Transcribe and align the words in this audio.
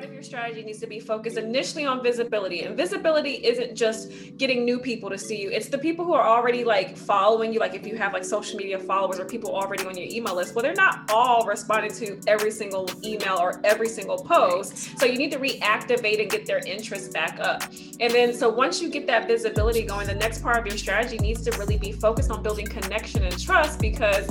part 0.00 0.08
of 0.08 0.14
your 0.14 0.22
strategy 0.22 0.62
needs 0.62 0.78
to 0.78 0.86
be 0.86 0.98
focused 0.98 1.36
initially 1.36 1.84
on 1.84 2.02
visibility. 2.02 2.62
And 2.62 2.74
visibility 2.74 3.32
isn't 3.32 3.74
just 3.74 4.10
getting 4.38 4.64
new 4.64 4.78
people 4.78 5.10
to 5.10 5.18
see 5.18 5.42
you, 5.42 5.50
it's 5.50 5.68
the 5.68 5.76
people 5.76 6.06
who 6.06 6.14
are 6.14 6.26
already 6.26 6.64
like 6.64 6.96
following 6.96 7.52
you. 7.52 7.60
Like 7.60 7.74
if 7.74 7.86
you 7.86 7.96
have 7.98 8.14
like 8.14 8.24
social 8.24 8.56
media 8.56 8.78
followers 8.78 9.18
or 9.18 9.26
people 9.26 9.54
already 9.54 9.84
on 9.84 9.94
your 9.98 10.06
email 10.08 10.34
list, 10.34 10.54
well, 10.54 10.62
they're 10.62 10.72
not 10.72 11.10
all 11.10 11.44
responding 11.44 11.92
to 11.96 12.18
every 12.26 12.50
single 12.50 12.88
email 13.04 13.36
or 13.38 13.60
every 13.62 13.88
single 13.88 14.16
post. 14.16 14.98
So 14.98 15.04
you 15.04 15.18
need 15.18 15.32
to 15.32 15.38
reactivate 15.38 16.18
and 16.18 16.30
get 16.30 16.46
their 16.46 16.60
interest 16.66 17.12
back 17.12 17.38
up. 17.38 17.64
And 18.00 18.10
then, 18.10 18.32
so 18.32 18.48
once 18.48 18.80
you 18.80 18.88
get 18.88 19.06
that 19.08 19.28
visibility 19.28 19.82
going, 19.82 20.06
the 20.06 20.14
next 20.14 20.42
part 20.42 20.56
of 20.56 20.66
your 20.66 20.78
strategy 20.78 21.18
needs 21.18 21.42
to 21.42 21.50
really 21.58 21.76
be 21.76 21.92
focused 21.92 22.30
on 22.30 22.42
building 22.42 22.66
connection 22.66 23.22
and 23.22 23.38
trust 23.38 23.78
because 23.78 24.30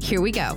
Here 0.00 0.20
we 0.20 0.30
go. 0.30 0.56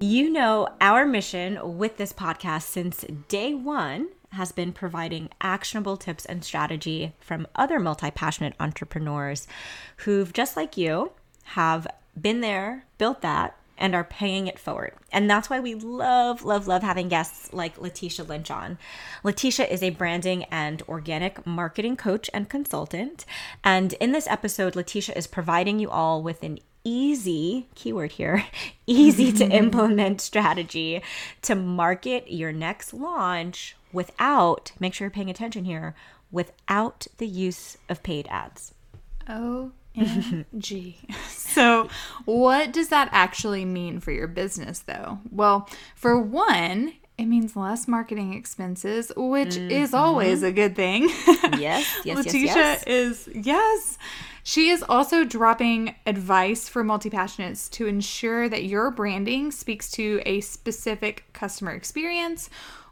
You 0.00 0.30
know, 0.30 0.68
our 0.80 1.04
mission 1.04 1.76
with 1.76 1.96
this 1.96 2.12
podcast 2.12 2.62
since 2.62 3.04
day 3.28 3.52
one 3.52 4.08
has 4.30 4.52
been 4.52 4.72
providing 4.72 5.28
actionable 5.40 5.96
tips 5.96 6.24
and 6.24 6.44
strategy 6.44 7.14
from 7.18 7.46
other 7.56 7.78
multi 7.78 8.10
passionate 8.10 8.54
entrepreneurs 8.60 9.46
who've, 9.98 10.32
just 10.32 10.56
like 10.56 10.76
you, 10.76 11.12
have 11.42 11.86
been 12.18 12.40
there, 12.40 12.84
built 12.96 13.22
that, 13.22 13.57
and 13.78 13.94
are 13.94 14.04
paying 14.04 14.46
it 14.46 14.58
forward. 14.58 14.94
And 15.12 15.30
that's 15.30 15.48
why 15.48 15.60
we 15.60 15.74
love, 15.74 16.44
love, 16.44 16.66
love 16.66 16.82
having 16.82 17.08
guests 17.08 17.52
like 17.52 17.76
Latesha 17.76 18.26
Lynch 18.26 18.50
on. 18.50 18.78
Latesha 19.24 19.68
is 19.68 19.82
a 19.82 19.90
branding 19.90 20.44
and 20.44 20.82
organic 20.88 21.46
marketing 21.46 21.96
coach 21.96 22.28
and 22.34 22.48
consultant. 22.48 23.24
And 23.64 23.94
in 23.94 24.12
this 24.12 24.26
episode, 24.26 24.74
Latesha 24.74 25.16
is 25.16 25.26
providing 25.26 25.78
you 25.78 25.90
all 25.90 26.22
with 26.22 26.42
an 26.42 26.58
easy 26.84 27.68
keyword 27.74 28.12
here 28.12 28.44
easy 28.86 29.32
to 29.32 29.44
implement 29.50 30.20
strategy 30.20 31.02
to 31.42 31.54
market 31.54 32.30
your 32.30 32.52
next 32.52 32.94
launch 32.94 33.76
without 33.92 34.72
make 34.78 34.94
sure 34.94 35.06
you're 35.06 35.10
paying 35.10 35.28
attention 35.28 35.64
here 35.64 35.94
without 36.30 37.06
the 37.18 37.26
use 37.26 37.76
of 37.88 38.02
paid 38.02 38.26
ads 38.30 38.72
oh 39.28 39.72
G. 40.58 40.98
So, 41.28 41.88
what 42.24 42.72
does 42.72 42.88
that 42.88 43.08
actually 43.12 43.64
mean 43.64 44.00
for 44.00 44.12
your 44.12 44.28
business, 44.28 44.80
though? 44.80 45.18
Well, 45.30 45.68
for 45.94 46.20
one, 46.20 46.92
it 47.16 47.26
means 47.26 47.56
less 47.56 47.88
marketing 47.88 48.34
expenses, 48.34 49.10
which 49.16 49.50
mm-hmm. 49.50 49.70
is 49.70 49.92
always 49.92 50.42
a 50.42 50.52
good 50.52 50.76
thing. 50.76 51.08
Yes, 51.58 52.00
yes, 52.04 52.18
Latesha 52.18 52.44
yes, 52.44 52.54
yes. 52.54 52.84
is, 52.86 53.28
yes. 53.34 53.98
She 54.44 54.70
is 54.70 54.82
also 54.88 55.24
dropping 55.24 55.94
advice 56.06 56.68
for 56.68 56.82
multi 56.84 57.10
passionates 57.10 57.68
to 57.72 57.86
ensure 57.86 58.48
that 58.48 58.64
your 58.64 58.90
branding 58.90 59.50
speaks 59.50 59.90
to 59.92 60.22
a 60.24 60.40
specific 60.40 61.24
customer 61.32 61.72
experience 61.72 62.48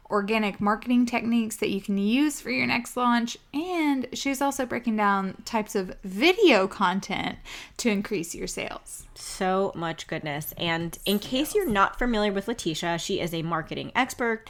organic 0.09 0.61
marketing 0.61 1.05
techniques 1.05 1.57
that 1.57 1.69
you 1.69 1.81
can 1.81 1.97
use 1.97 2.39
for 2.41 2.49
your 2.49 2.67
next 2.67 2.95
launch. 2.95 3.37
And 3.53 4.07
she's 4.13 4.41
also 4.41 4.65
breaking 4.65 4.97
down 4.97 5.41
types 5.45 5.75
of 5.75 5.95
video 6.03 6.67
content 6.67 7.37
to 7.77 7.89
increase 7.89 8.33
your 8.33 8.47
sales. 8.47 9.05
So 9.15 9.71
much 9.75 10.07
goodness. 10.07 10.53
And 10.57 10.97
in 11.05 11.19
case 11.19 11.53
you're 11.53 11.69
not 11.69 11.99
familiar 11.99 12.31
with 12.31 12.47
Latesha, 12.47 12.99
she 12.99 13.19
is 13.19 13.33
a 13.33 13.41
marketing 13.41 13.91
expert. 13.95 14.49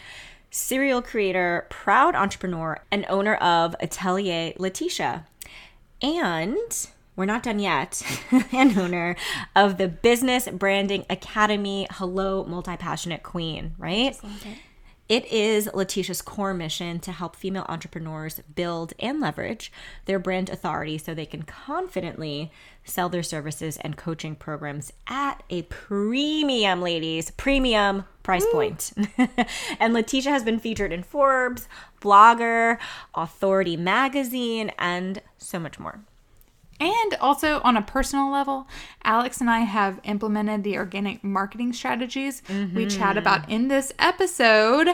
Serial 0.49 1.01
creator, 1.01 1.67
proud 1.69 2.15
entrepreneur, 2.15 2.79
and 2.89 3.05
owner 3.09 3.35
of 3.35 3.75
Atelier 3.81 4.53
Latesha. 4.53 5.25
And 6.01 6.87
we're 7.17 7.25
not 7.25 7.43
done 7.43 7.59
yet, 7.59 8.01
and 8.51 8.77
owner 8.77 9.15
of 9.55 9.77
the 9.77 9.87
Business 9.87 10.47
Branding 10.47 11.03
Academy. 11.09 11.87
Hello, 11.91 12.45
multi 12.45 12.77
passionate 12.77 13.23
queen, 13.23 13.73
right? 13.79 14.15
It 15.09 15.25
is 15.31 15.69
Latesha's 15.73 16.21
core 16.21 16.53
mission 16.53 16.99
to 16.99 17.13
help 17.13 17.35
female 17.35 17.65
entrepreneurs 17.69 18.41
build 18.53 18.93
and 18.99 19.21
leverage 19.21 19.71
their 20.05 20.19
brand 20.19 20.49
authority 20.49 20.97
so 20.97 21.13
they 21.13 21.25
can 21.25 21.43
confidently 21.43 22.51
sell 22.83 23.07
their 23.07 23.23
services 23.23 23.77
and 23.77 23.95
coaching 23.95 24.35
programs 24.35 24.91
at 25.07 25.43
a 25.49 25.61
premium, 25.63 26.81
ladies, 26.81 27.31
premium 27.31 28.03
price 28.21 28.45
point. 28.51 28.91
and 29.79 29.95
Latesha 29.95 30.29
has 30.29 30.43
been 30.43 30.59
featured 30.59 30.91
in 30.91 31.03
Forbes, 31.03 31.69
Blogger, 32.01 32.77
Authority 33.15 33.77
Magazine, 33.77 34.71
and 34.77 35.21
so 35.37 35.57
much 35.57 35.79
more. 35.79 36.01
And 36.79 37.15
also 37.19 37.59
on 37.63 37.75
a 37.75 37.81
personal 37.81 38.31
level, 38.31 38.67
Alex 39.03 39.41
and 39.41 39.49
I 39.49 39.61
have 39.61 39.99
implemented 40.03 40.63
the 40.63 40.77
organic 40.77 41.23
marketing 41.23 41.73
strategies 41.73 42.41
mm-hmm. 42.41 42.75
we 42.75 42.85
chat 42.85 43.17
about 43.17 43.49
in 43.49 43.67
this 43.67 43.93
episode. 43.97 44.89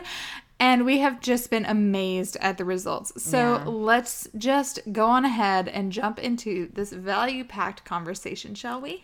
And 0.59 0.85
we 0.85 0.99
have 0.99 1.19
just 1.19 1.49
been 1.49 1.65
amazed 1.65 2.37
at 2.39 2.57
the 2.57 2.63
results. 2.63 3.21
So 3.21 3.37
yeah. 3.37 3.63
let's 3.65 4.29
just 4.37 4.79
go 4.93 5.07
on 5.07 5.25
ahead 5.25 5.67
and 5.67 5.91
jump 5.91 6.19
into 6.19 6.69
this 6.71 6.93
value 6.93 7.43
packed 7.43 7.83
conversation, 7.83 8.55
shall 8.55 8.79
we? 8.79 9.03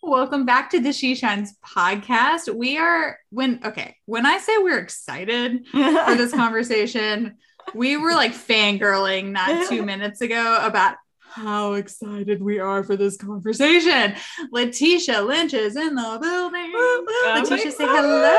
Welcome 0.00 0.46
back 0.46 0.70
to 0.70 0.80
the 0.80 0.92
She 0.92 1.16
Shines 1.16 1.56
podcast. 1.64 2.54
We 2.54 2.76
are, 2.76 3.18
when, 3.30 3.60
okay, 3.64 3.96
when 4.06 4.26
I 4.26 4.38
say 4.38 4.52
we're 4.58 4.78
excited 4.78 5.66
for 5.68 6.14
this 6.14 6.32
conversation, 6.34 7.36
we 7.74 7.96
were 7.96 8.14
like 8.14 8.32
fangirling 8.32 9.30
not 9.30 9.68
two 9.68 9.82
minutes 9.84 10.20
ago 10.20 10.58
about 10.62 10.96
how 11.34 11.72
excited 11.74 12.42
we 12.42 12.58
are 12.58 12.84
for 12.84 12.96
this 12.96 13.16
conversation. 13.16 14.14
Latesha 14.52 15.26
Lynch 15.26 15.54
is 15.54 15.76
in 15.76 15.94
the 15.94 16.18
building. 16.20 16.72
Oh 16.74 17.06
Latesha, 17.26 17.72
say 17.72 17.86
hello. 17.86 18.36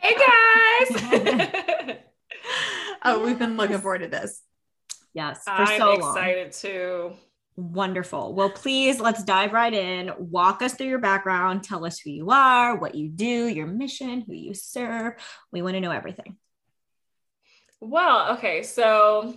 hey 0.00 0.16
guys. 1.86 1.96
oh, 3.04 3.24
we've 3.24 3.38
been 3.38 3.56
looking 3.56 3.78
forward 3.78 4.00
to 4.00 4.08
this. 4.08 4.42
Yes, 5.14 5.42
for 5.44 5.50
I'm 5.50 5.78
so 5.78 5.92
excited 5.92 6.52
too. 6.52 7.12
Wonderful. 7.56 8.34
Well, 8.34 8.50
please 8.50 9.00
let's 9.00 9.24
dive 9.24 9.52
right 9.52 9.72
in. 9.72 10.12
Walk 10.18 10.62
us 10.62 10.74
through 10.74 10.86
your 10.86 10.98
background. 10.98 11.64
Tell 11.64 11.84
us 11.84 11.98
who 11.98 12.10
you 12.10 12.30
are, 12.30 12.76
what 12.76 12.94
you 12.94 13.08
do, 13.08 13.48
your 13.48 13.66
mission, 13.66 14.22
who 14.22 14.34
you 14.34 14.54
serve. 14.54 15.14
We 15.52 15.62
want 15.62 15.74
to 15.74 15.80
know 15.80 15.90
everything. 15.90 16.36
Well, 17.80 18.34
okay. 18.36 18.62
So 18.62 19.36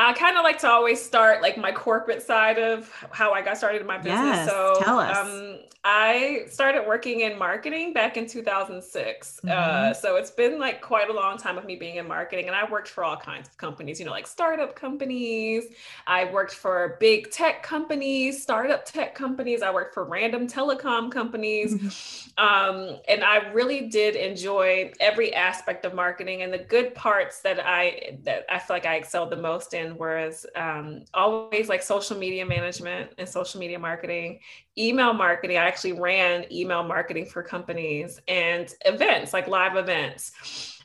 I 0.00 0.12
kind 0.12 0.36
of 0.36 0.44
like 0.44 0.58
to 0.60 0.68
always 0.68 1.04
start 1.04 1.42
like 1.42 1.58
my 1.58 1.72
corporate 1.72 2.22
side 2.22 2.58
of 2.58 2.90
how 3.10 3.32
I 3.32 3.42
got 3.42 3.56
started 3.58 3.80
in 3.80 3.86
my 3.86 3.98
business. 3.98 4.12
Yes, 4.12 4.48
so 4.48 4.76
tell 4.80 5.00
us. 5.00 5.16
Um, 5.16 5.58
I 5.90 6.44
started 6.50 6.86
working 6.86 7.20
in 7.22 7.38
marketing 7.38 7.94
back 7.94 8.18
in 8.18 8.26
2006. 8.26 9.40
Uh, 9.42 9.48
mm-hmm. 9.48 9.58
Uh, 9.58 9.94
so 9.94 10.16
it's 10.16 10.30
been 10.30 10.58
like 10.58 10.82
quite 10.82 11.08
a 11.08 11.12
long 11.14 11.38
time 11.38 11.56
of 11.56 11.64
me 11.64 11.76
being 11.76 11.96
in 11.96 12.06
marketing. 12.06 12.46
And 12.46 12.54
I 12.54 12.70
worked 12.70 12.88
for 12.88 13.04
all 13.04 13.16
kinds 13.16 13.48
of 13.48 13.56
companies, 13.56 13.98
you 13.98 14.04
know, 14.04 14.12
like 14.12 14.26
startup 14.26 14.76
companies. 14.76 15.64
I 16.06 16.26
worked 16.26 16.52
for 16.52 16.98
big 17.00 17.30
tech 17.30 17.62
companies, 17.62 18.42
startup 18.42 18.84
tech 18.84 19.14
companies. 19.14 19.62
I 19.62 19.72
worked 19.72 19.94
for 19.94 20.04
random 20.04 20.46
telecom 20.46 21.10
companies. 21.10 21.74
Mm-hmm. 21.74 22.44
um, 22.44 22.98
and 23.08 23.24
I 23.24 23.50
really 23.52 23.88
did 23.88 24.14
enjoy 24.14 24.92
every 25.00 25.32
aspect 25.32 25.86
of 25.86 25.94
marketing. 25.94 26.42
And 26.42 26.52
the 26.52 26.58
good 26.58 26.94
parts 26.94 27.40
that 27.40 27.60
I 27.64 28.18
that 28.24 28.44
I 28.50 28.58
feel 28.58 28.76
like 28.76 28.84
I 28.84 28.96
excelled 28.96 29.30
the 29.30 29.36
most 29.36 29.72
in 29.72 29.96
was 29.96 30.44
um, 30.54 31.04
always 31.14 31.70
like 31.70 31.82
social 31.82 32.18
media 32.18 32.44
management 32.44 33.12
and 33.16 33.26
social 33.26 33.58
media 33.58 33.78
marketing, 33.78 34.40
email 34.76 35.14
marketing. 35.14 35.56
I 35.56 35.66
actually 35.78 35.92
ran 35.92 36.44
email 36.52 36.82
marketing 36.82 37.24
for 37.24 37.40
companies 37.40 38.20
and 38.26 38.74
events, 38.84 39.32
like 39.32 39.46
live 39.46 39.76
events. 39.76 40.32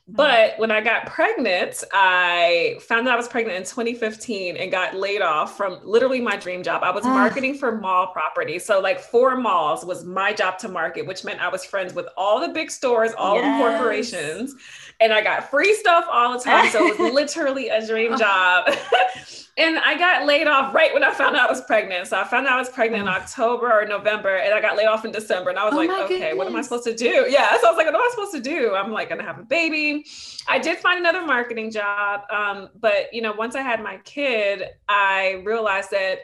Mm-hmm. 0.04 0.16
But 0.16 0.60
when 0.60 0.70
I 0.70 0.82
got 0.82 1.08
pregnant, 1.08 1.82
I 1.94 2.76
found 2.82 3.08
out 3.08 3.14
I 3.14 3.18
was 3.18 3.28
pregnant 3.28 3.58
in 3.58 3.64
2015 3.64 4.58
and 4.58 4.70
got 4.70 4.96
laid 4.96 5.22
off 5.22 5.58
from 5.58 5.80
literally 5.82 6.22
my 6.22 6.36
dream 6.36 6.62
job. 6.62 6.84
I 6.84 6.92
was 6.92 7.06
ah. 7.06 7.10
marketing 7.10 7.58
for 7.58 7.78
mall 7.78 8.08
property. 8.08 8.60
So, 8.60 8.82
like, 8.82 9.00
four 9.00 9.38
malls 9.38 9.84
was 9.84 10.04
my 10.04 10.34
job 10.34 10.60
to 10.60 10.68
market, 10.68 11.08
which 11.08 11.24
meant 11.24 11.40
I 11.40 11.48
was 11.48 11.66
friends 11.66 11.94
with 11.94 12.06
all 12.16 12.40
the 12.40 12.50
big 12.50 12.70
stores, 12.70 13.14
all 13.18 13.36
yes. 13.36 13.46
the 13.46 13.64
corporations, 13.64 14.56
and 15.00 15.14
I 15.14 15.22
got 15.22 15.50
free 15.50 15.74
stuff 15.76 16.06
all 16.12 16.38
the 16.38 16.44
time. 16.44 16.70
So, 16.70 16.86
it 16.88 17.00
was 17.00 17.14
literally 17.14 17.70
a 17.70 17.86
dream 17.86 18.18
job. 18.18 18.68
and 19.58 19.78
I 19.80 19.98
got 19.98 20.26
laid 20.26 20.48
off 20.48 20.74
right 20.74 20.94
when 20.94 21.04
I 21.04 21.12
found 21.12 21.36
out 21.36 21.48
I 21.48 21.52
was 21.52 21.62
pregnant. 21.62 22.08
So, 22.08 22.20
I 22.20 22.24
found 22.24 22.48
out 22.48 22.54
I 22.54 22.60
was 22.60 22.70
pregnant 22.70 23.04
in 23.04 23.10
October 23.10 23.72
or 23.72 23.86
November, 23.86 24.36
and 24.36 24.54
I 24.54 24.62
got 24.62 24.78
laid 24.78 24.88
off 24.88 25.06
in 25.06 25.12
December. 25.12 25.50
And 25.50 25.60
I 25.60 25.66
was 25.66 25.74
oh 25.74 25.78
like, 25.78 25.90
okay, 25.90 26.20
goodness. 26.20 26.38
what 26.38 26.48
am 26.48 26.56
I 26.56 26.62
supposed 26.62 26.86
to 26.86 26.96
do? 26.96 27.26
Yeah. 27.30 27.58
So, 27.60 27.68
I 27.68 27.72
was 27.72 27.78
like, 27.78 27.86
what 27.86 27.96
am 27.96 28.02
I 28.02 28.10
supposed 28.12 28.34
to 28.34 28.42
do? 28.42 28.76
I'm 28.76 28.92
like, 28.92 29.10
gonna 29.10 29.24
have 29.24 29.40
a 29.40 29.44
baby. 29.44 30.06
I 30.48 30.60
did 30.60 30.78
find 30.78 31.00
another 31.00 31.26
marketing 31.26 31.72
job. 31.72 32.22
Um, 32.30 32.70
but, 32.80 33.14
you 33.14 33.22
know, 33.22 33.34
once 33.34 33.56
I 33.56 33.62
had 33.62 33.82
my 33.82 33.98
kid, 34.04 34.64
I 34.90 35.42
realized 35.46 35.92
that 35.92 36.20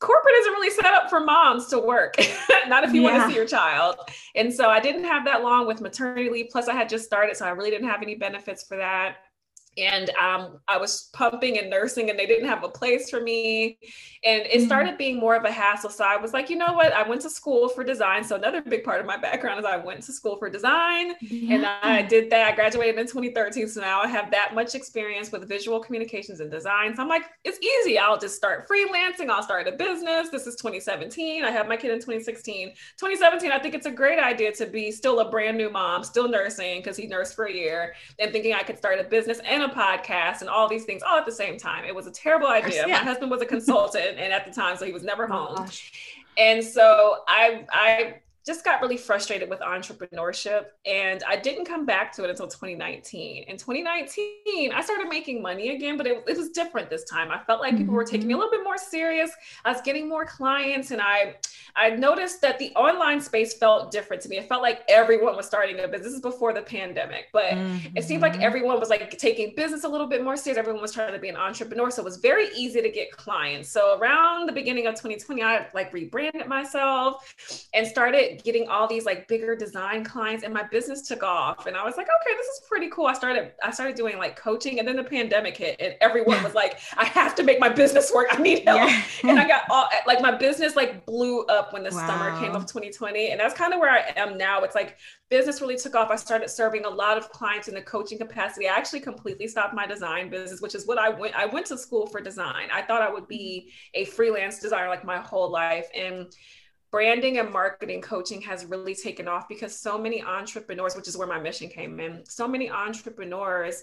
corporate 0.00 0.34
isn't 0.40 0.52
really 0.52 0.70
set 0.70 0.86
up 0.86 1.08
for 1.08 1.20
moms 1.20 1.66
to 1.68 1.78
work, 1.78 2.16
not 2.68 2.84
if 2.84 2.92
you 2.92 3.02
yeah. 3.02 3.12
want 3.12 3.22
to 3.22 3.28
see 3.28 3.36
your 3.36 3.46
child. 3.46 3.96
And 4.34 4.52
so 4.52 4.68
I 4.68 4.80
didn't 4.80 5.04
have 5.04 5.24
that 5.24 5.42
long 5.42 5.66
with 5.66 5.80
maternity 5.80 6.30
leave. 6.30 6.48
Plus, 6.50 6.68
I 6.68 6.74
had 6.74 6.88
just 6.88 7.04
started, 7.04 7.36
so 7.36 7.46
I 7.46 7.50
really 7.50 7.70
didn't 7.70 7.88
have 7.88 8.02
any 8.02 8.14
benefits 8.14 8.64
for 8.64 8.76
that 8.76 9.16
and 9.76 10.10
um, 10.10 10.60
I 10.68 10.78
was 10.78 11.10
pumping 11.12 11.58
and 11.58 11.68
nursing, 11.68 12.10
and 12.10 12.18
they 12.18 12.26
didn't 12.26 12.48
have 12.48 12.64
a 12.64 12.68
place 12.68 13.10
for 13.10 13.20
me. 13.20 13.78
And 14.24 14.42
it 14.42 14.52
mm-hmm. 14.52 14.66
started 14.66 14.98
being 14.98 15.18
more 15.18 15.34
of 15.34 15.44
a 15.44 15.50
hassle. 15.50 15.90
So 15.90 16.04
I 16.04 16.16
was 16.16 16.32
like, 16.32 16.48
you 16.48 16.56
know 16.56 16.72
what? 16.72 16.92
I 16.92 17.06
went 17.06 17.20
to 17.22 17.30
school 17.30 17.68
for 17.68 17.84
design. 17.84 18.24
So 18.24 18.36
another 18.36 18.62
big 18.62 18.84
part 18.84 19.00
of 19.00 19.06
my 19.06 19.16
background 19.16 19.58
is 19.58 19.66
I 19.66 19.76
went 19.76 20.02
to 20.04 20.12
school 20.12 20.36
for 20.36 20.48
design, 20.48 21.14
yeah. 21.20 21.54
and 21.54 21.66
I 21.66 22.02
did 22.02 22.30
that. 22.30 22.52
I 22.52 22.54
graduated 22.54 22.98
in 22.98 23.06
2013, 23.06 23.68
so 23.68 23.80
now 23.80 24.00
I 24.00 24.08
have 24.08 24.30
that 24.30 24.54
much 24.54 24.74
experience 24.74 25.32
with 25.32 25.48
visual 25.48 25.80
communications 25.80 26.40
and 26.40 26.50
design. 26.50 26.94
So 26.94 27.02
I'm 27.02 27.08
like, 27.08 27.24
it's 27.44 27.58
easy. 27.58 27.98
I'll 27.98 28.18
just 28.18 28.36
start 28.36 28.68
freelancing. 28.68 29.28
I'll 29.28 29.42
start 29.42 29.66
a 29.68 29.72
business. 29.72 30.30
This 30.30 30.46
is 30.46 30.56
2017. 30.56 31.44
I 31.44 31.50
have 31.50 31.68
my 31.68 31.76
kid 31.76 31.90
in 31.90 31.96
2016. 31.96 32.68
2017, 32.98 33.50
I 33.50 33.58
think 33.58 33.74
it's 33.74 33.86
a 33.86 33.90
great 33.90 34.18
idea 34.18 34.52
to 34.52 34.66
be 34.66 34.90
still 34.90 35.20
a 35.20 35.30
brand 35.30 35.58
new 35.58 35.70
mom, 35.70 36.04
still 36.04 36.28
nursing 36.28 36.80
because 36.80 36.96
he 36.96 37.06
nursed 37.06 37.34
for 37.34 37.46
a 37.46 37.52
year, 37.52 37.94
and 38.18 38.32
thinking 38.32 38.54
I 38.54 38.62
could 38.62 38.78
start 38.78 38.98
a 39.00 39.04
business 39.04 39.40
and 39.44 39.63
a 39.64 39.68
podcast 39.68 40.40
and 40.40 40.48
all 40.48 40.68
these 40.68 40.84
things 40.84 41.02
all 41.02 41.18
at 41.18 41.26
the 41.26 41.32
same 41.32 41.58
time. 41.58 41.84
It 41.84 41.94
was 41.94 42.06
a 42.06 42.10
terrible 42.10 42.48
idea. 42.48 42.86
Yeah. 42.86 42.98
My 42.98 43.04
husband 43.04 43.30
was 43.30 43.42
a 43.42 43.46
consultant 43.54 44.18
and 44.18 44.32
at 44.32 44.44
the 44.44 44.52
time, 44.52 44.76
so 44.76 44.84
he 44.84 44.92
was 44.92 45.02
never 45.02 45.24
oh 45.30 45.54
home. 45.56 45.68
and 46.38 46.62
so 46.62 47.18
I 47.28 47.64
I 47.72 48.14
just 48.46 48.62
got 48.62 48.82
really 48.82 48.98
frustrated 48.98 49.48
with 49.48 49.60
entrepreneurship 49.60 50.66
and 50.84 51.22
I 51.26 51.36
didn't 51.36 51.64
come 51.64 51.86
back 51.86 52.12
to 52.16 52.24
it 52.24 52.30
until 52.30 52.46
2019. 52.46 53.44
In 53.44 53.56
2019, 53.56 54.70
I 54.70 54.82
started 54.82 55.08
making 55.08 55.40
money 55.40 55.74
again, 55.74 55.96
but 55.96 56.06
it, 56.06 56.22
it 56.28 56.36
was 56.36 56.50
different 56.50 56.90
this 56.90 57.04
time. 57.04 57.30
I 57.30 57.38
felt 57.38 57.62
like 57.62 57.78
people 57.78 57.94
were 57.94 58.04
taking 58.04 58.26
me 58.26 58.34
a 58.34 58.36
mm-hmm. 58.36 58.42
little 58.42 58.58
bit 58.58 58.62
more 58.62 58.76
serious. 58.76 59.30
I 59.64 59.72
was 59.72 59.80
getting 59.80 60.06
more 60.06 60.26
clients 60.26 60.90
and 60.90 61.00
I 61.00 61.36
I 61.76 61.90
noticed 61.90 62.40
that 62.42 62.58
the 62.58 62.72
online 62.74 63.20
space 63.20 63.54
felt 63.54 63.90
different 63.90 64.22
to 64.22 64.28
me. 64.28 64.36
It 64.36 64.48
felt 64.48 64.62
like 64.62 64.82
everyone 64.88 65.36
was 65.36 65.46
starting 65.46 65.78
a 65.80 65.88
business. 65.88 66.04
This 66.04 66.14
is 66.14 66.20
before 66.20 66.52
the 66.52 66.62
pandemic, 66.62 67.28
but 67.32 67.52
mm-hmm. 67.52 67.96
it 67.96 68.04
seemed 68.04 68.22
like 68.22 68.34
mm-hmm. 68.34 68.42
everyone 68.42 68.78
was 68.78 68.90
like 68.90 69.10
taking 69.18 69.54
business 69.56 69.84
a 69.84 69.88
little 69.88 70.06
bit 70.06 70.22
more 70.22 70.36
serious. 70.36 70.58
Everyone 70.58 70.82
was 70.82 70.92
trying 70.92 71.12
to 71.12 71.18
be 71.18 71.28
an 71.28 71.36
entrepreneur. 71.36 71.90
So 71.90 72.02
it 72.02 72.04
was 72.04 72.18
very 72.18 72.48
easy 72.54 72.82
to 72.82 72.90
get 72.90 73.10
clients. 73.10 73.70
So 73.70 73.98
around 73.98 74.46
the 74.46 74.52
beginning 74.52 74.86
of 74.86 74.94
2020, 74.94 75.42
I 75.42 75.66
like 75.74 75.92
rebranded 75.92 76.46
myself 76.46 77.66
and 77.72 77.86
started 77.86 78.42
getting 78.44 78.68
all 78.68 78.86
these 78.86 79.06
like 79.06 79.26
bigger 79.28 79.56
design 79.56 80.04
clients 80.04 80.44
and 80.44 80.52
my 80.52 80.64
business 80.64 81.08
took 81.08 81.22
off. 81.22 81.66
And 81.66 81.76
I 81.76 81.84
was 81.84 81.96
like, 81.96 82.06
okay, 82.06 82.36
this 82.36 82.46
is 82.46 82.62
pretty 82.68 82.90
cool. 82.90 83.06
I 83.06 83.14
started, 83.14 83.52
I 83.62 83.70
started 83.70 83.96
doing 83.96 84.18
like 84.18 84.36
coaching 84.36 84.78
and 84.78 84.86
then 84.86 84.96
the 84.96 85.04
pandemic 85.04 85.56
hit 85.56 85.76
and 85.80 85.94
everyone 86.00 86.42
was 86.42 86.54
like, 86.54 86.78
I 86.96 87.04
have 87.06 87.34
to 87.36 87.42
make 87.42 87.58
my 87.58 87.68
business 87.68 88.12
work. 88.14 88.28
I 88.30 88.40
need 88.40 88.64
help. 88.66 88.88
Yeah. 88.88 89.02
and 89.24 89.38
I 89.40 89.48
got 89.48 89.62
all 89.70 89.88
like 90.06 90.20
my 90.20 90.36
business 90.36 90.76
like 90.76 91.06
blew 91.06 91.44
up 91.46 91.53
up 91.54 91.72
when 91.72 91.82
the 91.82 91.90
wow. 91.90 92.06
summer 92.06 92.38
came 92.40 92.54
of 92.54 92.66
2020. 92.66 93.30
And 93.30 93.40
that's 93.40 93.54
kind 93.54 93.72
of 93.72 93.80
where 93.80 93.90
I 93.90 94.12
am 94.16 94.36
now. 94.36 94.62
It's 94.62 94.74
like 94.74 94.98
business 95.30 95.60
really 95.60 95.76
took 95.76 95.94
off. 95.94 96.10
I 96.10 96.16
started 96.16 96.50
serving 96.50 96.84
a 96.84 96.90
lot 96.90 97.16
of 97.16 97.30
clients 97.30 97.68
in 97.68 97.74
the 97.74 97.82
coaching 97.82 98.18
capacity. 98.18 98.68
I 98.68 98.74
actually 98.74 99.00
completely 99.00 99.48
stopped 99.48 99.74
my 99.74 99.86
design 99.86 100.28
business, 100.28 100.60
which 100.60 100.74
is 100.74 100.86
what 100.86 100.98
I 100.98 101.08
went. 101.08 101.34
I 101.34 101.46
went 101.46 101.66
to 101.66 101.78
school 101.78 102.06
for 102.06 102.20
design. 102.20 102.68
I 102.72 102.82
thought 102.82 103.00
I 103.00 103.10
would 103.10 103.28
be 103.28 103.70
mm-hmm. 103.70 104.02
a 104.02 104.04
freelance 104.04 104.58
designer 104.58 104.88
like 104.88 105.04
my 105.04 105.18
whole 105.18 105.50
life. 105.50 105.88
And 105.94 106.34
branding 106.90 107.38
and 107.38 107.50
marketing 107.50 108.00
coaching 108.00 108.40
has 108.42 108.66
really 108.66 108.94
taken 108.94 109.26
off 109.26 109.48
because 109.48 109.76
so 109.76 109.98
many 109.98 110.22
entrepreneurs, 110.22 110.94
which 110.94 111.08
is 111.08 111.16
where 111.16 111.26
my 111.26 111.40
mission 111.40 111.68
came 111.68 111.98
in, 111.98 112.24
so 112.24 112.46
many 112.46 112.70
entrepreneurs 112.70 113.82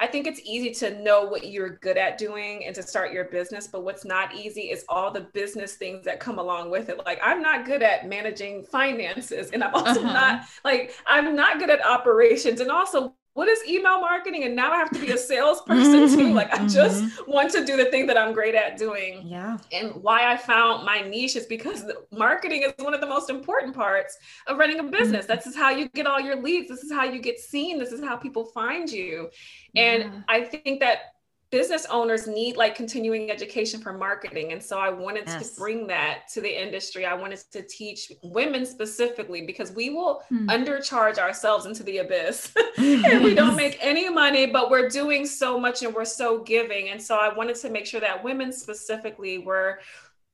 I 0.00 0.06
think 0.06 0.26
it's 0.26 0.40
easy 0.44 0.72
to 0.74 1.02
know 1.02 1.24
what 1.24 1.46
you're 1.46 1.70
good 1.70 1.96
at 1.96 2.18
doing 2.18 2.64
and 2.64 2.74
to 2.74 2.82
start 2.82 3.12
your 3.12 3.24
business, 3.24 3.66
but 3.66 3.82
what's 3.82 4.04
not 4.04 4.34
easy 4.34 4.70
is 4.70 4.84
all 4.88 5.10
the 5.10 5.20
business 5.20 5.74
things 5.74 6.04
that 6.04 6.20
come 6.20 6.38
along 6.38 6.70
with 6.70 6.88
it. 6.88 6.98
Like 7.04 7.20
I'm 7.22 7.42
not 7.42 7.66
good 7.66 7.82
at 7.82 8.08
managing 8.08 8.62
finances 8.64 9.50
and 9.50 9.64
I'm 9.64 9.74
also 9.74 10.02
uh-huh. 10.02 10.12
not 10.12 10.44
like 10.64 10.94
I'm 11.06 11.34
not 11.34 11.58
good 11.58 11.70
at 11.70 11.84
operations 11.84 12.60
and 12.60 12.70
also 12.70 13.14
what 13.38 13.46
is 13.46 13.64
email 13.68 14.00
marketing? 14.00 14.42
And 14.42 14.56
now 14.56 14.72
I 14.72 14.78
have 14.78 14.90
to 14.90 14.98
be 14.98 15.12
a 15.12 15.16
salesperson 15.16 16.08
too. 16.08 16.32
Like 16.32 16.52
I 16.52 16.66
just 16.66 17.04
mm-hmm. 17.04 17.30
want 17.30 17.52
to 17.52 17.64
do 17.64 17.76
the 17.76 17.84
thing 17.84 18.04
that 18.08 18.18
I'm 18.18 18.32
great 18.32 18.56
at 18.56 18.76
doing. 18.76 19.28
Yeah. 19.28 19.58
And 19.70 19.92
why 20.02 20.32
I 20.32 20.36
found 20.36 20.84
my 20.84 21.02
niche 21.02 21.36
is 21.36 21.46
because 21.46 21.84
marketing 22.10 22.64
is 22.64 22.72
one 22.84 22.94
of 22.94 23.00
the 23.00 23.06
most 23.06 23.30
important 23.30 23.76
parts 23.76 24.18
of 24.48 24.58
running 24.58 24.80
a 24.80 24.82
business. 24.82 25.26
Mm-hmm. 25.26 25.36
This 25.36 25.46
is 25.46 25.54
how 25.54 25.70
you 25.70 25.88
get 25.90 26.04
all 26.04 26.18
your 26.18 26.42
leads. 26.42 26.68
This 26.68 26.82
is 26.82 26.90
how 26.90 27.04
you 27.04 27.20
get 27.20 27.38
seen. 27.38 27.78
This 27.78 27.92
is 27.92 28.02
how 28.02 28.16
people 28.16 28.44
find 28.46 28.90
you. 28.90 29.30
And 29.76 30.02
yeah. 30.02 30.20
I 30.26 30.42
think 30.42 30.80
that 30.80 31.14
business 31.50 31.86
owners 31.90 32.26
need 32.26 32.56
like 32.56 32.74
continuing 32.74 33.30
education 33.30 33.80
for 33.80 33.92
marketing 33.92 34.52
and 34.52 34.62
so 34.62 34.78
i 34.78 34.90
wanted 34.90 35.24
yes. 35.26 35.50
to 35.50 35.60
bring 35.60 35.86
that 35.86 36.28
to 36.32 36.40
the 36.40 36.62
industry 36.62 37.06
i 37.06 37.14
wanted 37.14 37.38
to 37.50 37.62
teach 37.62 38.12
women 38.22 38.66
specifically 38.66 39.42
because 39.46 39.72
we 39.72 39.90
will 39.90 40.22
mm. 40.30 40.46
undercharge 40.48 41.18
ourselves 41.18 41.64
into 41.64 41.82
the 41.84 41.98
abyss 41.98 42.52
and 42.78 43.24
we 43.24 43.34
don't 43.34 43.56
make 43.64 43.78
any 43.80 44.10
money 44.10 44.46
but 44.46 44.70
we're 44.70 44.88
doing 44.88 45.24
so 45.24 45.58
much 45.58 45.82
and 45.82 45.94
we're 45.94 46.04
so 46.04 46.42
giving 46.42 46.90
and 46.90 47.00
so 47.00 47.16
i 47.16 47.32
wanted 47.32 47.56
to 47.56 47.70
make 47.70 47.86
sure 47.86 48.00
that 48.00 48.22
women 48.22 48.52
specifically 48.52 49.38
were 49.38 49.78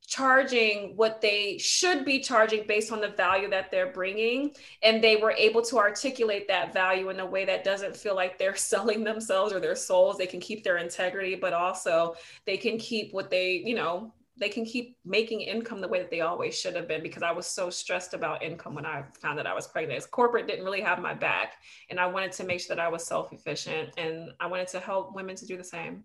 charging 0.07 0.95
what 0.97 1.21
they 1.21 1.57
should 1.59 2.05
be 2.05 2.21
charging 2.21 2.67
based 2.67 2.93
on 2.93 3.01
the 3.01 3.09
value 3.09 3.49
that 3.49 3.71
they're 3.71 3.93
bringing 3.93 4.51
and 4.83 5.03
they 5.03 5.17
were 5.17 5.33
able 5.33 5.63
to 5.63 5.79
articulate 5.79 6.47
that 6.47 6.75
value 6.75 7.09
in 7.09 7.21
a 7.21 7.27
way 7.27 7.45
that 7.45 7.65
doesn't 7.65 7.97
feel 7.97 8.15
like 8.15 8.39
they're 8.39 8.57
selling 8.75 9.03
themselves 9.03 9.53
or 9.53 9.61
their 9.61 9.75
souls 9.75 10.19
they 10.19 10.27
can 10.27 10.41
keep 10.41 10.63
their 10.63 10.77
integrity 10.77 11.35
but 11.35 11.53
also 11.53 12.15
they 12.45 12.57
can 12.57 12.77
keep 12.79 13.13
what 13.13 13.31
they 13.31 13.63
you 13.65 13.75
know 13.75 14.13
they 14.37 14.49
can 14.49 14.65
keep 14.65 14.97
making 15.05 15.43
income 15.43 15.81
the 15.81 15.89
way 15.89 16.01
that 16.01 16.11
they 16.11 16.21
always 16.21 16.59
should 16.59 16.75
have 16.75 16.89
been 16.89 17.03
because 17.03 17.23
I 17.23 17.31
was 17.31 17.47
so 17.47 17.71
stressed 17.71 18.15
about 18.15 18.43
income 18.43 18.75
when 18.75 18.85
I 18.85 19.05
found 19.21 19.39
that 19.39 19.47
I 19.47 19.55
was 19.55 19.69
pregnant. 19.69 20.11
Corporate 20.11 20.49
didn't 20.49 20.65
really 20.65 20.81
have 20.81 20.99
my 20.99 21.15
back. 21.15 21.55
And 21.89 22.01
I 22.01 22.07
wanted 22.07 22.33
to 22.33 22.45
make 22.45 22.61
sure 22.61 22.75
that 22.75 22.85
I 22.85 22.89
was 22.89 23.07
self 23.07 23.33
efficient 23.33 23.91
and 23.97 24.31
I 24.41 24.49
wanted 24.49 24.67
to 24.69 24.81
help 24.81 25.15
women 25.15 25.37
to 25.37 25.47
do 25.47 25.57
the 25.57 25.63
same. 25.63 26.03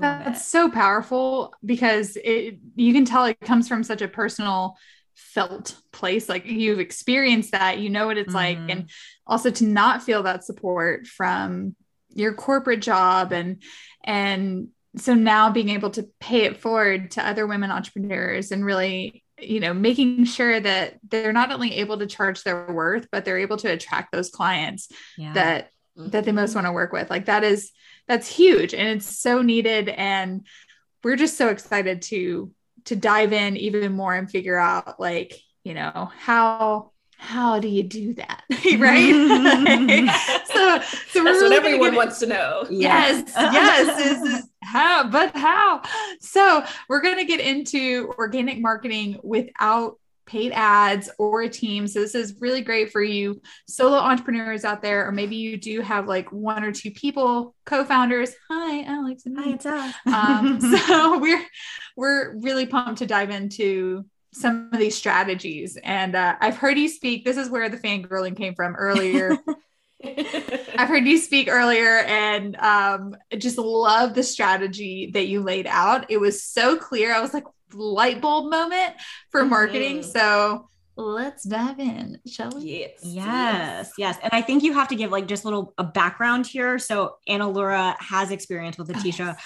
That's 0.00 0.46
so 0.46 0.70
powerful 0.70 1.54
because 1.64 2.16
it 2.22 2.58
you 2.76 2.92
can 2.92 3.04
tell 3.04 3.24
it 3.24 3.40
comes 3.40 3.68
from 3.68 3.82
such 3.82 4.02
a 4.02 4.08
personal 4.08 4.76
felt 5.18 5.76
place 5.92 6.28
like 6.28 6.46
you've 6.46 6.78
experienced 6.78 7.50
that 7.50 7.78
you 7.78 7.90
know 7.90 8.06
what 8.06 8.16
it's 8.16 8.32
mm-hmm. 8.32 8.36
like 8.36 8.70
and 8.70 8.88
also 9.26 9.50
to 9.50 9.64
not 9.64 10.00
feel 10.00 10.22
that 10.22 10.44
support 10.44 11.08
from 11.08 11.74
your 12.10 12.32
corporate 12.32 12.80
job 12.80 13.32
and 13.32 13.60
and 14.04 14.68
so 14.96 15.14
now 15.14 15.50
being 15.50 15.70
able 15.70 15.90
to 15.90 16.08
pay 16.20 16.42
it 16.42 16.56
forward 16.56 17.10
to 17.10 17.26
other 17.26 17.48
women 17.48 17.70
entrepreneurs 17.72 18.52
and 18.52 18.64
really 18.64 19.24
you 19.40 19.58
know 19.58 19.74
making 19.74 20.24
sure 20.24 20.60
that 20.60 20.98
they're 21.08 21.32
not 21.32 21.52
only 21.52 21.74
able 21.74 21.98
to 21.98 22.06
charge 22.06 22.44
their 22.44 22.70
worth 22.72 23.08
but 23.10 23.24
they're 23.24 23.38
able 23.38 23.56
to 23.56 23.68
attract 23.68 24.12
those 24.12 24.30
clients 24.30 24.88
yeah. 25.16 25.32
that 25.32 25.70
that 25.96 26.24
they 26.24 26.32
most 26.32 26.50
mm-hmm. 26.50 26.58
want 26.58 26.66
to 26.66 26.72
work 26.72 26.92
with 26.92 27.10
like 27.10 27.26
that 27.26 27.42
is 27.42 27.72
that's 28.08 28.28
huge 28.28 28.74
and 28.74 28.88
it's 28.88 29.18
so 29.18 29.42
needed 29.42 29.88
and 29.88 30.46
we're 31.04 31.16
just 31.16 31.36
so 31.36 31.48
excited 31.48 32.02
to 32.02 32.50
to 32.86 32.96
dive 32.96 33.32
in 33.32 33.56
even 33.56 33.92
more 33.92 34.14
and 34.14 34.30
figure 34.30 34.58
out 34.58 34.98
like 34.98 35.38
you 35.62 35.74
know 35.74 36.10
how 36.18 36.90
how 37.18 37.58
do 37.58 37.68
you 37.68 37.82
do 37.82 38.14
that 38.14 38.44
right? 38.78 40.14
So 40.48 40.80
so 40.80 41.24
that's 41.24 41.40
really 41.40 41.48
what 41.50 41.66
everyone 41.66 41.94
wants 41.94 42.18
to 42.20 42.26
know. 42.26 42.66
Yes 42.70 43.32
yes 43.36 44.06
is, 44.06 44.32
is 44.32 44.48
how 44.62 45.08
but 45.08 45.36
how? 45.36 45.82
So 46.20 46.64
we're 46.88 47.00
going 47.00 47.18
to 47.18 47.24
get 47.24 47.40
into 47.40 48.12
organic 48.18 48.60
marketing 48.60 49.20
without 49.22 49.98
paid 50.28 50.52
ads 50.52 51.10
or 51.18 51.42
a 51.42 51.48
team. 51.48 51.88
So 51.88 52.00
this 52.00 52.14
is 52.14 52.36
really 52.40 52.60
great 52.60 52.92
for 52.92 53.02
you 53.02 53.40
solo 53.66 53.96
entrepreneurs 53.96 54.64
out 54.64 54.82
there, 54.82 55.08
or 55.08 55.12
maybe 55.12 55.36
you 55.36 55.56
do 55.56 55.80
have 55.80 56.06
like 56.06 56.30
one 56.30 56.62
or 56.62 56.70
two 56.70 56.92
people, 56.92 57.54
co-founders. 57.66 58.34
Hi, 58.48 58.84
Alex 58.84 59.26
and 59.26 59.38
Hi, 59.38 59.50
it's 59.50 59.66
Alex. 59.66 59.96
um, 60.06 60.60
so 60.86 61.18
we're 61.18 61.44
we're 61.96 62.38
really 62.38 62.66
pumped 62.66 62.98
to 62.98 63.06
dive 63.06 63.30
into 63.30 64.04
some 64.34 64.70
of 64.72 64.78
these 64.78 64.94
strategies. 64.94 65.78
And 65.82 66.14
uh, 66.14 66.36
I've 66.40 66.58
heard 66.58 66.78
you 66.78 66.88
speak. 66.88 67.24
This 67.24 67.36
is 67.36 67.48
where 67.48 67.68
the 67.68 67.78
fangirling 67.78 68.36
came 68.36 68.54
from 68.54 68.76
earlier. 68.76 69.36
I've 70.04 70.88
heard 70.88 71.06
you 71.06 71.18
speak 71.18 71.48
earlier 71.50 71.98
and 71.98 72.54
um, 72.56 73.16
just 73.36 73.58
love 73.58 74.14
the 74.14 74.22
strategy 74.22 75.10
that 75.14 75.26
you 75.26 75.40
laid 75.40 75.66
out. 75.66 76.08
It 76.08 76.18
was 76.18 76.44
so 76.44 76.76
clear. 76.76 77.12
I 77.12 77.20
was 77.20 77.34
like, 77.34 77.44
light 77.72 78.20
bulb 78.20 78.50
moment 78.50 78.94
for 79.30 79.44
marketing. 79.44 80.00
Mm-hmm. 80.00 80.10
So 80.10 80.68
let's 80.96 81.44
dive 81.44 81.78
in, 81.78 82.18
shall 82.26 82.50
we? 82.50 82.62
Yes. 82.62 83.00
Yes. 83.02 83.92
Yes. 83.96 84.18
And 84.22 84.32
I 84.32 84.42
think 84.42 84.62
you 84.62 84.74
have 84.74 84.88
to 84.88 84.96
give 84.96 85.10
like 85.10 85.26
just 85.26 85.44
a 85.44 85.46
little 85.46 85.72
a 85.78 85.84
background 85.84 86.46
here. 86.46 86.78
So 86.78 87.16
Anna 87.26 87.48
Laura 87.48 87.96
has 88.00 88.30
experience 88.30 88.76
with 88.76 88.88
Latesha 88.88 89.36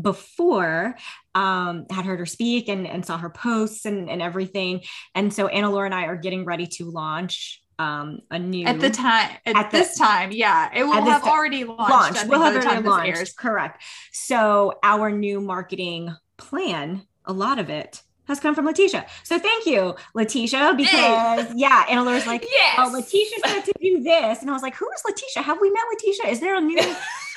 before, 0.00 0.96
um, 1.34 1.84
had 1.90 2.06
heard 2.06 2.18
her 2.18 2.26
speak 2.26 2.68
and, 2.68 2.86
and 2.86 3.04
saw 3.04 3.18
her 3.18 3.30
posts 3.30 3.84
and, 3.84 4.08
and 4.08 4.22
everything. 4.22 4.82
And 5.14 5.32
so 5.32 5.48
Anna 5.48 5.70
Laura 5.70 5.86
and 5.86 5.94
I 5.94 6.06
are 6.06 6.16
getting 6.16 6.44
ready 6.44 6.66
to 6.78 6.90
launch 6.90 7.62
um 7.78 8.20
a 8.30 8.38
new 8.38 8.66
at 8.66 8.80
the 8.80 8.90
time 8.90 9.30
at, 9.46 9.56
at 9.56 9.70
this 9.70 9.96
the, 9.96 10.04
time 10.04 10.30
yeah 10.30 10.68
it 10.74 10.84
will 10.84 10.92
have 10.92 11.24
already 11.24 11.64
launched, 11.64 11.90
launched. 11.90 12.26
we'll 12.26 12.42
have 12.42 12.54
already 12.54 12.86
launched 12.86 13.34
correct 13.38 13.82
so 14.12 14.74
our 14.82 15.10
new 15.10 15.40
marketing 15.40 16.14
plan 16.36 17.02
a 17.24 17.32
lot 17.32 17.58
of 17.58 17.70
it 17.70 18.02
has 18.28 18.40
come 18.40 18.54
from 18.54 18.66
Latesha. 18.66 19.04
So 19.24 19.38
thank 19.38 19.66
you, 19.66 19.94
Latesha, 20.16 20.76
because 20.76 21.46
hey. 21.46 21.52
yeah, 21.56 21.84
Anna 21.88 22.04
Laura's 22.04 22.26
like, 22.26 22.44
yes. 22.48 22.76
oh, 22.78 22.92
Latesha 22.94 23.50
said 23.50 23.64
to 23.64 23.72
do 23.80 24.02
this. 24.02 24.40
And 24.40 24.50
I 24.50 24.52
was 24.52 24.62
like, 24.62 24.76
who 24.76 24.88
is 24.90 25.02
Latesha? 25.02 25.42
Have 25.42 25.60
we 25.60 25.70
met 25.70 25.82
Latesha? 25.92 26.30
Is 26.30 26.40
there 26.40 26.56
a 26.56 26.60
new 26.60 26.78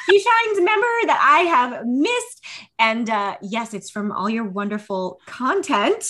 She 0.09 0.19
Shines 0.19 0.57
member 0.57 0.95
that 1.07 1.19
I 1.19 1.39
have 1.49 1.85
missed? 1.85 2.44
And 2.77 3.09
uh, 3.09 3.37
yes, 3.41 3.73
it's 3.73 3.89
from 3.89 4.11
all 4.11 4.29
your 4.29 4.43
wonderful 4.43 5.21
content. 5.25 6.05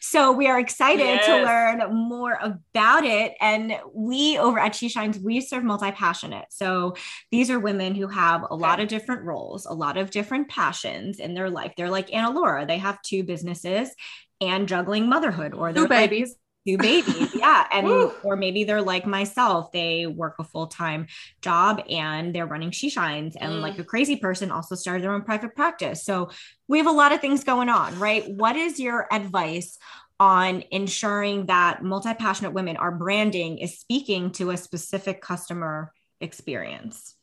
So 0.00 0.32
we 0.32 0.48
are 0.48 0.58
excited 0.58 1.04
yes. 1.04 1.26
to 1.26 1.44
learn 1.44 1.94
more 1.94 2.38
about 2.42 3.04
it. 3.04 3.34
And 3.40 3.78
we 3.94 4.36
over 4.36 4.58
at 4.58 4.74
She 4.74 4.88
Shines, 4.88 5.18
we 5.18 5.40
serve 5.40 5.62
multi-passionate. 5.62 6.46
So 6.50 6.94
these 7.30 7.50
are 7.50 7.60
women 7.60 7.94
who 7.94 8.08
have 8.08 8.44
a 8.50 8.56
lot 8.56 8.80
of 8.80 8.88
different 8.88 9.22
roles, 9.22 9.64
a 9.66 9.72
lot 9.72 9.96
of 9.96 10.10
different 10.10 10.48
passions 10.48 11.20
in 11.20 11.34
their 11.34 11.50
life. 11.50 11.72
They're 11.76 11.90
like 11.90 12.12
Anna 12.12 12.30
Laura. 12.30 12.66
They 12.66 12.78
have 12.78 13.00
two 13.02 13.22
businesses 13.22 13.94
and 14.40 14.68
juggling 14.68 15.08
motherhood 15.08 15.54
or 15.54 15.72
their 15.72 15.88
babies. 15.88 16.30
Like, 16.30 16.36
two 16.68 16.78
babies. 16.78 17.34
Yeah. 17.38 17.66
And 17.70 17.86
or 18.24 18.36
maybe 18.36 18.64
they're 18.64 18.82
like 18.82 19.06
myself. 19.06 19.70
They 19.70 20.06
work 20.06 20.36
a 20.40 20.44
full-time 20.44 21.06
job 21.40 21.80
and 21.88 22.34
they're 22.34 22.46
running 22.46 22.72
She 22.72 22.90
Shines. 22.90 23.36
And 23.36 23.52
mm. 23.52 23.60
like 23.60 23.78
a 23.78 23.84
crazy 23.84 24.16
person 24.16 24.50
also 24.50 24.74
started 24.74 25.04
their 25.04 25.12
own 25.12 25.22
private 25.22 25.54
practice. 25.54 26.04
So 26.04 26.30
we 26.66 26.78
have 26.78 26.88
a 26.88 26.92
lot 26.92 27.12
of 27.12 27.20
things 27.20 27.44
going 27.44 27.68
on, 27.68 27.96
right? 28.00 28.28
What 28.28 28.56
is 28.56 28.80
your 28.80 29.06
advice 29.12 29.78
on 30.18 30.64
ensuring 30.72 31.46
that 31.46 31.84
multi-passionate 31.84 32.52
women, 32.52 32.76
our 32.76 32.90
branding 32.90 33.58
is 33.58 33.78
speaking 33.78 34.32
to 34.32 34.50
a 34.50 34.56
specific 34.56 35.22
customer 35.22 35.92
experience? 36.20 37.14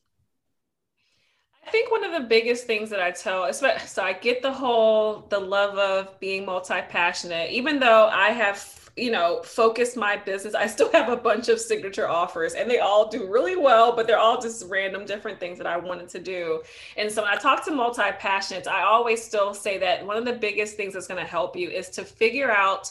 I 1.68 1.72
think 1.72 1.92
one 1.92 2.06
of 2.06 2.14
the 2.14 2.28
biggest 2.28 2.66
things 2.68 2.90
that 2.92 3.02
I 3.02 3.12
tell, 3.12 3.46
is 3.46 3.58
so 3.58 4.04
I 4.04 4.14
get 4.14 4.42
the 4.42 4.54
whole 4.54 5.25
the 5.30 5.40
love 5.40 5.78
of 5.78 6.18
being 6.20 6.46
multi-passionate, 6.46 7.52
even 7.52 7.80
though 7.80 8.06
I 8.08 8.30
have 8.30 8.85
you 8.96 9.12
know, 9.12 9.42
focus 9.44 9.98
my 9.98 10.16
business. 10.16 10.56
I 10.56 10.68
still 10.68 10.92
have 10.94 11.10
a 11.10 11.18
bunch 11.18 11.50
of 11.50 11.60
signature 11.60 12.08
offers 12.08 12.54
and 12.54 12.70
they 12.70 12.80
all 12.80 13.10
do 13.10 13.28
really 13.30 13.58
well, 13.58 13.94
but 13.94 14.08
they're 14.08 14.18
all 14.18 14.42
just 14.42 14.66
random 14.70 15.06
different 15.06 15.40
things 15.40 15.58
that 15.58 15.68
I 15.68 15.78
wanted 15.78 16.08
to 16.10 16.20
do. 16.20 16.62
And 16.96 17.12
so 17.12 17.24
when 17.24 17.32
I 17.32 17.36
talk 17.36 17.66
to 17.66 17.72
multi 17.72 18.02
passionates, 18.02 18.68
I 18.68 18.84
always 18.84 19.22
still 19.22 19.54
say 19.54 19.78
that 19.80 20.06
one 20.06 20.16
of 20.18 20.25
the 20.25 20.34
biggest 20.34 20.78
things 20.78 20.94
that's 20.94 21.08
going 21.08 21.22
to 21.22 21.30
help 21.30 21.58
you 21.58 21.70
is 21.70 21.90
to 21.92 22.06
figure 22.06 22.52
out 22.52 22.90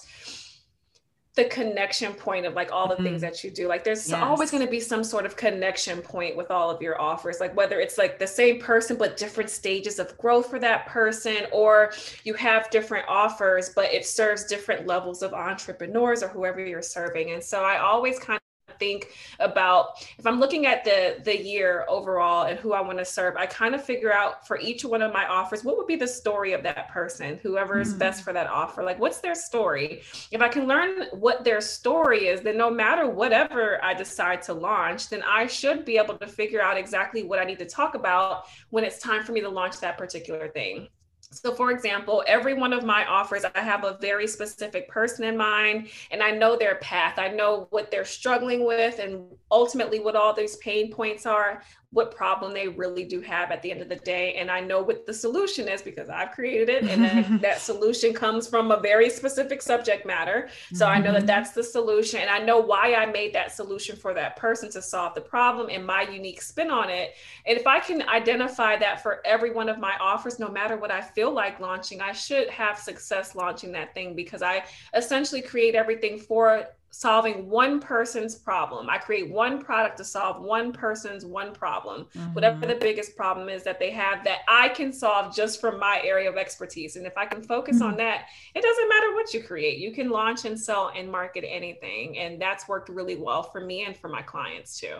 the 1.35 1.45
connection 1.47 2.13
point 2.13 2.47
of 2.47 2.55
like 2.55 2.71
all 2.71 2.87
the 2.87 2.95
mm-hmm. 2.95 3.05
things 3.05 3.21
that 3.21 3.43
you 3.43 3.51
do. 3.51 3.67
Like 3.67 3.83
there's 3.83 4.09
yes. 4.09 4.23
always 4.23 4.51
going 4.53 4.65
to 4.65 4.71
be 4.71 4.79
some 4.79 5.03
sort 5.03 5.27
of 5.27 5.37
connection 5.37 6.01
point 6.01 6.37
with 6.37 6.51
all 6.51 6.71
of 6.71 6.81
your 6.81 7.01
offers. 7.01 7.41
Like 7.41 7.57
whether 7.57 7.81
it's 7.81 7.99
like 7.99 8.19
the 8.19 8.27
same 8.27 8.61
person 8.61 8.97
but 8.97 9.17
different 9.17 9.51
stages 9.51 9.99
of 9.99 10.17
growth 10.19 10.49
for 10.49 10.61
that 10.61 10.87
person 10.87 11.47
or 11.53 11.93
you 12.23 12.35
have 12.35 12.71
different 12.71 13.07
offers 13.09 13.71
but 13.71 13.93
it 13.93 14.07
serves 14.07 14.45
different 14.45 14.87
levels 14.87 15.23
of 15.23 15.33
entrepreneurs 15.33 16.23
or 16.23 16.29
whoever 16.29 16.65
you're 16.65 16.83
serving. 16.83 17.33
And 17.33 17.43
so 17.43 17.65
I 17.65 17.79
always 17.79 18.19
kind 18.19 18.41
think 18.79 19.09
about 19.41 20.07
if 20.19 20.27
I'm 20.27 20.41
looking 20.41 20.67
at 20.67 20.85
the 20.85 21.21
the 21.25 21.37
year 21.37 21.85
overall 21.89 22.47
and 22.47 22.59
who 22.59 22.73
I 22.73 22.81
want 22.81 22.99
to 22.99 23.05
serve, 23.05 23.37
I 23.37 23.47
kind 23.47 23.75
of 23.75 23.85
figure 23.85 24.13
out 24.13 24.47
for 24.47 24.59
each 24.59 24.85
one 24.85 25.03
of 25.03 25.13
my 25.13 25.27
offers 25.27 25.65
what 25.65 25.77
would 25.77 25.87
be 25.87 25.97
the 25.97 26.07
story 26.07 26.53
of 26.53 26.63
that 26.63 26.89
person, 26.89 27.39
whoever 27.43 27.81
is 27.81 27.91
mm-hmm. 27.91 27.99
best 27.99 28.25
for 28.25 28.33
that 28.33 28.47
offer. 28.47 28.83
Like 28.83 28.99
what's 28.99 29.21
their 29.21 29.35
story? 29.35 30.03
If 30.31 30.41
I 30.41 30.49
can 30.49 30.67
learn 30.67 31.05
what 31.13 31.45
their 31.45 31.61
story 31.61 32.29
is, 32.29 32.41
then 32.41 32.57
no 32.57 32.71
matter 32.71 33.09
whatever 33.09 33.83
I 33.83 33.95
decide 33.95 34.43
to 34.43 34.55
launch, 34.55 35.09
then 35.09 35.23
I 35.23 35.47
should 35.47 35.85
be 35.85 35.99
able 35.99 36.19
to 36.19 36.27
figure 36.27 36.61
out 36.61 36.77
exactly 36.77 37.23
what 37.23 37.39
I 37.39 37.45
need 37.45 37.59
to 37.59 37.67
talk 37.67 37.95
about 37.95 38.45
when 38.71 38.85
it's 38.85 38.99
time 38.99 39.25
for 39.25 39.33
me 39.33 39.41
to 39.41 39.49
launch 39.49 39.81
that 39.81 39.99
particular 39.99 40.49
thing. 40.49 40.89
So, 41.35 41.53
for 41.53 41.73
example, 41.73 42.23
every 42.27 42.55
one 42.55 42.73
of 42.73 42.85
my 42.85 43.05
offers, 43.07 43.45
I 43.45 43.61
have 43.61 43.85
a 43.85 43.99
very 44.01 44.27
specific 44.27 44.89
person 44.89 45.25
in 45.25 45.37
mind, 45.37 45.89
and 46.11 46.23
I 46.23 46.31
know 46.31 46.57
their 46.57 46.77
path. 46.77 47.19
I 47.19 47.29
know 47.29 47.67
what 47.71 47.91
they're 47.91 48.05
struggling 48.05 48.65
with, 48.65 49.01
and 49.01 49.27
ultimately 49.51 49.99
what 49.99 50.15
all 50.15 50.33
these 50.33 50.57
pain 50.57 50.93
points 50.93 51.27
are 51.27 51.63
what 51.95 52.15
problem 52.15 52.53
they 52.53 52.67
really 52.67 53.05
do 53.05 53.21
have 53.21 53.53
at 53.53 53.63
the 53.63 53.71
end 53.71 53.81
of 53.81 53.89
the 53.89 53.97
day. 53.97 54.35
And 54.35 54.51
I 54.51 54.61
know 54.61 54.83
what 54.83 55.07
the 55.07 55.15
solution 55.15 55.69
is 55.69 55.81
because 55.81 56.09
I've 56.09 56.33
created 56.33 56.69
it. 56.69 56.83
And 56.83 57.05
then 57.05 57.39
that 57.43 57.61
solution 57.61 58.13
comes 58.13 58.49
from 58.49 58.73
a 58.73 58.81
very 58.81 59.09
specific 59.09 59.63
subject 59.63 60.05
matter. 60.05 60.49
So 60.73 60.85
mm-hmm. 60.85 60.97
I 60.97 60.99
know 60.99 61.13
that 61.13 61.19
mm-hmm. 61.19 61.27
that's 61.27 61.53
the 61.53 61.63
solution. 61.63 62.21
And 62.21 62.31
I 62.31 62.41
know 62.41 62.59
why 62.59 62.95
I 62.95 63.07
made 63.07 63.33
that 63.35 63.53
solution 63.53 63.95
for 63.95 64.13
that 64.13 64.35
person 64.35 64.71
to 64.73 64.83
solve 64.83 65.15
the 65.15 65.21
problem 65.21 65.69
and 65.71 65.87
my 65.87 66.03
unique 66.03 66.43
spin 66.43 66.69
on 66.69 66.91
it. 66.91 67.15
And 67.47 67.57
if 67.57 67.67
I 67.67 67.79
can 67.79 68.03
identify 68.09 68.77
that 68.77 69.01
for 69.01 69.25
every 69.25 69.53
one 69.53 69.69
of 69.69 69.79
my 69.79 69.95
offers, 70.01 70.41
no 70.41 70.49
matter 70.49 70.77
what 70.77 70.91
I 70.91 71.01
feel 71.01 71.33
like 71.33 71.61
launching, 71.61 72.01
I 72.01 72.11
should 72.11 72.51
have 72.51 72.77
success 72.77 73.37
launching 73.37 73.71
that 73.73 73.95
thing 73.95 74.17
because 74.17 74.43
I 74.43 74.65
essentially 74.95 75.43
create 75.43 75.77
everything 75.77 76.19
for 76.19 76.67
solving 76.95 77.51
one 77.51 77.81
person's 77.81 78.37
problem. 78.37 78.89
I 78.89 78.99
create 78.99 79.29
one 79.29 79.61
product 79.61 79.97
to 79.99 80.05
solve 80.05 80.41
one 80.41 80.73
person's 80.73 81.27
one 81.27 81.53
problem, 81.53 82.07
mm-hmm. 82.15 82.35
whatever 82.35 82.67
the 82.67 82.77
biggest 82.77 83.17
problem 83.17 83.49
is 83.49 83.65
that 83.65 83.81
they 83.81 83.91
have 83.91 84.23
that 84.25 84.41
I 84.49 84.69
can 84.69 84.93
solve 84.93 85.35
just 85.35 85.61
from 85.61 85.81
my 85.81 86.01
area 86.05 86.31
of 86.31 86.37
expertise. 86.37 86.95
And 86.95 87.05
if 87.05 87.19
I 87.19 87.27
can 87.27 87.43
focus 87.43 87.79
mm-hmm. 87.79 87.89
on 87.89 87.97
that, 87.97 88.27
it 88.55 88.63
doesn't 88.63 88.89
matter 88.89 89.13
what 89.13 89.35
you 89.35 89.43
create. 89.43 89.79
You 89.79 89.93
can 89.93 90.09
launch 90.09 90.45
and 90.45 90.59
sell 90.59 90.93
and 90.97 91.11
market 91.11 91.45
anything. 91.45 92.17
And 92.19 92.41
that's 92.41 92.69
worked 92.69 92.89
really 92.89 93.17
well 93.17 93.43
for 93.43 93.61
me 93.61 93.85
and 93.85 93.97
for 93.97 94.09
my 94.09 94.23
clients 94.23 94.79
too. 94.79 94.95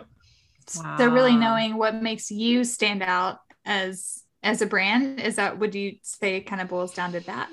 Wow. 0.75 0.97
So 0.97 1.07
really 1.07 1.37
knowing 1.37 1.77
what 1.77 1.95
makes 1.95 2.29
you 2.29 2.65
stand 2.65 3.03
out 3.03 3.39
as 3.63 4.21
as 4.43 4.61
a 4.61 4.65
brand 4.65 5.21
is 5.21 5.37
that 5.37 5.59
would 5.59 5.73
you 5.73 5.95
say 6.01 6.41
kind 6.41 6.61
of 6.61 6.67
boils 6.67 6.93
down 6.93 7.13
to 7.13 7.21
that? 7.21 7.49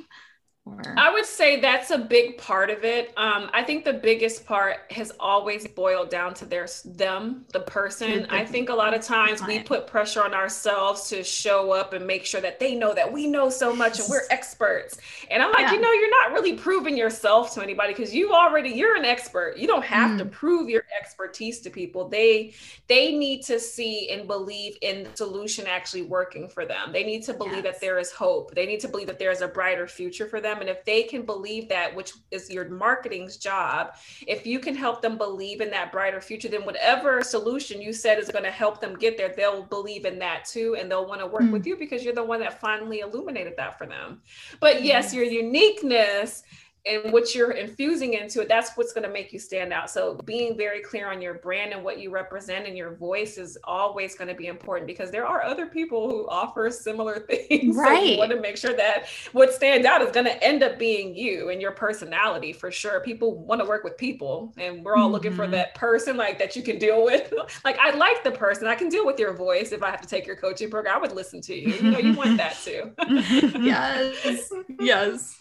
Or? 0.65 0.95
I 0.97 1.13
would 1.13 1.27
say 1.27 1.59
that's 1.59 1.91
a 1.91 1.99
big 1.99 2.39
part 2.39 2.71
of 2.71 2.85
it. 2.85 3.13
Um, 3.17 3.51
I 3.53 3.65
think 3.65 3.85
the 3.85 3.95
biggest 3.95 4.47
part 4.47 4.77
has 4.93 5.11
always 5.19 5.67
boiled 5.67 6.09
down 6.09 6.35
to 6.35 6.45
their 6.45 6.69
them, 6.85 7.45
the 7.53 7.61
person. 7.61 8.27
I 8.31 8.45
think 8.45 8.69
a 8.69 8.75
lot 8.75 8.95
of 8.95 9.03
times 9.03 9.43
we 9.45 9.59
put 9.59 9.89
pressure 9.89 10.23
on 10.23 10.35
ourselves 10.35 11.09
to 11.09 11.25
show 11.25 11.73
up 11.73 11.95
and 11.95 12.07
make 12.07 12.25
sure 12.25 12.41
that 12.41 12.61
they 12.61 12.77
know 12.77 12.95
that 12.95 13.13
we 13.13 13.27
know 13.27 13.51
so 13.51 13.75
much 13.75 13.99
and 13.99 14.09
we're 14.09 14.23
experts. 14.31 14.99
And 15.33 15.43
I'm 15.43 15.51
like, 15.51 15.63
yeah. 15.63 15.73
you 15.73 15.81
know, 15.81 15.91
you're 15.91 16.23
not 16.23 16.33
really 16.33 16.53
proving 16.53 16.97
yourself 16.97 17.53
to 17.55 17.61
anybody 17.61 17.93
because 17.93 18.15
you 18.15 18.33
already 18.33 18.71
you're 18.71 18.95
an 18.95 19.05
expert. 19.05 19.57
You 19.57 19.67
don't 19.67 19.85
have 19.85 20.13
mm. 20.13 20.19
to 20.19 20.25
prove 20.27 20.69
your 20.69 20.85
expertise 20.97 21.59
to 21.63 21.71
people. 21.71 22.09
They 22.09 22.55
they 22.87 23.17
need 23.17 23.43
to 23.45 23.59
see 23.59 24.11
and 24.11 24.29
believe 24.29 24.77
in 24.81 25.05
the 25.05 25.17
solution 25.17 25.67
actually 25.67 26.03
working 26.03 26.49
for 26.49 26.65
them. 26.65 26.93
They 26.93 27.03
need 27.03 27.25
to 27.25 27.35
believe 27.35 27.65
yes. 27.65 27.75
that 27.75 27.81
there 27.81 27.99
is 27.99 28.13
hope. 28.13 28.55
They 28.55 28.67
need 28.67 28.79
to 28.81 28.89
believe 28.89 29.09
that 29.09 29.19
there 29.19 29.33
is 29.33 29.41
a 29.41 29.49
brighter 29.49 29.89
future 29.89 30.27
for 30.27 30.41
them 30.41 30.52
them 30.53 30.61
and 30.61 30.71
if 30.71 30.85
they 30.85 31.03
can 31.03 31.23
believe 31.23 31.69
that 31.69 31.95
which 31.95 32.13
is 32.31 32.51
your 32.51 32.69
marketing's 32.69 33.37
job 33.37 33.95
if 34.27 34.47
you 34.47 34.59
can 34.59 34.75
help 34.75 35.03
them 35.03 35.17
believe 35.17 35.61
in 35.61 35.71
that 35.71 35.93
brighter 35.93 36.21
future 36.21 36.49
then 36.49 36.65
whatever 36.65 37.23
solution 37.23 37.81
you 37.81 37.93
said 37.93 38.19
is 38.19 38.29
going 38.29 38.45
to 38.45 38.51
help 38.51 38.81
them 38.81 38.97
get 38.97 39.17
there 39.17 39.33
they'll 39.37 39.65
believe 39.65 40.05
in 40.05 40.19
that 40.19 40.45
too 40.45 40.77
and 40.79 40.91
they'll 40.91 41.07
want 41.07 41.21
to 41.21 41.27
work 41.27 41.43
mm. 41.43 41.53
with 41.53 41.67
you 41.67 41.77
because 41.77 42.05
you're 42.05 42.15
the 42.15 42.23
one 42.23 42.41
that 42.41 42.61
finally 42.61 43.01
illuminated 43.01 43.55
that 43.57 43.79
for 43.79 43.87
them 43.87 44.21
but 44.61 44.83
yes 44.83 45.15
your 45.15 45.25
uniqueness 45.25 46.43
and 46.85 47.13
what 47.13 47.35
you're 47.35 47.53
infusing 47.53 48.15
into 48.15 48.41
it 48.41 48.49
that's 48.49 48.77
what's 48.77 48.93
going 48.93 49.07
to 49.07 49.13
make 49.13 49.33
you 49.33 49.39
stand 49.39 49.73
out. 49.73 49.89
So 49.89 50.15
being 50.25 50.57
very 50.57 50.81
clear 50.81 51.11
on 51.11 51.23
your 51.23 51.35
brand 51.35 51.73
and 51.73 51.85
what 51.85 52.01
you 52.01 52.11
represent 52.11 52.67
and 52.67 52.77
your 52.77 52.95
voice 52.95 53.39
is 53.39 53.57
always 53.65 54.15
going 54.15 54.29
to 54.29 54.35
be 54.35 54.49
important 54.49 54.87
because 54.87 55.11
there 55.11 55.27
are 55.27 55.43
other 55.43 55.67
people 55.67 56.11
who 56.11 56.29
offer 56.29 56.71
similar 56.71 57.21
things. 57.31 57.77
Right 57.77 57.99
so 57.99 58.05
you 58.05 58.19
want 58.19 58.33
to 58.33 58.41
make 58.41 58.57
sure 58.57 58.75
that 58.75 59.07
what 59.33 59.53
stands 59.53 59.87
out 59.87 60.03
is 60.03 60.11
going 60.11 60.27
to 60.27 60.45
end 60.45 60.63
up 60.63 60.79
being 60.79 61.15
you 61.15 61.51
and 61.51 61.63
your 61.63 61.73
personality 61.73 62.53
for 62.53 62.71
sure. 62.71 63.01
People 63.01 63.39
want 63.39 63.61
to 63.61 63.67
work 63.67 63.85
with 63.85 63.97
people 63.97 64.53
and 64.57 64.85
we're 64.85 64.97
all 64.97 65.05
mm-hmm. 65.05 65.13
looking 65.13 65.35
for 65.35 65.45
mm-hmm. 65.45 65.53
that 65.53 65.75
person 65.75 66.17
like 66.17 66.39
that 66.39 66.57
you 66.57 66.63
can 66.63 66.79
deal 66.79 67.05
with. 67.05 67.33
Like 67.65 67.79
i 67.79 67.91
like 67.91 68.25
the 68.25 68.31
person. 68.31 68.67
I 68.67 68.75
can 68.75 68.89
deal 68.89 69.07
with 69.07 69.19
your 69.19 69.35
voice 69.35 69.73
if 69.73 69.83
i 69.83 69.91
have 69.91 70.01
to 70.01 70.09
take 70.09 70.27
your 70.27 70.37
coaching 70.37 70.71
program. 70.71 70.97
I 70.97 70.99
would 70.99 71.13
listen 71.13 71.41
to 71.43 71.55
you. 71.55 71.75
You 71.75 71.91
know 71.91 71.99
you 71.99 72.15
want 72.15 72.37
that 72.39 72.57
too. 72.57 72.93
Yes. 73.63 74.53
Yes 74.81 75.41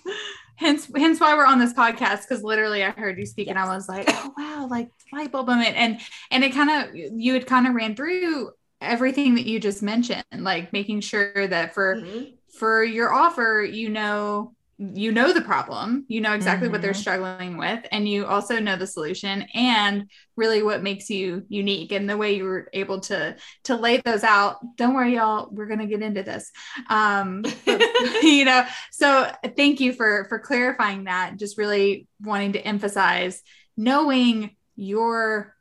hence 0.62 0.88
hence 0.96 1.20
why 1.20 1.34
we're 1.36 1.46
on 1.46 1.60
this 1.60 1.74
podcast 1.74 2.22
because 2.22 2.44
literally 2.44 2.84
I 2.84 2.92
heard 2.92 3.18
you 3.18 3.26
speak 3.26 3.48
yes. 3.48 3.56
and 3.56 3.60
I 3.60 3.76
was 3.76 3.90
like, 3.90 4.06
oh 4.08 4.34
wow, 4.38 4.68
like 4.70 4.90
light 5.12 5.32
bulb 5.32 5.48
moment. 5.48 5.76
And 5.76 6.00
and 6.30 6.44
it 6.44 6.54
kind 6.54 6.70
of 6.70 6.96
you 6.96 7.34
had 7.34 7.48
kind 7.48 7.68
of 7.68 7.74
ran 7.74 7.96
through 7.96 8.52
everything 8.80 9.36
that 9.36 9.46
you 9.48 9.60
just 9.60 9.82
mentioned, 9.82 10.24
like 10.38 10.72
making 10.72 11.02
sure 11.02 11.48
that 11.48 11.74
for 11.74 11.96
mm-hmm. 11.96 12.36
for 12.58 12.84
your 12.84 13.12
offer, 13.12 13.68
you 13.70 13.90
know 13.90 14.54
you 14.82 15.12
know 15.12 15.32
the 15.32 15.42
problem, 15.42 16.06
you 16.08 16.22
know 16.22 16.34
exactly 16.34 16.66
mm-hmm. 16.66 16.72
what 16.72 16.82
they're 16.82 16.92
mm-hmm. 16.92 17.02
struggling 17.02 17.58
with, 17.58 17.86
and 17.92 18.10
you 18.10 18.26
also 18.26 18.60
know 18.60 18.76
the 18.76 18.88
solution 18.88 19.44
and 19.54 20.10
really 20.36 20.64
what 20.64 20.82
makes 20.82 21.08
you 21.08 21.46
unique 21.50 21.92
and 21.92 22.10
the 22.10 22.18
way 22.18 22.36
you 22.36 22.46
were 22.46 22.68
able 22.74 23.00
to 23.02 23.36
to 23.66 23.76
lay 23.76 23.98
those 23.98 24.24
out. 24.24 24.58
Don't 24.78 24.96
worry, 24.96 25.16
y'all, 25.16 25.50
we're 25.52 25.68
gonna 25.68 25.86
get 25.86 26.02
into 26.02 26.24
this. 26.24 26.52
Um, 26.90 27.44
you 28.24 28.44
know, 28.44 28.66
so 28.92 29.32
thank 29.56 29.82
you 29.82 29.94
for 29.94 30.26
for 30.30 30.40
clarifying 30.40 31.04
that. 31.04 31.38
Just 31.38 31.60
really 31.60 32.08
wanting 32.20 32.54
to 32.54 32.66
emphasize 32.66 33.44
knowing 33.78 34.56
your 34.76 35.56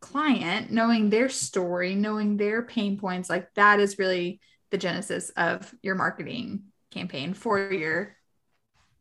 client, 0.00 0.72
knowing 0.72 1.08
their 1.08 1.28
story, 1.28 1.94
knowing 1.94 2.36
their 2.36 2.62
pain 2.62 2.98
points, 2.98 3.30
like 3.30 3.54
that 3.54 3.78
is 3.78 3.96
really 3.96 4.40
the 4.70 4.78
genesis 4.78 5.30
of 5.36 5.72
your 5.82 5.94
marketing 5.94 6.64
campaign 6.90 7.32
for 7.32 7.72
your 7.72 8.15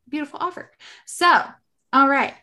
beautiful 0.09 0.39
offer. 0.41 0.71
So, 1.05 1.43
all 1.93 2.07
right, 2.07 2.33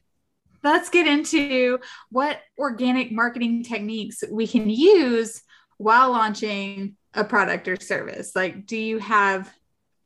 let's 0.62 0.88
get 0.88 1.06
into 1.06 1.78
what 2.10 2.40
organic 2.58 3.12
marketing 3.12 3.64
techniques 3.64 4.22
we 4.30 4.46
can 4.46 4.70
use 4.70 5.42
while 5.78 6.10
launching 6.10 6.96
a 7.14 7.24
product 7.24 7.68
or 7.68 7.76
service. 7.76 8.34
Like, 8.34 8.66
do 8.66 8.76
you 8.76 8.98
have 8.98 9.52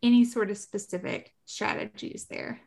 any 0.03 0.25
sort 0.25 0.51
of 0.51 0.59
specific 0.59 1.33
strategies 1.45 2.27
there? 2.29 2.61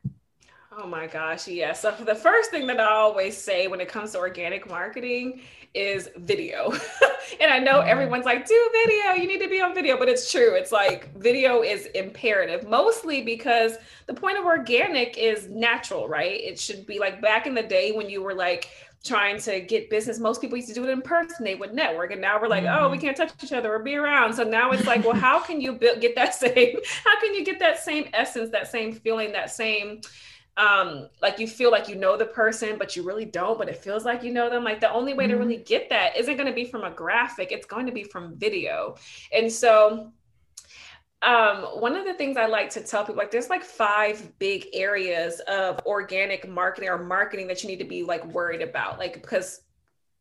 Oh 0.72 0.86
my 0.86 1.08
gosh, 1.08 1.48
yes. 1.48 1.82
So 1.82 1.92
the 1.92 2.14
first 2.14 2.52
thing 2.52 2.68
that 2.68 2.80
I 2.80 2.92
always 2.92 3.36
say 3.36 3.68
when 3.68 3.82
it 3.82 3.88
comes 3.88 4.12
to 4.12 4.20
organic 4.20 4.70
marketing 4.70 5.42
is 5.74 6.10
video. 6.18 6.72
and 7.42 7.52
I 7.52 7.58
know 7.58 7.80
mm-hmm. 7.80 7.90
everyone's 7.90 8.26
like, 8.26 8.48
do 8.48 8.70
video, 8.86 9.14
you 9.14 9.28
need 9.28 9.42
to 9.42 9.50
be 9.50 9.62
on 9.62 9.74
video, 9.74 9.98
but 9.98 10.10
it's 10.10 10.32
true. 10.32 10.54
It's 10.54 10.72
like 10.72 11.16
video 11.16 11.64
is 11.64 11.88
imperative, 11.88 12.70
mostly 12.70 13.24
because 13.24 13.78
the 14.06 14.14
point 14.14 14.38
of 14.38 14.46
organic 14.46 15.18
is 15.18 15.48
natural, 15.50 16.08
right? 16.08 16.40
It 16.40 16.60
should 16.60 16.86
be 16.86 17.00
like 17.00 17.20
back 17.20 17.48
in 17.48 17.56
the 17.56 17.64
day 17.64 17.92
when 17.92 18.08
you 18.08 18.22
were 18.22 18.36
like 18.36 18.70
trying 19.04 19.40
to 19.40 19.62
get 19.62 19.90
business. 19.90 20.20
Most 20.20 20.40
people 20.40 20.58
used 20.58 20.70
to 20.70 20.76
do 20.76 20.84
it 20.84 20.90
in 20.92 21.02
person. 21.02 21.46
They 21.46 21.56
would 21.56 21.74
network. 21.74 22.12
And 22.12 22.22
now 22.22 22.40
we're 22.40 22.48
like, 22.48 22.64
mm-hmm. 22.64 22.84
oh, 22.84 22.90
we 22.90 22.98
mm-hmm. 22.98 23.08
can't 23.08 23.18
touch 23.18 23.32
each 23.44 23.54
other 23.54 23.74
or 23.74 23.80
be 23.80 23.96
around. 23.96 24.36
So 24.36 24.44
now 24.44 24.70
it's 24.72 24.86
like, 24.86 25.04
well, 25.04 25.16
how 25.16 25.40
can 25.40 25.62
you 25.62 25.74
build, 25.74 26.00
get 26.00 26.14
that 26.16 26.36
same, 26.36 26.78
how 27.04 27.20
can 27.20 27.34
you 27.34 27.44
get 27.44 27.58
that 27.58 27.80
same 27.80 28.08
essence, 28.14 28.52
that 28.52 28.68
same 28.70 28.94
feeling, 28.94 29.32
that 29.32 29.50
same 29.50 30.02
um 30.60 31.08
like 31.22 31.40
you 31.40 31.48
feel 31.48 31.72
like 31.72 31.88
you 31.88 31.96
know 31.96 32.18
the 32.18 32.26
person 32.26 32.78
but 32.78 32.96
you 32.96 33.02
really 33.02 33.24
don't 33.24 33.58
but 33.58 33.70
it 33.70 33.78
feels 33.78 34.04
like 34.04 34.22
you 34.22 34.32
know 34.32 34.50
them 34.50 34.64
like 34.64 34.82
the 34.82 34.92
only 34.92 35.14
way 35.14 35.24
mm-hmm. 35.24 35.34
to 35.34 35.40
really 35.40 35.58
get 35.58 35.90
that 35.90 36.16
isn't 36.18 36.36
going 36.36 36.48
to 36.48 36.54
be 36.54 36.66
from 36.66 36.84
a 36.84 36.92
graphic 36.92 37.52
it's 37.52 37.66
going 37.66 37.86
to 37.86 37.94
be 37.94 38.04
from 38.04 38.36
video 38.36 38.96
and 39.32 39.50
so 39.50 40.12
um 41.22 41.64
one 41.80 41.96
of 41.96 42.06
the 42.06 42.14
things 42.14 42.36
i 42.36 42.46
like 42.46 42.70
to 42.70 42.82
tell 42.82 43.04
people 43.04 43.16
like 43.16 43.32
there's 43.32 43.50
like 43.50 43.64
five 43.64 44.38
big 44.38 44.68
areas 44.74 45.40
of 45.48 45.80
organic 45.86 46.48
marketing 46.48 46.90
or 46.90 46.98
marketing 46.98 47.48
that 47.48 47.64
you 47.64 47.70
need 47.70 47.80
to 47.80 47.86
be 47.86 48.04
like 48.04 48.26
worried 48.34 48.62
about 48.62 49.00
like 49.00 49.14
because 49.14 49.62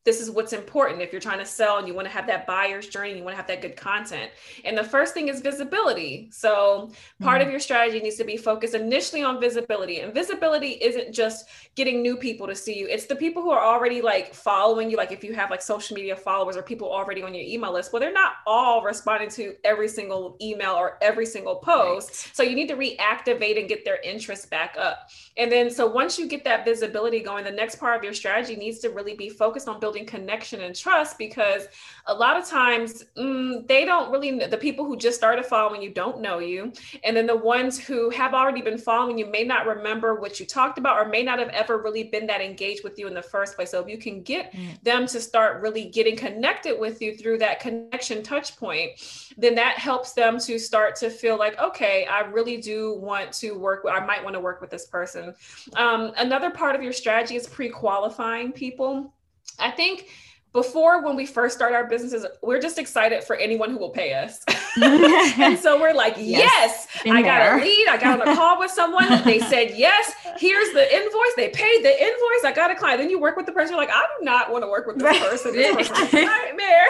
this 0.08 0.22
is 0.22 0.30
what's 0.30 0.54
important. 0.54 1.02
If 1.02 1.12
you're 1.12 1.20
trying 1.20 1.38
to 1.38 1.44
sell 1.44 1.76
and 1.76 1.86
you 1.86 1.92
want 1.92 2.06
to 2.06 2.12
have 2.14 2.26
that 2.28 2.46
buyer's 2.46 2.88
journey 2.88 3.18
you 3.18 3.22
want 3.22 3.34
to 3.34 3.36
have 3.36 3.46
that 3.48 3.60
good 3.60 3.76
content. 3.76 4.30
And 4.64 4.76
the 4.76 4.82
first 4.82 5.12
thing 5.12 5.28
is 5.28 5.42
visibility. 5.42 6.30
So 6.32 6.90
part 7.20 7.40
mm-hmm. 7.40 7.48
of 7.48 7.50
your 7.50 7.60
strategy 7.60 8.00
needs 8.00 8.16
to 8.16 8.24
be 8.24 8.38
focused 8.38 8.74
initially 8.74 9.22
on 9.22 9.38
visibility. 9.38 10.00
And 10.00 10.14
visibility 10.14 10.78
isn't 10.80 11.12
just 11.12 11.48
getting 11.74 12.00
new 12.00 12.16
people 12.16 12.46
to 12.46 12.54
see 12.54 12.78
you. 12.78 12.88
It's 12.88 13.04
the 13.04 13.16
people 13.16 13.42
who 13.42 13.50
are 13.50 13.62
already 13.62 14.00
like 14.00 14.32
following 14.32 14.90
you. 14.90 14.96
Like 14.96 15.12
if 15.12 15.22
you 15.22 15.34
have 15.34 15.50
like 15.50 15.60
social 15.60 15.94
media 15.94 16.16
followers 16.16 16.56
or 16.56 16.62
people 16.62 16.90
already 16.90 17.22
on 17.22 17.34
your 17.34 17.44
email 17.44 17.74
list 17.74 17.92
well 17.92 18.00
they're 18.00 18.10
not 18.10 18.36
all 18.46 18.82
responding 18.82 19.28
to 19.32 19.56
every 19.64 19.88
single 19.88 20.38
email 20.40 20.72
or 20.72 20.96
every 21.02 21.26
single 21.26 21.56
post. 21.56 22.08
Right. 22.08 22.30
so 22.34 22.42
you 22.42 22.56
need 22.56 22.68
to 22.68 22.76
reactivate 22.76 23.58
and 23.58 23.68
get 23.68 23.84
their 23.84 24.00
interest 24.00 24.48
back 24.48 24.74
up. 24.80 25.10
And 25.36 25.52
then 25.52 25.70
so 25.70 25.86
once 25.86 26.18
you 26.18 26.26
get 26.26 26.44
that 26.44 26.64
visibility 26.64 27.20
going 27.20 27.44
the 27.44 27.50
next 27.50 27.76
part 27.76 27.94
of 27.98 28.02
your 28.02 28.14
strategy 28.14 28.56
needs 28.56 28.78
to 28.78 28.88
really 28.88 29.14
be 29.14 29.28
focused 29.28 29.68
on 29.68 29.78
building 29.80 29.97
building 29.98 30.20
connection 30.20 30.60
and 30.62 30.74
trust 30.74 31.18
because 31.18 31.66
a 32.06 32.14
lot 32.14 32.36
of 32.36 32.46
times 32.46 33.04
mm, 33.16 33.66
they 33.66 33.84
don't 33.84 34.10
really 34.10 34.46
the 34.46 34.56
people 34.56 34.84
who 34.84 34.96
just 34.96 35.16
started 35.16 35.44
following 35.44 35.82
you 35.82 35.90
don't 35.90 36.20
know 36.20 36.38
you. 36.38 36.72
And 37.04 37.16
then 37.16 37.26
the 37.26 37.36
ones 37.36 37.78
who 37.78 38.10
have 38.10 38.34
already 38.34 38.62
been 38.62 38.78
following 38.78 39.18
you 39.18 39.26
may 39.26 39.44
not 39.44 39.66
remember 39.66 40.14
what 40.20 40.40
you 40.40 40.46
talked 40.46 40.78
about 40.78 40.98
or 40.98 41.08
may 41.08 41.22
not 41.22 41.38
have 41.38 41.48
ever 41.48 41.78
really 41.78 42.04
been 42.04 42.26
that 42.26 42.40
engaged 42.40 42.84
with 42.84 42.98
you 42.98 43.06
in 43.06 43.14
the 43.14 43.22
first 43.22 43.56
place. 43.56 43.70
So 43.70 43.80
if 43.80 43.88
you 43.88 43.98
can 43.98 44.22
get 44.22 44.52
mm. 44.52 44.82
them 44.82 45.06
to 45.06 45.20
start 45.20 45.62
really 45.62 45.86
getting 45.86 46.16
connected 46.16 46.78
with 46.78 47.00
you 47.02 47.16
through 47.16 47.38
that 47.38 47.60
connection 47.60 48.22
touch 48.22 48.56
point 48.56 48.92
then 49.36 49.54
that 49.54 49.78
helps 49.78 50.12
them 50.12 50.38
to 50.38 50.58
start 50.58 50.96
to 50.96 51.10
feel 51.10 51.38
like 51.38 51.58
okay 51.60 52.06
i 52.10 52.20
really 52.20 52.56
do 52.56 52.94
want 52.94 53.32
to 53.32 53.52
work 53.52 53.84
with 53.84 53.92
i 53.92 54.04
might 54.04 54.22
want 54.22 54.34
to 54.34 54.40
work 54.40 54.60
with 54.60 54.70
this 54.70 54.86
person. 54.86 55.34
Um, 55.74 56.12
another 56.16 56.50
part 56.50 56.74
of 56.74 56.82
your 56.82 56.92
strategy 56.92 57.36
is 57.36 57.46
pre-qualifying 57.46 58.52
people 58.52 59.14
I 59.58 59.70
think 59.70 60.08
before 60.52 61.04
when 61.04 61.14
we 61.14 61.26
first 61.26 61.54
start 61.56 61.72
our 61.74 61.86
businesses, 61.86 62.26
we're 62.42 62.60
just 62.60 62.78
excited 62.78 63.22
for 63.22 63.36
anyone 63.36 63.70
who 63.70 63.78
will 63.78 63.90
pay 63.90 64.14
us. 64.14 64.44
and 64.82 65.58
so 65.58 65.80
we're 65.80 65.92
like, 65.92 66.14
yes, 66.16 66.86
yes 67.04 67.14
I 67.14 67.22
got 67.22 67.38
there. 67.38 67.58
a 67.58 67.60
lead. 67.60 67.88
I 67.88 67.96
got 67.98 68.20
on 68.20 68.28
a 68.28 68.34
call 68.34 68.58
with 68.58 68.70
someone. 68.70 69.06
They 69.24 69.38
said, 69.52 69.74
yes, 69.76 70.12
here's 70.38 70.72
the 70.72 70.94
invoice. 70.94 71.34
They 71.36 71.50
paid 71.50 71.84
the 71.84 71.92
invoice. 71.92 72.44
I 72.44 72.52
got 72.54 72.70
a 72.70 72.74
client. 72.74 73.00
Then 73.00 73.10
you 73.10 73.20
work 73.20 73.36
with 73.36 73.46
the 73.46 73.52
person. 73.52 73.74
You're 73.74 73.84
like, 73.84 73.94
I 73.94 74.06
do 74.18 74.24
not 74.24 74.50
want 74.50 74.64
to 74.64 74.68
work 74.68 74.86
with 74.86 74.98
this 74.98 75.18
person. 75.18 75.52
This 75.52 75.88
person 75.88 76.04
nightmare. 76.26 76.88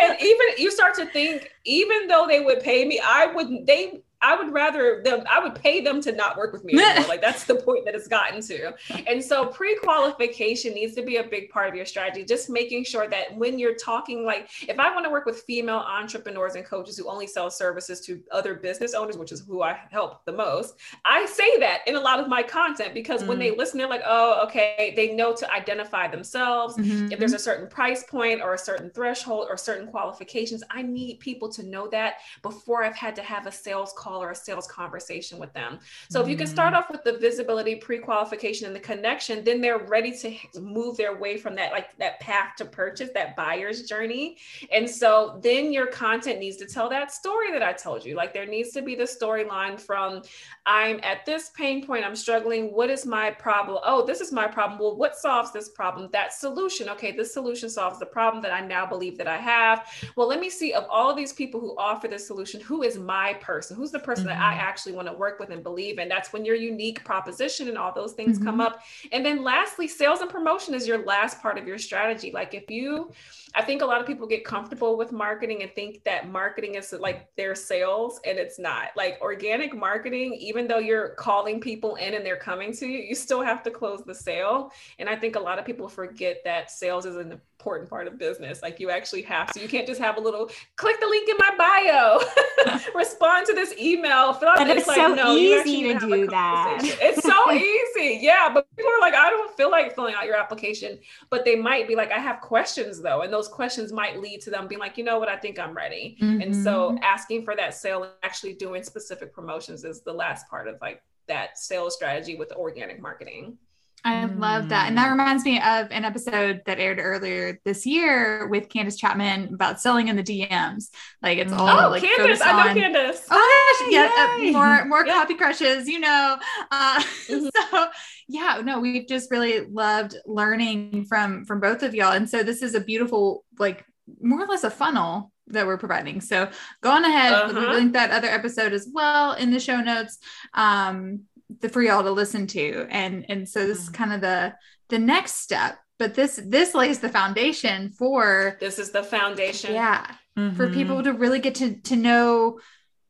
and 0.00 0.16
even 0.20 0.46
you 0.58 0.70
start 0.70 0.94
to 0.94 1.06
think, 1.06 1.50
even 1.64 2.06
though 2.06 2.26
they 2.28 2.40
would 2.40 2.60
pay 2.60 2.84
me, 2.84 3.00
I 3.04 3.26
wouldn't, 3.26 3.66
they 3.66 4.00
I 4.20 4.36
would 4.36 4.52
rather 4.52 5.00
them, 5.04 5.24
I 5.30 5.40
would 5.40 5.54
pay 5.54 5.80
them 5.80 6.00
to 6.02 6.12
not 6.12 6.36
work 6.36 6.52
with 6.52 6.64
me 6.64 6.74
anymore. 6.74 7.06
like 7.08 7.20
that's 7.20 7.44
the 7.44 7.54
point 7.54 7.84
that 7.84 7.94
it's 7.94 8.08
gotten 8.08 8.40
to. 8.42 8.74
And 9.06 9.22
so 9.22 9.46
pre-qualification 9.46 10.74
needs 10.74 10.94
to 10.96 11.02
be 11.02 11.16
a 11.16 11.24
big 11.24 11.50
part 11.50 11.68
of 11.68 11.74
your 11.74 11.86
strategy. 11.86 12.24
Just 12.24 12.50
making 12.50 12.84
sure 12.84 13.08
that 13.08 13.36
when 13.36 13.58
you're 13.58 13.76
talking, 13.76 14.24
like 14.24 14.48
if 14.68 14.78
I 14.78 14.92
want 14.92 15.04
to 15.04 15.10
work 15.10 15.24
with 15.24 15.42
female 15.42 15.84
entrepreneurs 15.86 16.56
and 16.56 16.64
coaches 16.64 16.98
who 16.98 17.08
only 17.08 17.26
sell 17.26 17.50
services 17.50 18.00
to 18.06 18.20
other 18.32 18.54
business 18.54 18.92
owners, 18.92 19.16
which 19.16 19.30
is 19.30 19.40
who 19.40 19.62
I 19.62 19.78
help 19.90 20.24
the 20.24 20.32
most, 20.32 20.74
I 21.04 21.24
say 21.26 21.58
that 21.60 21.80
in 21.86 21.94
a 21.94 22.00
lot 22.00 22.18
of 22.18 22.28
my 22.28 22.42
content 22.42 22.94
because 22.94 23.22
mm 23.22 23.28
when 23.28 23.38
they 23.38 23.54
listen, 23.54 23.76
they're 23.76 23.86
like, 23.86 24.04
oh, 24.06 24.42
okay, 24.44 24.94
they 24.96 25.14
know 25.14 25.34
to 25.34 25.52
identify 25.52 26.08
themselves. 26.08 26.78
Mm-hmm. 26.78 27.12
If 27.12 27.18
there's 27.18 27.34
a 27.34 27.38
certain 27.38 27.68
price 27.68 28.02
point 28.04 28.40
or 28.40 28.54
a 28.54 28.58
certain 28.58 28.88
threshold 28.88 29.48
or 29.50 29.58
certain 29.58 29.86
qualifications, 29.86 30.62
I 30.70 30.80
need 30.80 31.20
people 31.20 31.50
to 31.50 31.62
know 31.62 31.88
that 31.88 32.14
before 32.40 32.82
I've 32.82 32.96
had 32.96 33.14
to 33.16 33.22
have 33.22 33.46
a 33.46 33.52
sales 33.52 33.92
call 33.98 34.07
call 34.08 34.22
or 34.22 34.30
a 34.30 34.34
sales 34.34 34.66
conversation 34.66 35.38
with 35.38 35.52
them. 35.52 35.78
So 36.10 36.20
mm 36.20 36.28
if 36.28 36.32
you 36.32 36.36
can 36.36 36.46
start 36.46 36.74
mm. 36.74 36.78
off 36.78 36.90
with 36.90 37.04
the 37.04 37.16
visibility, 37.18 37.76
pre-qualification, 37.76 38.66
and 38.66 38.76
the 38.76 38.80
connection, 38.80 39.42
then 39.44 39.60
they're 39.62 39.78
ready 39.78 40.12
to 40.18 40.36
move 40.60 40.96
their 40.96 41.16
way 41.16 41.38
from 41.38 41.54
that 41.54 41.72
like 41.72 41.96
that 41.96 42.20
path 42.20 42.56
to 42.58 42.64
purchase, 42.66 43.10
that 43.14 43.34
buyer's 43.34 43.84
journey. 43.84 44.36
And 44.70 44.88
so 44.88 45.40
then 45.42 45.72
your 45.72 45.86
content 45.86 46.38
needs 46.38 46.56
to 46.58 46.66
tell 46.66 46.90
that 46.90 47.12
story 47.12 47.50
that 47.52 47.62
I 47.62 47.72
told 47.72 48.04
you. 48.04 48.14
Like 48.14 48.34
there 48.34 48.46
needs 48.46 48.72
to 48.72 48.82
be 48.82 48.94
the 48.94 49.04
storyline 49.04 49.80
from 49.80 50.22
I'm 50.66 51.00
at 51.02 51.24
this 51.24 51.50
pain 51.50 51.86
point, 51.86 52.04
I'm 52.04 52.16
struggling. 52.16 52.74
What 52.74 52.90
is 52.90 53.06
my 53.06 53.30
problem? 53.30 53.78
Oh, 53.84 54.04
this 54.04 54.20
is 54.20 54.32
my 54.32 54.46
problem. 54.46 54.78
Well, 54.78 54.96
what 54.96 55.16
solves 55.16 55.50
this 55.52 55.70
problem? 55.70 56.10
That 56.12 56.32
solution. 56.32 56.88
Okay, 56.90 57.12
this 57.12 57.32
solution 57.32 57.70
solves 57.70 57.98
the 57.98 58.06
problem 58.06 58.42
that 58.42 58.52
I 58.52 58.60
now 58.60 58.84
believe 58.84 59.16
that 59.18 59.28
I 59.28 59.38
have. 59.38 59.86
Well, 60.16 60.28
let 60.28 60.40
me 60.40 60.50
see 60.50 60.74
of 60.74 60.84
all 60.90 61.10
of 61.10 61.16
these 61.16 61.32
people 61.32 61.58
who 61.58 61.74
offer 61.78 62.06
this 62.06 62.26
solution, 62.26 62.60
who 62.60 62.82
is 62.82 62.98
my 62.98 63.32
person? 63.34 63.76
Who's 63.76 63.92
the 63.92 63.97
the 63.98 64.04
person 64.04 64.26
mm-hmm. 64.26 64.38
that 64.38 64.42
I 64.42 64.52
mm-hmm. 64.52 64.68
actually 64.68 64.92
want 64.92 65.08
to 65.08 65.14
work 65.14 65.38
with 65.38 65.50
and 65.50 65.62
believe 65.62 65.98
in. 65.98 66.08
That's 66.08 66.32
when 66.32 66.44
your 66.44 66.54
unique 66.54 67.04
proposition 67.04 67.68
and 67.68 67.76
all 67.76 67.92
those 67.92 68.12
things 68.12 68.36
mm-hmm. 68.36 68.46
come 68.46 68.60
up. 68.60 68.82
And 69.12 69.24
then 69.24 69.42
lastly, 69.42 69.88
sales 69.88 70.20
and 70.20 70.30
promotion 70.30 70.74
is 70.74 70.86
your 70.86 71.04
last 71.04 71.40
part 71.40 71.58
of 71.58 71.66
your 71.66 71.78
strategy. 71.78 72.30
Like 72.32 72.54
if 72.54 72.70
you, 72.70 73.12
I 73.54 73.62
think 73.62 73.82
a 73.82 73.86
lot 73.86 74.00
of 74.00 74.06
people 74.06 74.26
get 74.26 74.44
comfortable 74.44 74.96
with 74.96 75.12
marketing 75.12 75.62
and 75.62 75.72
think 75.74 76.04
that 76.04 76.28
marketing 76.28 76.74
is 76.74 76.92
like 76.98 77.34
their 77.36 77.54
sales 77.54 78.20
and 78.24 78.38
it's 78.38 78.58
not. 78.58 78.88
Like 78.96 79.18
organic 79.20 79.76
marketing, 79.76 80.34
even 80.34 80.68
though 80.68 80.78
you're 80.78 81.10
calling 81.10 81.60
people 81.60 81.96
in 81.96 82.14
and 82.14 82.24
they're 82.24 82.36
coming 82.36 82.72
to 82.74 82.86
you, 82.86 82.98
you 82.98 83.14
still 83.14 83.42
have 83.42 83.62
to 83.64 83.70
close 83.70 84.02
the 84.04 84.14
sale. 84.14 84.72
And 84.98 85.08
I 85.08 85.16
think 85.16 85.36
a 85.36 85.40
lot 85.40 85.58
of 85.58 85.64
people 85.64 85.88
forget 85.88 86.38
that 86.44 86.70
sales 86.70 87.06
is 87.06 87.16
an 87.16 87.40
important 87.58 87.90
part 87.90 88.06
of 88.06 88.16
business. 88.18 88.62
Like 88.62 88.78
you 88.78 88.88
actually 88.88 89.22
have 89.22 89.52
to. 89.52 89.60
You 89.60 89.68
can't 89.68 89.86
just 89.86 90.00
have 90.00 90.16
a 90.16 90.20
little 90.20 90.48
click 90.76 91.00
the 91.00 91.06
link 91.06 91.28
in 91.28 91.36
my 91.38 91.54
bio, 91.58 92.78
respond 92.94 93.46
to 93.48 93.52
this 93.52 93.76
email. 93.76 94.32
Fill 94.32 94.50
out. 94.50 94.60
It's, 94.60 94.80
it's 94.80 94.86
like, 94.86 94.96
so 94.96 95.14
no, 95.14 95.34
easy 95.34 95.92
to 95.92 95.98
do 95.98 96.26
that. 96.28 96.78
it's 96.82 97.20
so 97.20 97.52
easy. 97.52 98.20
Yeah, 98.22 98.48
but 98.54 98.64
people 98.76 98.92
are 98.92 99.00
like, 99.00 99.14
I 99.14 99.28
don't 99.28 99.56
feel 99.56 99.72
like 99.72 99.92
filling 99.92 100.14
out 100.14 100.24
your 100.24 100.36
application, 100.36 101.00
but 101.30 101.44
they 101.44 101.56
might 101.56 101.88
be 101.88 101.96
like, 101.96 102.12
I 102.12 102.18
have 102.18 102.40
questions 102.40 103.02
though, 103.02 103.22
and 103.22 103.32
those 103.32 103.48
questions 103.48 103.92
might 103.92 104.20
lead 104.20 104.40
to 104.42 104.50
them 104.50 104.68
being 104.68 104.78
like, 104.78 104.96
you 104.96 105.02
know 105.02 105.18
what, 105.18 105.28
I 105.28 105.36
think 105.36 105.58
I'm 105.58 105.74
ready. 105.74 106.16
Mm-hmm. 106.22 106.40
And 106.40 106.54
so 106.54 106.90
mm-hmm. 106.90 106.98
asking 107.02 107.44
for 107.44 107.56
that 107.56 107.74
sale 107.74 108.04
and 108.04 108.12
actually 108.22 108.52
doing 108.54 108.84
specific 108.84 109.32
promotions 109.32 109.84
is 109.84 110.02
the 110.02 110.12
last 110.12 110.48
part 110.48 110.68
of 110.68 110.76
like 110.80 111.02
that 111.26 111.58
sales 111.58 111.94
strategy 111.94 112.36
with 112.36 112.52
organic 112.52 113.02
marketing. 113.02 113.58
I 114.04 114.24
love 114.26 114.68
that. 114.68 114.88
And 114.88 114.96
that 114.96 115.10
reminds 115.10 115.44
me 115.44 115.58
of 115.58 115.88
an 115.90 116.04
episode 116.04 116.62
that 116.66 116.78
aired 116.78 116.98
earlier 117.00 117.58
this 117.64 117.84
year 117.84 118.46
with 118.48 118.68
Candace 118.68 119.00
Chatman 119.00 119.52
about 119.52 119.80
selling 119.80 120.08
in 120.08 120.16
the 120.16 120.22
DMs. 120.22 120.88
Like 121.22 121.38
it's 121.38 121.52
all 121.52 121.68
oh, 121.68 121.90
like 121.90 122.02
Candace, 122.02 122.40
I 122.40 122.52
know 122.52 122.70
on, 122.70 122.74
Candace. 122.76 123.26
Oh 123.30 123.76
gosh, 123.80 123.92
yeah, 123.92 124.10
uh, 124.16 124.52
more 124.52 124.84
more 124.86 125.06
Yeah. 125.06 125.14
copy 125.14 125.34
crushes, 125.34 125.88
you 125.88 126.00
know. 126.00 126.36
Uh, 126.70 127.02
Mhm. 127.28 127.50
So 127.70 127.86
yeah, 128.28 128.60
no, 128.64 128.80
we've 128.80 129.06
just 129.06 129.30
really 129.30 129.60
loved 129.60 130.16
learning 130.26 131.04
from 131.06 131.44
from 131.44 131.60
both 131.60 131.82
of 131.82 131.94
y'all, 131.94 132.12
and 132.12 132.28
so 132.28 132.42
this 132.42 132.62
is 132.62 132.74
a 132.74 132.80
beautiful, 132.80 133.44
like 133.58 133.84
more 134.22 134.40
or 134.42 134.46
less 134.46 134.64
a 134.64 134.70
funnel 134.70 135.32
that 135.48 135.66
we're 135.66 135.78
providing. 135.78 136.20
So 136.20 136.50
go 136.82 136.90
on 136.90 137.04
ahead, 137.04 137.32
Uh-huh. 137.32 137.72
link 137.72 137.94
that 137.94 138.10
other 138.10 138.28
episode 138.28 138.72
as 138.74 138.86
well 138.92 139.32
in 139.32 139.50
the 139.50 139.58
show 139.60 139.80
notes. 139.80 140.18
Um, 140.54 141.22
the, 141.60 141.68
for 141.68 141.82
y'all 141.82 142.02
to 142.02 142.10
listen 142.12 142.46
to, 142.48 142.86
and 142.90 143.26
and 143.28 143.48
so 143.48 143.66
this 143.66 143.82
is 143.82 143.88
kind 143.88 144.12
of 144.12 144.20
the 144.20 144.54
the 144.88 144.98
next 144.98 145.34
step. 145.34 145.78
But 145.98 146.14
this 146.14 146.40
this 146.44 146.74
lays 146.74 147.00
the 147.00 147.08
foundation 147.08 147.90
for 147.90 148.56
This 148.60 148.78
is 148.78 148.90
the 148.92 149.02
foundation. 149.02 149.72
yeah 149.74 150.06
for 150.34 150.68
Mhm. 150.68 150.72
people 150.72 151.02
to 151.02 151.12
really 151.12 151.40
get 151.40 151.56
to 151.56 151.74
to 151.82 151.96
know 151.96 152.60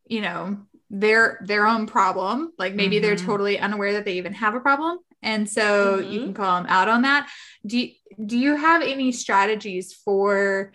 you 0.06 0.22
know 0.22 0.56
their 0.88 1.38
their 1.44 1.66
own 1.66 1.86
problem 1.86 2.50
like 2.58 2.74
maybe 2.74 2.98
they're 2.98 3.16
Mhm. 3.16 3.26
totally 3.26 3.58
unaware 3.58 3.92
that 3.92 4.06
they 4.06 4.14
even 4.14 4.32
have 4.32 4.54
a 4.54 4.60
problem 4.60 4.96
and 5.20 5.46
so 5.50 5.98
you 5.98 6.20
Mhm. 6.20 6.24
can 6.24 6.34
call 6.34 6.56
them 6.62 6.66
out 6.70 6.88
on 6.88 7.02
that 7.02 7.28
do 7.66 7.78
you, 7.78 7.90
do 8.24 8.38
you 8.38 8.56
have 8.56 8.80
any 8.80 9.12
strategies 9.12 9.92
for 9.92 10.72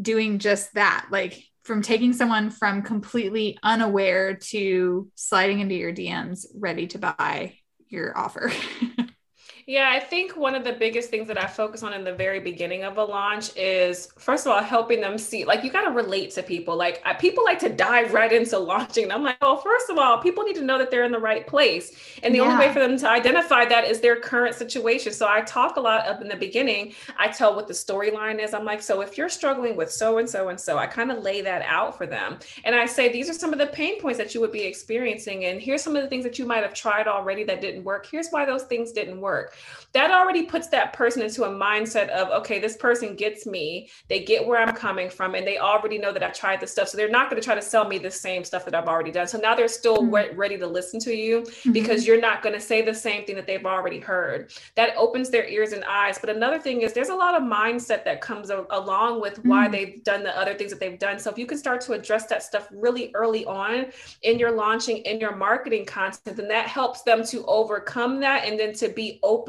doing 0.00 0.40
just 0.40 0.74
that 0.74 1.06
like 1.12 1.40
from 1.62 1.82
taking 1.82 2.12
someone 2.12 2.50
from 2.50 2.82
completely 2.82 3.58
unaware 3.62 4.34
to 4.34 5.10
sliding 5.14 5.60
into 5.60 5.74
your 5.74 5.92
DMs 5.92 6.46
ready 6.54 6.86
to 6.88 6.98
buy 6.98 7.56
your 7.88 8.16
offer 8.16 8.52
Yeah, 9.66 9.90
I 9.92 10.00
think 10.00 10.36
one 10.36 10.56
of 10.56 10.64
the 10.64 10.72
biggest 10.72 11.08
things 11.08 11.28
that 11.28 11.40
I 11.40 11.46
focus 11.46 11.84
on 11.84 11.92
in 11.92 12.02
the 12.02 12.12
very 12.12 12.40
beginning 12.40 12.82
of 12.82 12.96
a 12.96 13.04
launch 13.04 13.56
is, 13.56 14.08
first 14.18 14.44
of 14.44 14.52
all, 14.52 14.60
helping 14.60 15.00
them 15.00 15.16
see, 15.16 15.44
like, 15.44 15.62
you 15.62 15.70
got 15.70 15.82
to 15.82 15.92
relate 15.92 16.32
to 16.32 16.42
people. 16.42 16.76
Like, 16.76 17.00
I, 17.04 17.14
people 17.14 17.44
like 17.44 17.60
to 17.60 17.68
dive 17.68 18.12
right 18.12 18.32
into 18.32 18.58
launching. 18.58 19.04
And 19.04 19.12
I'm 19.12 19.22
like, 19.22 19.40
well, 19.40 19.56
first 19.58 19.88
of 19.88 19.98
all, 19.98 20.18
people 20.18 20.42
need 20.42 20.56
to 20.56 20.62
know 20.62 20.78
that 20.78 20.90
they're 20.90 21.04
in 21.04 21.12
the 21.12 21.18
right 21.18 21.46
place. 21.46 21.96
And 22.24 22.34
the 22.34 22.40
only 22.40 22.56
way 22.56 22.72
for 22.72 22.80
them 22.80 22.96
to 22.98 23.08
identify 23.08 23.64
that 23.66 23.84
is 23.84 24.00
their 24.00 24.16
current 24.16 24.56
situation. 24.56 25.12
So 25.12 25.28
I 25.28 25.42
talk 25.42 25.76
a 25.76 25.80
lot 25.80 26.06
up 26.08 26.20
in 26.20 26.28
the 26.28 26.36
beginning. 26.36 26.94
I 27.16 27.28
tell 27.28 27.54
what 27.54 27.68
the 27.68 27.74
storyline 27.74 28.42
is. 28.42 28.54
I'm 28.54 28.64
like, 28.64 28.82
so 28.82 29.00
if 29.00 29.16
you're 29.16 29.28
struggling 29.28 29.76
with 29.76 29.92
so 29.92 30.18
and 30.18 30.28
so 30.28 30.48
and 30.48 30.58
so, 30.58 30.76
I 30.76 30.86
kind 30.86 31.12
of 31.12 31.22
lay 31.22 31.40
that 31.40 31.62
out 31.62 31.96
for 31.96 32.06
them. 32.06 32.40
And 32.64 32.74
I 32.74 32.86
say, 32.86 33.12
these 33.12 33.30
are 33.30 33.34
some 33.34 33.52
of 33.52 33.60
the 33.60 33.66
pain 33.68 34.00
points 34.00 34.18
that 34.18 34.34
you 34.34 34.40
would 34.40 34.52
be 34.52 34.62
experiencing. 34.62 35.44
And 35.44 35.62
here's 35.62 35.82
some 35.82 35.94
of 35.94 36.02
the 36.02 36.08
things 36.08 36.24
that 36.24 36.36
you 36.38 36.46
might 36.46 36.64
have 36.64 36.74
tried 36.74 37.06
already 37.06 37.44
that 37.44 37.60
didn't 37.60 37.84
work. 37.84 38.08
Here's 38.10 38.30
why 38.30 38.44
those 38.44 38.64
things 38.64 38.90
didn't 38.90 39.20
work 39.20 39.50
that 39.92 40.10
already 40.10 40.44
puts 40.44 40.68
that 40.68 40.92
person 40.92 41.22
into 41.22 41.44
a 41.44 41.48
mindset 41.48 42.08
of 42.08 42.28
okay 42.30 42.58
this 42.58 42.76
person 42.76 43.14
gets 43.14 43.46
me 43.46 43.88
they 44.08 44.24
get 44.24 44.46
where 44.46 44.58
i'm 44.60 44.74
coming 44.74 45.10
from 45.10 45.34
and 45.34 45.46
they 45.46 45.58
already 45.58 45.98
know 45.98 46.12
that 46.12 46.22
I've 46.22 46.32
tried 46.34 46.60
the 46.60 46.66
stuff 46.66 46.88
so 46.88 46.96
they're 46.96 47.10
not 47.10 47.28
going 47.30 47.40
to 47.40 47.44
try 47.44 47.54
to 47.54 47.62
sell 47.62 47.86
me 47.86 47.98
the 47.98 48.10
same 48.10 48.44
stuff 48.44 48.64
that 48.64 48.74
i've 48.74 48.88
already 48.88 49.10
done. 49.10 49.26
So 49.26 49.38
now 49.38 49.54
they're 49.54 49.68
still 49.68 49.98
Mhm. 49.98 50.36
ready 50.36 50.56
to 50.58 50.66
listen 50.66 50.98
to 51.00 51.14
you 51.14 51.44
because 51.72 52.06
you're 52.06 52.20
not 52.20 52.42
going 52.42 52.54
to 52.54 52.60
say 52.60 52.82
the 52.82 52.94
same 52.94 53.24
thing 53.24 53.36
that 53.36 53.46
they've 53.46 53.64
already 53.64 53.98
heard. 53.98 54.52
That 54.76 54.94
opens 54.96 55.30
their 55.30 55.46
ears 55.46 55.72
and 55.72 55.84
eyes. 55.84 56.18
But 56.18 56.30
another 56.30 56.58
thing 56.58 56.82
is 56.82 56.92
there's 56.92 57.08
a 57.10 57.14
lot 57.14 57.34
of 57.34 57.42
mindset 57.42 58.04
that 58.04 58.20
comes 58.20 58.50
a- 58.50 58.66
along 58.70 59.20
with 59.20 59.44
why 59.44 59.66
Mhm. 59.68 59.72
they've 59.72 60.04
done 60.04 60.22
the 60.22 60.36
other 60.38 60.54
things 60.54 60.70
that 60.70 60.80
they've 60.80 60.98
done. 60.98 61.18
So 61.18 61.30
if 61.30 61.38
you 61.38 61.46
can 61.46 61.58
start 61.58 61.80
to 61.82 61.92
address 61.92 62.26
that 62.26 62.42
stuff 62.42 62.68
really 62.70 63.10
early 63.14 63.44
on 63.44 63.86
in 64.22 64.38
your 64.38 64.52
launching 64.52 64.98
in 64.98 65.20
your 65.20 65.34
marketing 65.36 65.84
content 65.84 66.36
then 66.36 66.48
that 66.48 66.66
helps 66.66 67.02
them 67.02 67.24
to 67.26 67.44
overcome 67.46 68.20
that 68.20 68.44
and 68.46 68.58
then 68.58 68.72
to 68.74 68.88
be 68.88 69.18
open 69.22 69.41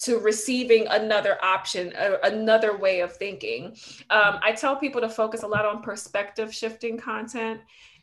to 0.00 0.18
receiving 0.18 0.86
another 0.88 1.42
option 1.42 1.92
a- 1.96 2.18
another 2.24 2.76
way 2.76 3.00
of 3.00 3.16
thinking. 3.16 3.76
Um, 4.10 4.38
i 4.42 4.52
tell 4.52 4.76
people 4.76 5.00
to 5.00 5.08
focus 5.08 5.42
a 5.42 5.46
lot 5.46 5.64
on 5.64 5.82
perspective 5.82 6.54
shifting 6.54 6.98
content 6.98 7.60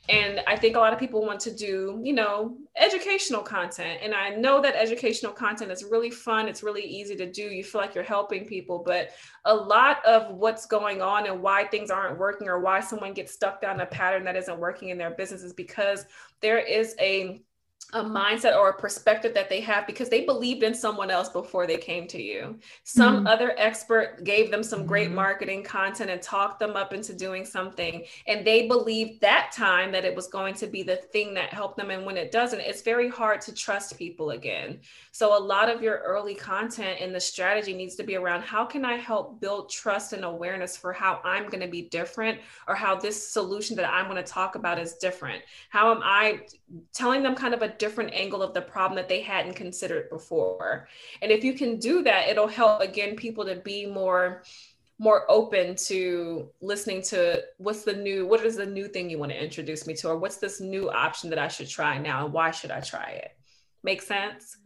and 0.09 0.41
i 0.47 0.55
think 0.55 0.75
a 0.75 0.79
lot 0.79 0.93
of 0.93 0.99
people 0.99 1.21
want 1.21 1.39
to 1.39 1.53
do 1.53 1.99
you 2.03 2.13
know 2.13 2.57
educational 2.75 3.41
content. 3.41 3.99
And 4.01 4.15
i 4.15 4.29
know 4.29 4.61
that 4.61 4.75
educational 4.75 5.31
content 5.31 5.71
is 5.71 5.83
really 5.83 6.09
fun 6.09 6.47
it's 6.47 6.63
really 6.63 6.83
easy 6.83 7.15
to 7.17 7.31
do 7.31 7.43
you 7.43 7.63
feel 7.63 7.81
like 7.81 7.93
you're 7.93 8.03
helping 8.03 8.45
people 8.45 8.81
but 8.83 9.09
a 9.45 9.53
lot 9.53 10.03
of 10.05 10.35
what's 10.35 10.65
going 10.65 11.01
on 11.01 11.27
and 11.27 11.41
why 11.41 11.65
things 11.65 11.91
aren't 11.91 12.17
working 12.17 12.47
or 12.47 12.59
why 12.59 12.79
someone 12.79 13.13
gets 13.13 13.31
stuck 13.31 13.61
down 13.61 13.79
a 13.79 13.85
pattern 13.85 14.23
that 14.23 14.35
isn't 14.35 14.59
working 14.59 14.89
in 14.89 14.97
their 14.97 15.11
business 15.11 15.43
is 15.43 15.53
because 15.53 16.05
there 16.41 16.59
is 16.59 16.95
a 16.99 17.41
a 17.93 18.03
mindset 18.03 18.55
or 18.57 18.69
a 18.69 18.73
perspective 18.73 19.33
that 19.33 19.49
they 19.49 19.59
have 19.61 19.85
because 19.85 20.07
they 20.09 20.25
believed 20.25 20.63
in 20.63 20.73
someone 20.73 21.11
else 21.11 21.29
before 21.29 21.67
they 21.67 21.77
came 21.77 22.07
to 22.07 22.21
you. 22.21 22.57
Some 22.83 23.25
Mhm. 23.25 23.27
other 23.27 23.53
expert 23.57 24.23
gave 24.23 24.49
them 24.49 24.63
some 24.63 24.85
great 24.85 25.09
Mhm. 25.09 25.15
marketing 25.15 25.63
content 25.63 26.09
and 26.09 26.21
talked 26.21 26.59
them 26.59 26.75
up 26.75 26.93
into 26.93 27.13
doing 27.13 27.45
something. 27.45 28.05
And 28.27 28.45
they 28.45 28.67
believed 28.67 29.21
that 29.21 29.51
time 29.51 29.91
that 29.91 30.05
it 30.05 30.15
was 30.15 30.27
going 30.27 30.53
to 30.55 30.67
be 30.67 30.83
the 30.83 30.95
thing 30.95 31.33
that 31.33 31.53
helped 31.53 31.77
them. 31.77 31.91
And 31.91 32.05
when 32.05 32.17
it 32.17 32.31
doesn't, 32.31 32.61
it's 32.61 32.81
very 32.81 33.09
hard 33.09 33.41
to 33.41 33.53
trust 33.53 33.97
people 33.97 34.31
again. 34.31 34.79
So 35.11 35.37
a 35.37 35.39
lot 35.39 35.69
of 35.69 35.81
your 35.81 35.97
early 35.99 36.35
content 36.35 36.99
and 37.01 37.13
the 37.13 37.19
strategy 37.19 37.73
needs 37.73 37.95
to 37.95 38.03
be 38.03 38.15
around 38.15 38.43
how 38.43 38.65
can 38.65 38.85
I 38.85 38.95
help 38.95 39.41
build 39.41 39.69
trust 39.69 40.13
and 40.13 40.23
awareness 40.23 40.77
for 40.77 40.93
how 40.93 41.19
I'm 41.25 41.49
going 41.49 41.61
to 41.61 41.67
be 41.67 41.83
different 41.83 42.39
or 42.67 42.75
how 42.75 42.95
this 42.95 43.31
solution 43.31 43.75
that 43.75 43.89
I'm 43.91 44.05
going 44.05 44.15
to 44.15 44.23
talk 44.23 44.55
about 44.55 44.79
is 44.79 44.95
different. 44.95 45.43
How 45.69 45.91
am 45.91 46.01
I 46.03 46.41
telling 46.93 47.21
them 47.23 47.35
kind 47.35 47.53
of 47.53 47.61
a 47.61 47.67
different 47.83 48.13
angle 48.23 48.41
of 48.43 48.53
the 48.53 48.61
problem 48.73 48.95
that 48.97 49.09
they 49.09 49.21
hadn't 49.21 49.55
considered 49.55 50.09
before? 50.09 50.87
And 51.21 51.31
if 51.31 51.43
you 51.43 51.53
can 51.61 51.71
do 51.79 52.03
that, 52.03 52.29
it'll 52.29 52.47
help 52.61 52.81
again 52.81 53.15
people 53.15 53.43
to 53.45 53.55
be 53.71 53.85
more 53.85 54.43
more 54.99 55.21
open 55.39 55.75
to 55.75 56.47
listening 56.61 57.01
to 57.01 57.41
what's 57.57 57.83
the 57.83 57.93
new 58.07 58.19
what 58.27 58.45
is 58.45 58.55
the 58.55 58.65
new 58.77 58.87
thing 58.87 59.09
you 59.09 59.17
want 59.19 59.31
to 59.31 59.43
introduce 59.43 59.87
me 59.87 59.93
to 59.95 60.09
or 60.09 60.17
what's 60.17 60.37
this 60.37 60.61
new 60.61 60.85
option 60.91 61.29
that 61.31 61.39
I 61.39 61.47
should 61.47 61.69
try 61.69 61.97
now 61.97 62.25
and 62.25 62.33
why 62.33 62.51
should 62.51 62.71
I 62.71 62.81
try 62.81 63.09
it? 63.23 63.31
Make 63.83 64.01
sense? 64.03 64.57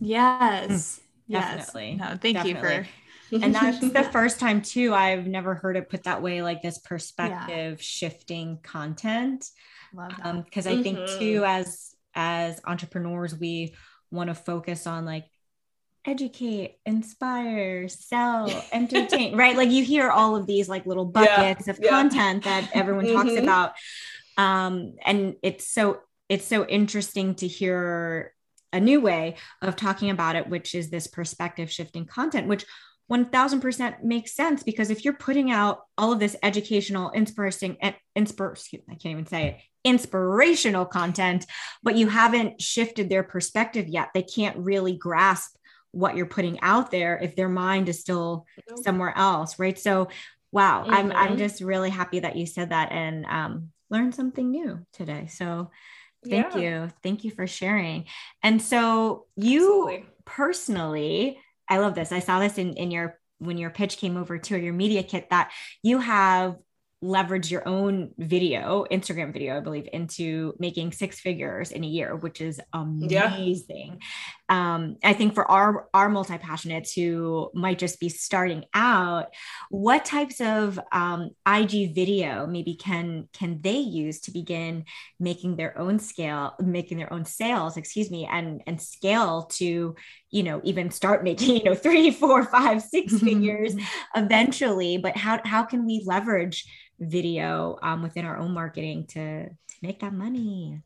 yes 0.00 1.00
yes 1.28 1.72
definitely. 1.72 1.94
no 1.96 2.18
thank 2.20 2.44
you 2.44 2.54
for 2.56 2.86
and 3.42 3.54
that's 3.54 3.78
the 3.90 4.04
first 4.12 4.38
time 4.38 4.62
too 4.62 4.94
i've 4.94 5.26
never 5.26 5.54
heard 5.54 5.76
it 5.76 5.88
put 5.88 6.04
that 6.04 6.22
way 6.22 6.42
like 6.42 6.62
this 6.62 6.78
perspective 6.78 7.80
shifting 7.82 8.58
content 8.62 9.50
love 9.94 10.16
that. 10.18 10.26
um 10.26 10.42
because 10.42 10.66
i 10.66 10.76
think 10.76 10.98
Mhm. 10.98 11.18
too 11.18 11.44
as 11.46 11.95
as 12.16 12.60
entrepreneurs 12.66 13.36
we 13.36 13.74
want 14.10 14.28
to 14.28 14.34
focus 14.34 14.86
on 14.86 15.04
like 15.04 15.24
educate 16.06 16.78
inspire 16.86 17.88
sell 17.88 18.64
entertain 18.72 19.36
right 19.36 19.56
like 19.56 19.70
you 19.70 19.84
hear 19.84 20.08
all 20.10 20.36
of 20.36 20.46
these 20.46 20.68
like 20.68 20.86
little 20.86 21.12
Yeah, 21.14 21.36
buckets 21.36 21.68
of 21.68 21.78
yeah. 21.80 21.90
content 21.90 22.44
that 22.44 22.70
everyone 22.72 23.06
talks 23.06 23.30
Mhm. 23.32 23.42
about 23.42 23.72
um 24.36 24.94
and 25.04 25.34
it's 25.42 25.68
so 25.68 26.00
it's 26.28 26.44
so 26.46 26.64
interesting 26.66 27.34
to 27.36 27.46
hear 27.46 28.32
a 28.72 28.80
new 28.80 29.00
way 29.00 29.36
of 29.62 29.74
talking 29.76 30.10
about 30.10 30.36
it 30.36 30.48
which 30.48 30.74
is 30.74 30.90
this 30.90 31.06
perspective 31.06 31.70
shifting 31.70 32.04
content 32.06 32.46
which 32.46 32.64
1000% 33.10 34.02
makes 34.02 34.34
sense 34.34 34.64
because 34.64 34.90
if 34.90 35.04
you're 35.04 35.14
putting 35.14 35.52
out 35.52 35.82
all 35.96 36.12
of 36.12 36.18
this 36.18 36.34
educational 36.42 37.10
inspiring 37.10 37.76
and 37.80 37.94
inspir 38.18 38.50
excuse, 38.50 38.82
I 38.90 38.94
can't 38.94 39.12
even 39.12 39.26
say 39.26 39.46
it 39.46 39.56
inspirational 39.86 40.84
content 40.84 41.46
but 41.82 41.96
you 41.96 42.08
haven't 42.08 42.60
shifted 42.60 43.08
their 43.08 43.22
perspective 43.22 43.86
yet. 43.88 44.08
They 44.12 44.22
can't 44.22 44.56
really 44.58 44.96
grasp 44.96 45.56
what 45.92 46.16
you're 46.16 46.26
putting 46.26 46.60
out 46.60 46.90
there 46.90 47.18
if 47.22 47.36
their 47.36 47.48
mind 47.48 47.88
is 47.88 48.00
still 48.00 48.44
somewhere 48.84 49.14
else 49.16 49.58
right? 49.58 49.78
So 49.78 50.08
wow 50.52 50.86
i'm 50.88 51.10
i'm 51.12 51.34
Mhm. 51.34 51.38
just 51.38 51.60
really 51.60 51.90
happy 51.90 52.20
that 52.20 52.36
you 52.36 52.46
said 52.46 52.70
that 52.70 52.92
and 52.92 53.26
um 53.26 53.72
learned 53.90 54.14
something 54.14 54.50
new 54.50 54.84
today. 54.92 55.26
So 55.28 55.70
thank 56.30 56.54
Yeah. 56.54 56.60
you. 56.60 56.90
Thank 57.02 57.24
you 57.24 57.30
for 57.30 57.46
sharing. 57.46 58.06
And 58.42 58.60
so 58.60 59.26
you 59.36 59.86
Absolutely. 59.86 60.06
personally 60.24 61.40
i 61.68 61.78
love 61.78 61.94
this. 61.94 62.12
I 62.12 62.20
saw 62.20 62.38
this 62.40 62.58
in 62.58 62.74
in 62.74 62.90
your 62.90 63.18
when 63.38 63.58
your 63.58 63.70
pitch 63.70 63.98
came 63.98 64.16
over 64.16 64.38
to 64.38 64.58
your 64.58 64.72
media 64.72 65.02
kit 65.02 65.28
that 65.30 65.52
you 65.82 65.98
have 65.98 66.56
leveraged 67.04 67.50
your 67.50 67.66
own 67.68 68.10
video 68.16 68.86
instagram 68.90 69.30
video 69.32 69.58
i 69.58 69.60
believe 69.60 69.86
into 69.92 70.54
making 70.58 70.90
six 70.92 71.20
figures 71.20 71.70
in 71.70 71.84
a 71.84 71.86
year 71.86 72.16
which 72.16 72.40
is 72.40 72.58
Yeah. 73.00 73.34
amazing 73.34 74.00
um, 74.48 74.96
i 75.04 75.12
think 75.12 75.34
for 75.34 75.44
our 75.50 75.88
our 75.92 76.08
multi-passionates 76.08 76.94
who 76.94 77.50
might 77.52 77.78
just 77.78 78.00
be 78.00 78.08
starting 78.08 78.64
out 78.72 79.26
what 79.68 80.06
types 80.06 80.40
of 80.40 80.80
um, 80.90 81.30
ig 81.46 81.94
video 81.94 82.46
maybe 82.46 82.74
can 82.76 83.28
can 83.34 83.60
they 83.60 83.76
use 83.78 84.20
to 84.20 84.30
begin 84.30 84.84
making 85.20 85.56
their 85.56 85.78
own 85.78 85.98
scale 85.98 86.54
making 86.60 86.96
their 86.96 87.12
own 87.12 87.26
sales 87.26 87.76
excuse 87.76 88.10
me 88.10 88.26
and 88.30 88.62
and 88.66 88.80
scale 88.80 89.42
to 89.42 89.94
you 90.30 90.42
know 90.42 90.60
even 90.64 90.90
start 90.90 91.24
making 91.24 91.56
you 91.58 91.64
know 91.64 91.74
three 91.74 92.10
four 92.10 92.44
five 92.44 92.82
six 92.82 93.18
figures 93.20 93.74
eventually 94.14 94.98
but 94.98 95.16
how 95.16 95.40
how 95.44 95.62
can 95.62 95.86
we 95.86 96.02
leverage 96.04 96.64
video 96.98 97.78
um, 97.82 98.02
within 98.02 98.24
our 98.24 98.38
own 98.38 98.52
marketing 98.52 99.06
to 99.06 99.48
to 99.48 99.74
make 99.82 100.00
that 100.00 100.12
money 100.12 100.80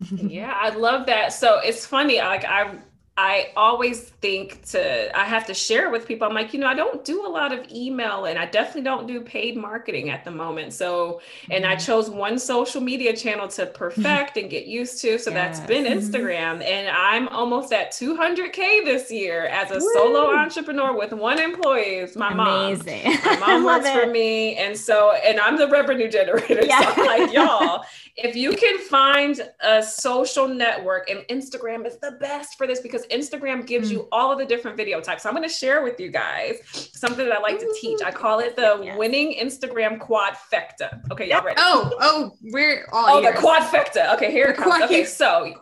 yeah, 0.12 0.52
I 0.54 0.70
love 0.70 1.06
that. 1.06 1.32
So 1.32 1.58
it's 1.58 1.84
funny. 1.86 2.18
Like 2.18 2.44
I 2.44 2.78
I 3.20 3.50
always 3.56 4.02
think 4.02 4.64
to 4.66 5.18
I 5.18 5.24
have 5.24 5.44
to 5.48 5.54
share 5.54 5.90
with 5.90 6.06
people. 6.06 6.28
I'm 6.28 6.34
like, 6.34 6.54
you 6.54 6.60
know, 6.60 6.68
I 6.68 6.74
don't 6.74 7.04
do 7.04 7.26
a 7.26 7.28
lot 7.28 7.52
of 7.52 7.68
email 7.68 8.26
and 8.26 8.38
I 8.38 8.46
definitely 8.46 8.82
don't 8.82 9.08
do 9.08 9.20
paid 9.20 9.56
marketing 9.56 10.08
at 10.08 10.24
the 10.24 10.30
moment. 10.30 10.72
So, 10.72 11.20
and 11.50 11.66
I 11.66 11.74
mm-hmm. 11.74 11.84
chose 11.84 12.08
one 12.08 12.38
social 12.38 12.80
media 12.80 13.16
channel 13.16 13.48
to 13.48 13.66
perfect 13.82 14.36
and 14.36 14.48
get 14.48 14.68
used 14.68 15.00
to. 15.02 15.18
So 15.18 15.32
yes. 15.32 15.58
that's 15.58 15.66
been 15.66 15.84
mm-hmm. 15.84 15.98
Instagram. 15.98 16.64
And 16.64 16.88
I'm 16.88 17.26
almost 17.30 17.72
at 17.72 17.90
200K 17.90 18.84
this 18.84 19.10
year 19.10 19.46
as 19.46 19.72
a 19.72 19.80
Woo! 19.80 19.90
solo 19.94 20.36
entrepreneur 20.36 20.96
with 20.96 21.12
one 21.12 21.40
employee. 21.40 21.96
It's 21.96 22.14
my 22.14 22.30
Amazing. 22.30 23.02
mom. 23.04 23.40
My 23.40 23.46
mom 23.46 23.64
works 23.64 23.90
for 23.90 24.06
me. 24.06 24.54
And 24.54 24.78
so, 24.78 25.10
and 25.24 25.40
I'm 25.40 25.58
the 25.58 25.66
revenue 25.66 26.08
generator. 26.08 26.64
Yeah. 26.64 26.78
So 26.88 27.02
I'm 27.02 27.06
like, 27.06 27.32
y'all, 27.32 27.84
if 28.18 28.34
you 28.34 28.52
can 28.52 28.78
find 28.78 29.40
a 29.60 29.82
social 29.82 30.48
network 30.48 31.08
and 31.08 31.20
Instagram 31.28 31.86
is 31.86 31.98
the 31.98 32.12
best 32.20 32.58
for 32.58 32.66
this 32.66 32.80
because 32.80 33.06
Instagram 33.06 33.64
gives 33.66 33.88
mm. 33.88 33.92
you 33.92 34.08
all 34.10 34.32
of 34.32 34.38
the 34.38 34.44
different 34.44 34.76
video 34.76 35.00
types. 35.00 35.22
So 35.22 35.28
I'm 35.28 35.36
going 35.36 35.48
to 35.48 35.54
share 35.54 35.84
with 35.84 36.00
you 36.00 36.10
guys 36.10 36.56
something 36.94 37.24
that 37.26 37.36
I 37.36 37.40
like 37.40 37.60
to 37.60 37.74
teach. 37.80 38.00
I 38.02 38.10
call 38.10 38.40
it 38.40 38.56
the 38.56 38.80
yes. 38.82 38.98
winning 38.98 39.36
Instagram 39.40 40.00
quadfecta. 40.00 41.00
Okay, 41.12 41.30
y'all 41.30 41.44
ready? 41.44 41.56
Oh, 41.60 41.92
oh, 42.00 42.36
we're 42.42 42.88
all 42.92 43.18
Oh, 43.18 43.22
ears. 43.22 43.34
the 43.34 43.40
quadfecta. 43.40 44.14
Okay, 44.14 44.32
here 44.32 44.46
it 44.46 44.56
comes. 44.56 44.82
Okay, 44.84 45.04
so 45.04 45.54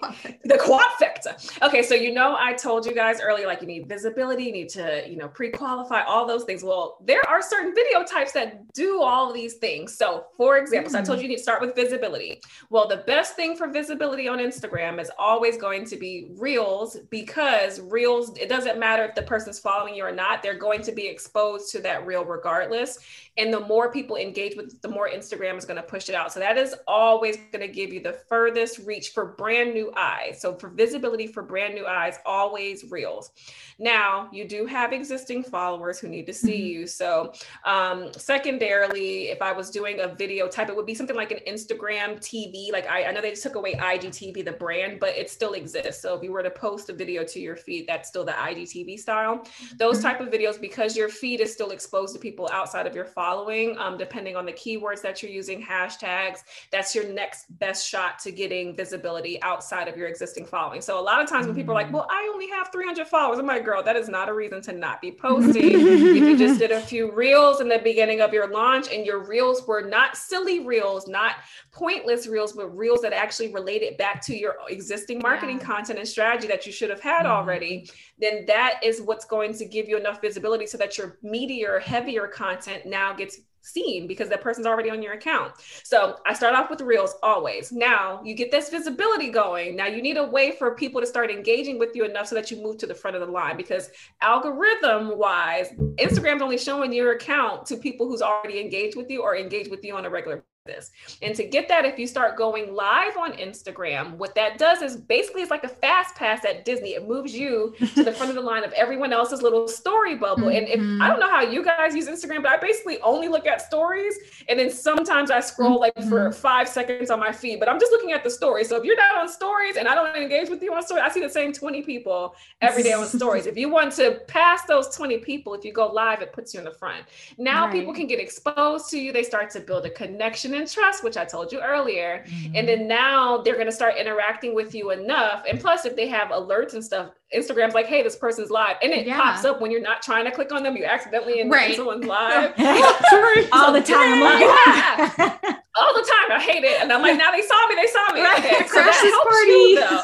the 0.45 0.55
quadfecta. 0.55 1.62
Okay, 1.62 1.83
so 1.83 1.95
you 1.95 2.14
know 2.14 2.37
I 2.38 2.55
told 2.55 2.87
you 2.87 2.95
guys 2.95 3.21
earlier 3.21 3.47
like 3.47 3.61
you 3.61 3.66
need 3.66 3.87
visibility, 3.87 4.45
you 4.45 4.53
need 4.53 4.71
to, 4.71 5.05
you 5.07 5.16
know, 5.16 5.29
pre-qualify 5.29 6.05
all 6.05 6.27
those 6.27 6.45
things. 6.45 6.64
Well, 6.64 6.97
there 7.05 7.27
are 7.29 7.42
certain 7.42 7.75
video 7.75 8.03
types 8.03 8.33
that 8.33 8.73
do 8.73 9.03
all 9.03 9.29
of 9.29 9.35
these 9.35 9.55
things. 9.55 9.95
So, 9.97 10.25
for 10.38 10.57
example, 10.57 10.88
mm. 10.88 10.92
so 10.92 10.99
I 10.99 11.03
told 11.03 11.19
mm. 11.19 11.23
you 11.23 11.27
you 11.27 11.31
need 11.31 11.37
to 11.37 11.42
start 11.42 11.61
with 11.61 11.75
visibility. 11.75 12.40
Well, 12.70 12.88
the 12.88 12.98
best 12.98 13.37
thing 13.37 13.56
for 13.56 13.68
visibility 13.68 14.28
on 14.28 14.38
Instagram 14.38 15.00
is 15.00 15.11
always 15.18 15.56
going 15.56 15.85
to 15.87 15.96
be 15.96 16.28
Reels 16.37 16.98
because 17.11 17.80
reels, 17.80 18.37
it 18.38 18.48
doesn't 18.48 18.78
matter 18.78 19.04
if 19.04 19.14
the 19.14 19.22
person's 19.22 19.59
following 19.59 19.94
you 19.94 20.04
or 20.04 20.12
not, 20.12 20.42
they're 20.42 20.59
going 20.59 20.82
to 20.82 20.92
be 20.92 21.06
exposed 21.06 21.70
to 21.72 21.80
that 21.80 22.06
reel 22.06 22.24
regardless. 22.24 22.98
And 23.38 23.53
the 23.53 23.61
more 23.61 23.90
people 23.92 24.16
engage 24.16 24.57
with 24.57 24.72
it, 24.72 24.83
the 24.83 24.88
more 24.88 25.09
Instagram 25.09 25.57
is 25.59 25.64
going 25.64 25.77
to 25.77 25.83
push 25.83 26.09
it 26.09 26.14
out. 26.14 26.33
So 26.33 26.40
that 26.40 26.57
is 26.57 26.75
always 26.87 27.37
going 27.53 27.66
to 27.66 27.72
give 27.72 27.92
you 27.92 28.01
the 28.01 28.14
furthest 28.29 28.79
reach 28.81 29.11
for 29.11 29.27
brand 29.27 29.75
new 29.75 29.92
eyes. 29.96 30.40
So 30.40 30.55
for 30.55 30.68
visibility 30.68 31.27
for 31.27 31.42
brand 31.42 31.75
new 31.75 31.87
eyes, 31.87 32.18
always 32.25 32.90
reels. 32.90 33.31
Now 33.79 34.29
you 34.33 34.49
do 34.49 34.66
have 34.66 34.92
existing 34.92 35.42
followers 35.44 35.99
who 35.99 36.09
need 36.09 36.27
to 36.27 36.33
see 36.33 36.53
mm-hmm. 36.53 36.81
you. 36.81 36.87
So 36.87 37.33
um, 37.64 38.12
secondarily, 38.14 39.29
if 39.29 39.42
I 39.42 39.53
was 39.53 39.70
doing 39.70 40.01
a 40.01 40.09
video 40.09 40.49
type, 40.49 40.68
it 40.68 40.77
would 40.77 40.87
be 40.87 40.94
something 40.94 41.16
like 41.16 41.31
an 41.31 41.40
Instagram 41.46 42.18
TV. 42.18 42.72
Like 42.72 42.88
I, 42.88 43.05
I 43.05 43.12
know 43.12 43.20
they 43.20 43.35
took 43.35 43.57
away 43.57 43.75
IGTV, 43.75 44.44
the 44.44 44.53
brand, 44.53 44.99
but 44.99 45.11
it 45.11 45.31
still 45.31 45.53
exists. 45.53 46.03
So 46.03 46.14
if 46.14 46.22
you 46.22 46.33
were 46.33 46.42
to 46.42 46.51
post 46.51 46.88
a 46.88 46.92
video 46.92 47.25
to 47.25 47.40
your 47.40 47.57
feed, 47.57 47.87
that's 47.87 48.09
still 48.09 48.25
the 48.25 48.33
IGTV 48.33 48.99
style. 48.99 49.46
Those 49.77 49.99
mm-hmm. 49.99 50.07
type 50.07 50.20
of 50.20 50.29
videos, 50.29 50.61
because 50.61 50.96
your 50.96 51.09
feed 51.09 51.40
is 51.40 51.53
still 51.53 51.70
exposed 51.70 52.14
to 52.14 52.20
people 52.20 52.49
outside 52.53 52.87
of 52.87 52.94
your 52.94 53.05
following, 53.27 53.77
um, 53.79 53.99
depending 53.99 54.37
on 54.37 54.47
the 54.47 54.53
keywords 54.53 55.03
that 55.03 55.21
you're 55.21 55.33
using, 55.33 55.61
hashtags, 55.61 56.45
that's 56.71 56.95
your 56.95 57.12
next 57.12 57.47
best 57.59 57.85
shot 57.85 58.21
to 58.21 58.31
getting 58.31 58.77
visibility 58.77 59.43
outside 59.43 59.89
of 59.89 59.97
your 59.97 60.07
existing 60.07 60.47
following. 60.47 60.81
So 60.81 61.01
a 61.01 61.03
lot 61.03 61.21
of 61.21 61.29
times 61.29 61.47
when 61.47 61.57
people 61.57 61.73
are 61.73 61.75
like, 61.75 61.89
mm. 61.89 61.95
well, 61.95 62.07
I 62.09 62.31
only 62.33 62.49
have 62.51 62.71
300 62.71 63.05
followers, 63.09 63.41
I'm 63.41 63.47
like, 63.47 63.65
girl, 63.65 63.83
that 63.83 63.97
is 63.97 64.09
not 64.09 64.29
a 64.29 64.33
reason 64.33 64.62
to 64.62 64.73
not 64.73 65.01
be 65.01 65.11
posting. 65.11 65.73
if 65.73 66.17
you 66.17 66.39
just 66.39 66.61
did 66.61 66.71
a 66.71 66.81
few 66.93 67.11
reels 67.11 67.61
in 67.61 67.69
the 67.69 67.81
beginning 67.83 68.21
of 68.21 68.33
your 68.33 68.49
launch 68.49 68.93
and 68.93 69.05
your 69.05 69.27
reels 69.27 69.67
were 69.67 69.83
not 69.83 70.17
silly 70.17 70.61
reels, 70.61 71.09
not 71.09 71.37
pointless 71.73 72.29
reels, 72.29 72.53
but 72.53 72.69
reels 72.77 73.01
that 73.01 73.12
actually 73.12 73.53
related 73.53 73.97
back 73.97 74.25
to 74.27 74.37
your 74.37 74.55
existing 74.69 75.19
marketing 75.19 75.59
yeah. 75.59 75.65
content 75.65 75.99
and 75.99 76.07
strategy 76.07 76.47
that 76.47 76.65
you 76.65 76.71
should 76.71 76.91
have 76.91 77.01
had 77.01 77.25
mm-hmm. 77.25 77.33
already, 77.33 77.91
then 78.21 78.45
that 78.47 78.79
is 78.85 79.03
what's 79.03 79.25
going 79.25 79.53
to 79.53 79.65
give 79.65 79.89
you 79.89 79.97
enough 79.97 80.21
visibility 80.21 80.65
so 80.65 80.79
that 80.79 80.97
your 80.97 81.19
meatier, 81.25 81.83
heavier 81.83 82.29
content 82.29 82.87
now 82.87 83.15
gets 83.16 83.40
seen 83.66 84.07
because 84.07 84.29
that 84.29 84.40
person's 84.40 84.66
already 84.66 84.90
on 84.90 85.02
your 85.02 85.14
account. 85.14 85.52
So 85.83 86.18
I 86.24 86.35
start 86.35 86.55
off 86.55 86.70
with 86.70 86.81
reels 86.81 87.16
always. 87.22 87.72
Now 87.72 88.20
you 88.24 88.35
get 88.35 88.50
this 88.50 88.70
visibility 88.70 89.31
going. 89.31 89.76
Now 89.76 89.87
you 89.87 90.00
need 90.00 90.16
a 90.16 90.24
way 90.24 90.52
for 90.52 90.74
people 90.74 91.00
to 91.00 91.07
start 91.07 91.31
engaging 91.31 91.79
with 91.79 91.94
you 91.94 92.05
enough 92.05 92.29
so 92.29 92.35
that 92.37 92.50
you 92.50 92.62
move 92.62 92.79
to 92.79 92.87
the 92.87 92.94
front 92.94 93.16
of 93.16 93.26
the 93.26 93.33
line 93.33 93.57
because 93.57 93.90
algorithm 94.22 95.18
wise, 95.18 95.70
Instagram's 95.96 96.42
only 96.42 96.59
showing 96.59 96.92
your 96.92 97.12
account 97.12 97.66
to 97.66 97.76
people 97.76 98.07
who's 98.09 98.22
already 98.22 98.61
engaged 98.61 98.96
with 98.96 99.11
you 99.11 99.22
or 99.22 99.37
engaged 99.37 99.70
with 99.70 99.85
you 99.85 99.96
on 99.96 100.05
a 100.05 100.11
regular 100.11 100.44
this. 100.66 100.90
And 101.22 101.35
to 101.37 101.44
get 101.44 101.68
that, 101.68 101.85
if 101.85 101.98
you 101.98 102.07
start 102.07 102.37
going 102.37 102.74
live 102.74 103.16
on 103.16 103.33
Instagram, 103.35 104.16
what 104.16 104.35
that 104.35 104.59
does 104.59 104.83
is 104.83 104.96
basically 104.96 105.42
it's 105.42 105.50
like 105.50 105.64
a 105.64 105.68
fast 105.68 106.14
pass 106.14 106.44
at 106.44 106.64
Disney. 106.64 106.94
It 106.94 107.07
moves 107.07 107.35
you 107.35 107.74
to 107.94 108.05
the 108.05 108.12
front 108.12 108.31
of 108.31 108.37
the 108.37 108.42
line 108.42 108.64
of 108.64 108.72
everyone 108.72 109.12
else's 109.12 109.42
little 109.42 109.68
story 109.68 110.16
bubble. 110.16 110.48
Mm-hmm. 110.48 110.57
And 110.57 110.68
if. 110.68 110.96
I 111.00 111.09
don't 111.09 111.20
know 111.20 111.31
how 111.31 111.42
you 111.42 111.64
guys 111.64 111.94
use 111.94 112.09
Instagram, 112.09 112.42
but 112.42 112.52
I 112.52 112.57
basically 112.57 113.00
only 113.00 113.29
look 113.29 113.46
at 113.46 113.61
stories. 113.61 114.16
And 114.48 114.59
then 114.59 114.70
sometimes 114.70 115.31
I 115.31 115.40
scroll 115.40 115.79
like 115.79 115.94
mm-hmm. 115.94 116.09
for 116.09 116.33
five 116.33 116.68
seconds 116.68 117.11
on 117.11 117.20
my 117.20 117.33
feed, 117.33 117.61
but 117.61 117.68
I'm 117.68 117.79
just 117.79 117.92
looking 117.92 118.12
at 118.12 118.24
the 118.24 118.31
story. 118.31 118.64
So 118.64 118.76
if 118.76 118.85
you're 118.85 118.96
not 118.96 119.16
on 119.16 119.29
stories 119.29 119.76
and 119.76 119.87
I 119.88 119.94
don't 119.94 120.14
engage 120.16 120.48
with 120.48 120.62
you 120.62 120.72
on 120.74 120.83
stories, 120.83 121.05
I 121.05 121.11
see 121.11 121.20
the 121.20 121.31
same 121.31 121.52
20 121.52 121.83
people 121.83 122.35
every 122.61 122.83
day 122.83 122.92
on 122.92 123.07
stories. 123.07 123.46
If 123.57 123.57
you 123.57 123.68
want 123.68 123.92
to 123.92 124.20
pass 124.26 124.64
those 124.64 124.94
20 124.94 125.18
people, 125.18 125.55
if 125.55 125.64
you 125.64 125.72
go 125.72 125.87
live, 125.87 126.20
it 126.20 126.33
puts 126.33 126.52
you 126.52 126.59
in 126.59 126.64
the 126.64 126.72
front. 126.72 127.05
Now 127.38 127.66
right. 127.66 127.72
people 127.72 127.94
can 127.94 128.07
get 128.07 128.18
exposed 128.18 128.90
to 128.90 128.98
you. 128.98 129.12
They 129.12 129.22
start 129.22 129.50
to 129.50 129.61
build 129.61 129.87
a 129.87 129.90
connection 129.90 130.52
and 130.57 130.71
trust, 130.71 131.05
which 131.05 131.16
I 131.16 131.25
told 131.25 131.53
you 131.53 131.61
earlier. 131.61 132.25
Mm-hmm. 132.27 132.57
And 132.57 132.69
then 132.69 132.88
now 132.88 133.38
they're 133.38 133.55
going 133.55 133.66
to 133.66 133.73
start 133.73 133.97
interacting 133.97 134.55
with 134.55 134.75
you 134.75 134.90
enough. 134.90 135.45
And 135.49 135.61
plus, 135.61 135.85
if 135.85 135.97
they 135.97 136.09
have 136.09 136.29
alerts 136.29 136.75
and 136.75 136.85
stuff, 136.85 137.11
Instagram's 137.35 137.75
like, 137.75 137.87
hey, 137.87 138.03
this 138.03 138.16
person's 138.16 138.51
live. 138.51 138.77
And 138.83 138.92
it 138.92 139.07
yeah. 139.07 139.21
pops 139.21 139.45
up 139.45 139.61
when 139.61 139.71
you're 139.71 139.83
not 139.83 140.01
trying 140.03 140.25
to 140.25 140.31
click 140.31 140.53
on 140.53 140.62
them. 140.62 140.77
You 140.77 140.85
accidentally 140.85 141.40
end 141.40 141.51
right. 141.51 141.75
someone's 141.75 142.05
live. 142.07 142.53
All 143.53 143.73
the 143.73 143.83
time. 143.83 144.21
yeah. 144.21 145.57
All 145.79 145.92
the 145.92 146.01
time. 146.01 146.33
I 146.33 146.40
hate 146.40 146.64
it. 146.64 146.81
And 146.81 146.92
I'm 146.92 147.03
like, 147.03 147.19
now 147.19 147.31
they 147.31 147.42
saw 147.42 147.69
me, 147.69 147.75
they 147.75 147.87
saw 147.87 148.12
me. 148.14 148.23
Right. 148.23 148.38
Okay. 148.38 148.66
So 148.66 148.83
party. 148.83 149.51
You, 149.51 149.77
though. 149.77 150.03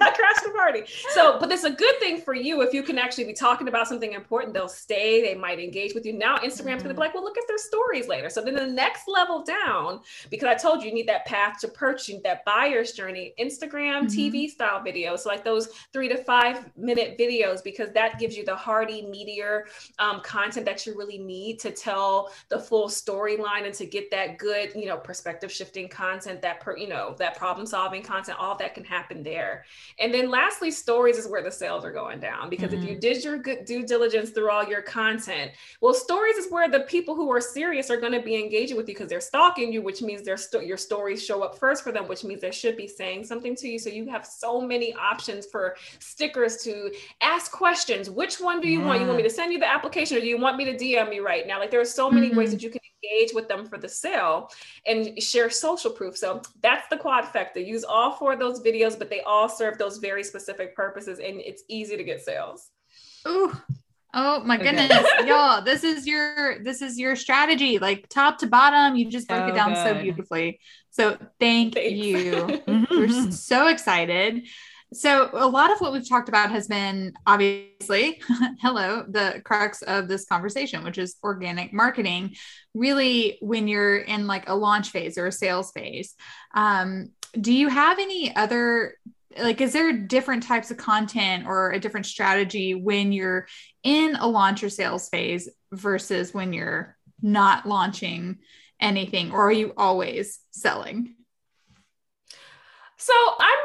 I 0.00 0.10
crashed 0.12 0.44
the 0.44 0.52
party. 0.54 0.82
So, 1.20 1.38
but 1.38 1.52
it's 1.52 1.64
a 1.64 1.70
good 1.70 1.98
thing 2.00 2.18
for 2.18 2.34
you 2.34 2.62
if 2.62 2.72
you 2.72 2.82
can 2.82 2.96
actually 2.96 3.24
be 3.24 3.34
talking 3.34 3.68
about 3.68 3.86
something 3.86 4.14
important, 4.14 4.54
they'll 4.54 4.68
stay, 4.68 5.20
they 5.20 5.34
might 5.34 5.60
engage 5.60 5.94
with 5.94 6.06
you. 6.06 6.14
Now 6.14 6.38
Instagram's 6.38 6.60
mm-hmm. 6.60 6.78
gonna 6.78 6.94
be 6.94 7.00
like, 7.00 7.12
well, 7.12 7.22
look 7.22 7.36
at 7.36 7.44
their 7.46 7.58
stories 7.58 8.08
later. 8.08 8.30
So 8.30 8.40
then 8.42 8.54
the 8.54 8.66
next 8.66 9.06
level 9.06 9.44
down, 9.44 10.00
because 10.30 10.48
I 10.48 10.54
told 10.54 10.82
you 10.82 10.88
you 10.88 10.94
need 10.94 11.08
that 11.08 11.26
path 11.26 11.60
to 11.60 11.68
purchase, 11.68 12.16
that 12.24 12.42
buyer's 12.46 12.92
journey, 12.92 13.34
Instagram 13.38 14.06
mm-hmm. 14.06 14.18
TV 14.18 14.48
style 14.48 14.80
videos. 14.80 15.20
So 15.20 15.28
like 15.28 15.44
those 15.44 15.68
three 15.92 16.08
to 16.08 16.16
five 16.16 16.70
minute 16.74 17.18
videos 17.18 17.62
because 17.62 17.92
that 17.92 18.18
gives 18.18 18.34
you 18.34 18.46
the 18.46 18.56
hearty, 18.56 19.02
meatier 19.02 19.64
um, 19.98 20.22
content 20.22 20.64
that 20.64 20.86
you 20.86 20.96
really 20.96 21.18
need 21.18 21.58
to 21.60 21.70
tell 21.70 22.32
the 22.48 22.58
full 22.58 22.88
storyline 22.88 23.66
and 23.66 23.74
to 23.74 23.84
get 23.84 24.10
that 24.10 24.38
good, 24.38 24.72
you 24.74 24.86
know, 24.86 24.96
perspective 24.96 25.52
shifting 25.52 25.86
content, 25.86 26.40
that, 26.40 26.60
per, 26.60 26.78
you 26.78 26.88
know, 26.88 27.14
that 27.18 27.36
problem 27.36 27.66
solving 27.66 28.02
content, 28.02 28.38
all 28.40 28.56
that 28.56 28.74
can 28.74 28.84
happen 28.84 29.22
there. 29.22 29.66
And 29.98 30.14
then 30.14 30.30
lastly, 30.30 30.70
stories 31.10 31.24
is 31.24 31.30
where 31.30 31.42
the 31.42 31.50
sales 31.50 31.84
are 31.84 31.92
going 31.92 32.20
down 32.20 32.48
because 32.48 32.70
mm-hmm. 32.70 32.82
if 32.82 32.88
you 32.88 32.94
mm-hmm. 32.94 33.00
did 33.00 33.24
your 33.24 33.38
good 33.38 33.64
due 33.64 33.84
diligence 33.84 34.30
through 34.30 34.50
all 34.50 34.64
your 34.64 34.82
content, 34.82 35.52
well, 35.80 35.94
stories 35.94 36.36
is 36.36 36.50
where 36.50 36.68
the 36.68 36.80
people 36.80 37.14
who 37.14 37.30
are 37.30 37.40
serious 37.40 37.90
are 37.90 38.00
going 38.00 38.12
to 38.12 38.22
be 38.22 38.36
engaging 38.36 38.76
with 38.76 38.88
you 38.88 38.94
because 38.94 39.08
they're 39.08 39.20
stalking 39.20 39.72
you, 39.72 39.82
which 39.82 40.02
means 40.02 40.22
their 40.22 40.36
sto- 40.36 40.60
your 40.60 40.76
stories 40.76 41.24
show 41.24 41.42
up 41.42 41.58
first 41.58 41.82
for 41.82 41.92
them, 41.92 42.06
which 42.08 42.24
means 42.24 42.40
they 42.40 42.50
should 42.50 42.76
be 42.76 42.86
saying 42.86 43.24
something 43.24 43.56
to 43.56 43.68
you. 43.68 43.78
So 43.78 43.90
you 43.90 44.06
have 44.08 44.24
so 44.24 44.60
many 44.60 44.94
options 44.94 45.46
for 45.46 45.76
stickers 45.98 46.58
to 46.58 46.92
ask 47.20 47.50
questions. 47.50 48.10
Which 48.10 48.40
one 48.40 48.60
do 48.60 48.68
you 48.68 48.80
yeah. 48.80 48.86
want? 48.86 49.00
You 49.00 49.06
want 49.06 49.18
me 49.18 49.24
to 49.24 49.30
send 49.30 49.52
you 49.52 49.58
the 49.58 49.70
application 49.70 50.16
or 50.16 50.20
do 50.20 50.26
you 50.26 50.38
want 50.38 50.56
me 50.56 50.64
to 50.66 50.76
DM 50.76 51.08
me 51.08 51.20
right 51.20 51.46
now? 51.46 51.58
Like 51.58 51.70
there 51.70 51.80
are 51.80 51.84
so 51.84 52.10
many 52.10 52.28
mm-hmm. 52.28 52.38
ways 52.38 52.52
that 52.52 52.62
you 52.62 52.70
can 52.70 52.79
engage 53.02 53.32
with 53.34 53.48
them 53.48 53.66
for 53.66 53.78
the 53.78 53.88
sale 53.88 54.50
and 54.86 55.20
share 55.22 55.50
social 55.50 55.90
proof. 55.90 56.16
So 56.16 56.42
that's 56.62 56.88
the 56.88 56.96
quadfecta. 56.96 57.64
Use 57.64 57.84
all 57.84 58.12
four 58.12 58.32
of 58.34 58.38
those 58.38 58.60
videos, 58.60 58.98
but 58.98 59.10
they 59.10 59.20
all 59.22 59.48
serve 59.48 59.78
those 59.78 59.98
very 59.98 60.24
specific 60.24 60.74
purposes 60.74 61.18
and 61.18 61.40
it's 61.40 61.62
easy 61.68 61.96
to 61.96 62.04
get 62.04 62.20
sales. 62.22 62.70
Ooh, 63.28 63.52
Oh 64.12 64.42
my 64.42 64.56
goodness, 64.56 64.90
y'all! 65.24 65.62
This 65.62 65.84
is 65.84 66.04
your 66.06 66.62
this 66.64 66.82
is 66.82 66.98
your 66.98 67.14
strategy, 67.14 67.78
like 67.78 68.08
top 68.08 68.38
to 68.38 68.48
bottom. 68.48 68.96
You 68.96 69.08
just 69.08 69.28
broke 69.28 69.44
so 69.44 69.52
it 69.52 69.54
down 69.54 69.74
good. 69.74 69.84
so 69.84 70.02
beautifully. 70.02 70.60
So 70.90 71.16
thank 71.38 71.74
Thanks. 71.74 72.04
you. 72.04 72.60
We're 72.90 73.30
so 73.30 73.68
excited. 73.68 74.48
So, 74.92 75.30
a 75.32 75.46
lot 75.46 75.70
of 75.70 75.80
what 75.80 75.92
we've 75.92 76.08
talked 76.08 76.28
about 76.28 76.50
has 76.50 76.66
been 76.66 77.12
obviously, 77.24 78.20
hello, 78.60 79.04
the 79.08 79.40
crux 79.44 79.82
of 79.82 80.08
this 80.08 80.24
conversation, 80.24 80.82
which 80.82 80.98
is 80.98 81.16
organic 81.22 81.72
marketing. 81.72 82.34
Really, 82.74 83.38
when 83.40 83.68
you're 83.68 83.98
in 83.98 84.26
like 84.26 84.48
a 84.48 84.54
launch 84.54 84.90
phase 84.90 85.16
or 85.16 85.28
a 85.28 85.32
sales 85.32 85.70
phase, 85.70 86.16
um, 86.54 87.10
do 87.40 87.52
you 87.52 87.68
have 87.68 87.98
any 88.00 88.34
other 88.34 88.96
like 89.38 89.60
is 89.60 89.72
there 89.72 89.92
different 89.92 90.42
types 90.42 90.70
of 90.70 90.76
content 90.76 91.46
or 91.46 91.70
a 91.70 91.78
different 91.78 92.06
strategy 92.06 92.74
when 92.74 93.12
you're 93.12 93.46
in 93.84 94.16
a 94.16 94.26
launch 94.26 94.64
or 94.64 94.68
sales 94.68 95.08
phase 95.08 95.48
versus 95.72 96.34
when 96.34 96.52
you're 96.52 96.96
not 97.22 97.66
launching 97.66 98.38
anything 98.80 99.30
or 99.30 99.46
are 99.46 99.52
you 99.52 99.72
always 99.76 100.40
selling 100.50 101.14
So 102.96 103.14
I'm 103.38 103.58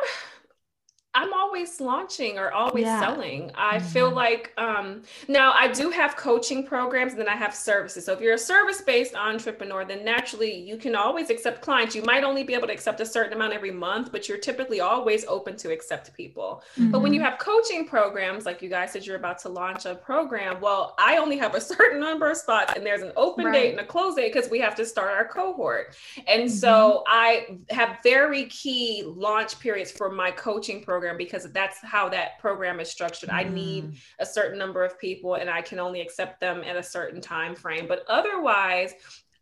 I'm 1.16 1.34
always 1.34 1.80
launching 1.80 2.38
or 2.38 2.52
always 2.52 2.84
yeah. 2.84 3.00
selling. 3.00 3.50
I 3.56 3.78
mm-hmm. 3.78 3.88
feel 3.88 4.12
like 4.12 4.52
um, 4.58 5.04
now 5.30 5.54
I 5.54 5.70
do 5.70 5.90
have 5.90 6.18
coaching 6.18 6.66
programs 6.66 7.14
and 7.14 7.22
then 7.22 7.30
I 7.30 7.38
have 7.38 7.56
services. 7.56 8.04
So 8.06 8.12
if 8.12 8.20
you're 8.20 8.34
a 8.34 8.38
service 8.38 8.82
based 8.82 9.16
entrepreneur, 9.16 9.86
then 9.86 10.04
naturally 10.04 10.54
you 10.54 10.76
can 10.76 10.94
always 10.94 11.30
accept 11.30 11.62
clients. 11.62 11.96
You 11.96 12.04
might 12.04 12.26
only 12.26 12.44
be 12.44 12.54
able 12.54 12.68
to 12.68 12.74
accept 12.74 13.00
a 13.00 13.06
certain 13.06 13.32
amount 13.32 13.54
every 13.54 13.72
month, 13.72 14.12
but 14.12 14.28
you're 14.28 14.38
typically 14.38 14.82
always 14.82 15.24
open 15.26 15.56
to 15.58 15.72
accept 15.72 16.14
people. 16.14 16.62
Mm-hmm. 16.78 16.92
But 16.92 17.00
when 17.00 17.14
you 17.14 17.22
mm-hmm. 17.22 17.30
have 17.30 17.40
coaching 17.40 17.88
programs, 17.88 18.46
like 18.46 18.62
you 18.62 18.70
guys 18.70 18.92
said, 18.92 19.06
you're 19.06 19.16
about 19.16 19.40
to 19.40 19.50
launch 19.50 19.86
a 19.86 19.96
program. 19.96 20.60
Well, 20.60 20.96
I 21.00 21.16
only 21.16 21.38
have 21.38 21.56
a 21.56 21.62
certain 21.76 22.02
number 22.02 22.30
of 22.30 22.36
spots 22.36 22.74
and 22.76 22.86
there's 22.86 23.02
an 23.02 23.14
open 23.16 23.46
right. 23.46 23.54
date 23.54 23.72
and 23.72 23.80
a 23.80 23.86
close 23.86 24.16
date 24.16 24.34
because 24.34 24.52
we 24.52 24.60
have 24.60 24.76
to 24.76 24.86
start 24.86 25.12
our 25.12 25.26
cohort. 25.26 25.96
And 26.28 26.44
mm-hmm. 26.44 26.50
so 26.50 27.06
I 27.08 27.58
have 27.70 28.00
very 28.04 28.48
key 28.48 29.04
launch 29.06 29.58
periods 29.62 29.92
for 29.92 30.12
my 30.12 30.30
coaching 30.30 30.84
program 30.84 31.05
program 31.06 31.18
because 31.18 31.52
that's 31.52 31.78
how 31.84 32.10
that 32.10 32.40
program 32.40 32.80
is 32.80 32.90
structured. 32.90 33.30
Mm. 33.30 33.34
I 33.36 33.44
need 33.44 33.84
mm. 33.86 33.98
a 34.20 34.26
certain 34.26 34.58
number 34.58 34.84
of 34.84 35.00
people 35.00 35.36
and 35.36 35.50
I 35.50 35.62
can 35.62 35.80
only 35.80 36.02
accept 36.02 36.40
them 36.40 36.64
at 36.64 36.76
a 36.76 36.84
certain 36.84 37.22
time 37.22 37.56
frame. 37.56 37.86
But 37.88 38.04
otherwise, 38.10 38.94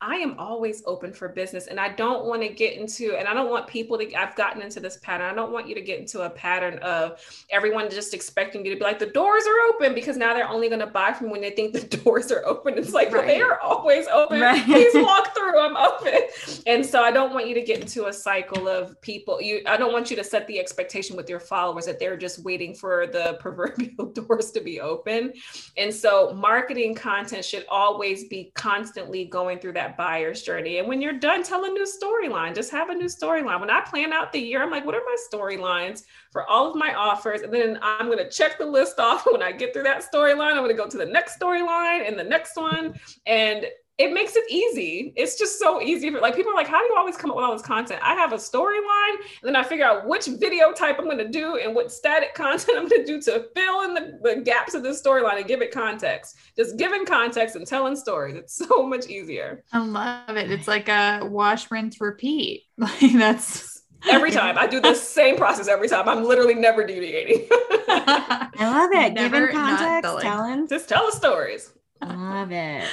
I 0.03 0.15
am 0.15 0.35
always 0.37 0.83
open 0.85 1.13
for 1.13 1.29
business 1.29 1.67
and 1.67 1.79
I 1.79 1.87
don't 1.87 2.25
want 2.25 2.41
to 2.41 2.49
get 2.49 2.77
into, 2.77 3.15
and 3.15 3.25
I 3.25 3.33
don't 3.33 3.49
want 3.49 3.67
people 3.67 3.97
to, 3.97 4.13
I've 4.15 4.35
gotten 4.35 4.61
into 4.61 4.81
this 4.81 4.97
pattern. 4.97 5.31
I 5.31 5.33
don't 5.33 5.53
want 5.53 5.65
you 5.65 5.75
to 5.75 5.81
get 5.81 5.97
into 5.97 6.23
a 6.23 6.29
pattern 6.29 6.77
of 6.79 7.21
everyone 7.49 7.89
just 7.89 8.13
expecting 8.13 8.65
you 8.65 8.73
to 8.73 8.77
be 8.77 8.83
like, 8.83 8.99
the 8.99 9.05
doors 9.05 9.43
are 9.47 9.69
open 9.69 9.95
because 9.95 10.17
now 10.17 10.33
they're 10.33 10.49
only 10.49 10.67
going 10.67 10.81
to 10.81 10.87
buy 10.87 11.13
from 11.13 11.29
when 11.29 11.39
they 11.39 11.51
think 11.51 11.71
the 11.89 11.97
doors 11.97 12.33
are 12.33 12.45
open. 12.45 12.77
It's 12.77 12.91
like, 12.91 13.13
right. 13.13 13.25
well, 13.25 13.27
they 13.27 13.41
are 13.41 13.61
always 13.61 14.05
open. 14.07 14.41
Right. 14.41 14.61
Please 14.65 14.93
walk 14.93 15.33
through, 15.37 15.57
I'm 15.57 15.77
open. 15.77 16.19
And 16.67 16.85
so 16.85 17.01
I 17.01 17.11
don't 17.11 17.33
want 17.33 17.47
you 17.47 17.53
to 17.53 17.61
get 17.61 17.79
into 17.79 18.07
a 18.07 18.13
cycle 18.13 18.67
of 18.67 18.99
people. 18.99 19.41
You, 19.41 19.61
I 19.65 19.77
don't 19.77 19.93
want 19.93 20.09
you 20.09 20.17
to 20.17 20.23
set 20.23 20.45
the 20.47 20.59
expectation 20.59 21.15
with 21.15 21.29
your 21.29 21.39
followers 21.39 21.85
that 21.85 21.97
they're 21.97 22.17
just 22.17 22.43
waiting 22.43 22.73
for 22.73 23.07
the 23.07 23.37
proverbial 23.39 24.07
doors 24.07 24.51
to 24.51 24.59
be 24.59 24.81
open. 24.81 25.31
And 25.77 25.93
so 25.93 26.33
marketing 26.33 26.93
content 26.93 27.45
should 27.45 27.65
always 27.69 28.25
be 28.25 28.51
constantly 28.53 29.23
going 29.23 29.59
through 29.59 29.73
that 29.73 29.92
buyer's 29.97 30.41
journey. 30.41 30.79
And 30.79 30.87
when 30.87 31.01
you're 31.01 31.19
done, 31.19 31.43
tell 31.43 31.65
a 31.65 31.69
new 31.69 31.85
storyline. 31.85 32.55
Just 32.55 32.71
have 32.71 32.89
a 32.89 32.95
new 32.95 33.05
storyline. 33.05 33.59
When 33.59 33.69
I 33.69 33.81
plan 33.81 34.13
out 34.13 34.31
the 34.31 34.39
year, 34.39 34.63
I'm 34.63 34.71
like, 34.71 34.85
what 34.85 34.95
are 34.95 35.01
my 35.05 35.15
storylines 35.31 36.03
for 36.31 36.47
all 36.49 36.69
of 36.69 36.75
my 36.75 36.93
offers? 36.93 37.41
And 37.41 37.53
then 37.53 37.79
I'm 37.81 38.07
going 38.07 38.17
to 38.17 38.29
check 38.29 38.57
the 38.57 38.65
list 38.65 38.99
off. 38.99 39.25
When 39.33 39.41
I 39.41 39.51
get 39.51 39.73
through 39.73 39.83
that 39.83 40.03
storyline, 40.03 40.51
I'm 40.51 40.57
going 40.57 40.69
to 40.69 40.75
go 40.75 40.87
to 40.87 40.97
the 40.97 41.05
next 41.05 41.39
storyline 41.39 42.07
and 42.07 42.19
the 42.19 42.23
next 42.23 42.55
one. 42.55 42.93
And 43.25 43.65
it 43.99 44.11
makes 44.11 44.35
it 44.35 44.43
easy. 44.49 45.13
It's 45.15 45.37
just 45.37 45.59
so 45.59 45.79
easy. 45.79 46.09
For, 46.09 46.19
like 46.19 46.35
people 46.35 46.51
are 46.51 46.55
like, 46.55 46.67
how 46.67 46.79
do 46.79 46.85
you 46.85 46.95
always 46.97 47.15
come 47.15 47.29
up 47.29 47.37
with 47.37 47.45
all 47.45 47.53
this 47.53 47.61
content? 47.61 47.99
I 48.03 48.15
have 48.15 48.33
a 48.33 48.37
storyline, 48.37 49.15
and 49.41 49.43
then 49.43 49.55
I 49.55 49.63
figure 49.63 49.85
out 49.85 50.07
which 50.07 50.25
video 50.25 50.71
type 50.71 50.97
I'm 50.97 51.05
going 51.05 51.19
to 51.19 51.27
do 51.27 51.57
and 51.57 51.75
what 51.75 51.91
static 51.91 52.33
content 52.35 52.77
I'm 52.77 52.87
going 52.87 53.05
to 53.05 53.07
do 53.07 53.21
to 53.21 53.45
fill 53.55 53.83
in 53.83 53.93
the, 53.93 54.19
the 54.23 54.41
gaps 54.41 54.73
of 54.73 54.81
this 54.81 55.01
storyline 55.01 55.37
and 55.37 55.47
give 55.47 55.61
it 55.61 55.71
context. 55.71 56.37
Just 56.57 56.77
giving 56.77 57.05
context 57.05 57.55
and 57.55 57.67
telling 57.67 57.95
stories. 57.95 58.35
It's 58.35 58.55
so 58.67 58.87
much 58.87 59.07
easier. 59.07 59.63
I 59.71 59.79
love 59.79 60.37
it. 60.37 60.51
It's 60.51 60.67
like 60.67 60.89
a 60.89 61.21
wash, 61.23 61.69
rinse, 61.69 62.01
repeat. 62.01 62.63
Like 62.77 63.13
that's 63.13 63.83
every 64.09 64.31
time. 64.31 64.57
I 64.57 64.67
do 64.67 64.81
the 64.81 64.95
same 64.95 65.37
process 65.37 65.67
every 65.67 65.87
time. 65.87 66.09
I'm 66.09 66.23
literally 66.25 66.55
never 66.55 66.85
deviating. 66.85 67.47
I 67.87 68.49
love 68.59 68.89
it. 68.91 69.13
Never 69.13 69.47
Giving 69.47 69.55
context, 69.55 70.21
telling. 70.21 70.67
Just 70.67 70.89
tell 70.89 71.05
the 71.05 71.15
stories. 71.15 71.71
Love 72.07 72.51
it. 72.51 72.87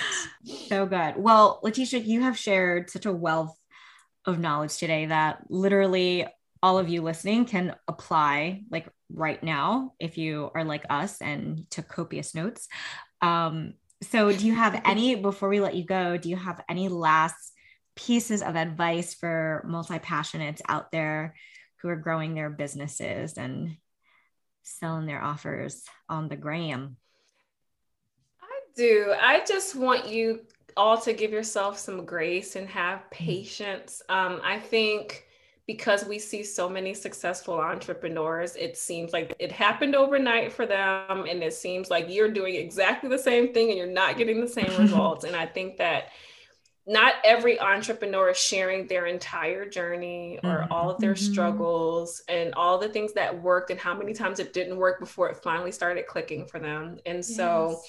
So 0.68 0.86
good. 0.86 1.14
Well, 1.16 1.60
Latesha, 1.64 2.04
you 2.04 2.22
have 2.22 2.38
shared 2.38 2.90
such 2.90 3.06
a 3.06 3.12
wealth 3.12 3.56
of 4.24 4.38
knowledge 4.38 4.76
today 4.76 5.06
that 5.06 5.44
literally 5.48 6.26
all 6.62 6.78
of 6.78 6.88
you 6.88 7.02
listening 7.02 7.46
can 7.46 7.74
apply 7.88 8.62
like 8.70 8.88
right 9.12 9.42
now 9.42 9.94
if 9.98 10.18
you 10.18 10.50
are 10.54 10.64
like 10.64 10.84
us 10.90 11.20
and 11.20 11.68
took 11.70 11.88
copious 11.88 12.34
notes. 12.34 12.68
Um, 13.22 13.74
so, 14.02 14.32
do 14.32 14.46
you 14.46 14.54
have 14.54 14.80
any, 14.84 15.14
before 15.14 15.48
we 15.48 15.60
let 15.60 15.74
you 15.74 15.84
go, 15.84 16.16
do 16.16 16.30
you 16.30 16.36
have 16.36 16.62
any 16.68 16.88
last 16.88 17.52
pieces 17.96 18.42
of 18.42 18.56
advice 18.56 19.14
for 19.14 19.64
multi 19.68 19.98
passionates 19.98 20.62
out 20.68 20.90
there 20.90 21.34
who 21.82 21.88
are 21.88 21.96
growing 21.96 22.34
their 22.34 22.48
businesses 22.48 23.34
and 23.34 23.76
selling 24.62 25.06
their 25.06 25.22
offers 25.22 25.84
on 26.08 26.28
the 26.28 26.36
gram? 26.36 26.96
Do. 28.76 29.14
I 29.20 29.42
just 29.46 29.74
want 29.76 30.08
you 30.08 30.40
all 30.76 30.98
to 30.98 31.12
give 31.12 31.32
yourself 31.32 31.78
some 31.78 32.04
grace 32.04 32.56
and 32.56 32.68
have 32.68 33.00
mm. 33.00 33.10
patience. 33.10 34.02
Um, 34.08 34.40
I 34.44 34.58
think 34.58 35.26
because 35.66 36.04
we 36.04 36.18
see 36.18 36.42
so 36.42 36.68
many 36.68 36.92
successful 36.94 37.54
entrepreneurs, 37.54 38.56
it 38.56 38.76
seems 38.76 39.12
like 39.12 39.34
it 39.38 39.52
happened 39.52 39.94
overnight 39.94 40.52
for 40.52 40.66
them. 40.66 41.26
And 41.28 41.42
it 41.42 41.54
seems 41.54 41.90
like 41.90 42.06
you're 42.08 42.30
doing 42.30 42.56
exactly 42.56 43.08
the 43.08 43.18
same 43.18 43.52
thing 43.52 43.68
and 43.68 43.78
you're 43.78 43.86
not 43.86 44.16
getting 44.16 44.40
the 44.40 44.48
same 44.48 44.76
results. 44.80 45.24
and 45.24 45.36
I 45.36 45.46
think 45.46 45.76
that 45.78 46.08
not 46.86 47.14
every 47.24 47.60
entrepreneur 47.60 48.30
is 48.30 48.36
sharing 48.36 48.88
their 48.88 49.06
entire 49.06 49.68
journey 49.68 50.40
or 50.42 50.50
mm-hmm. 50.62 50.72
all 50.72 50.90
of 50.90 51.00
their 51.00 51.14
mm-hmm. 51.14 51.32
struggles 51.32 52.22
and 52.28 52.52
all 52.54 52.78
the 52.78 52.88
things 52.88 53.12
that 53.12 53.40
worked 53.40 53.70
and 53.70 53.78
how 53.78 53.94
many 53.94 54.12
times 54.12 54.40
it 54.40 54.52
didn't 54.52 54.76
work 54.76 54.98
before 54.98 55.28
it 55.28 55.36
finally 55.36 55.70
started 55.70 56.06
clicking 56.08 56.46
for 56.46 56.58
them. 56.58 56.98
And 57.06 57.18
yes. 57.18 57.36
so, 57.36 57.80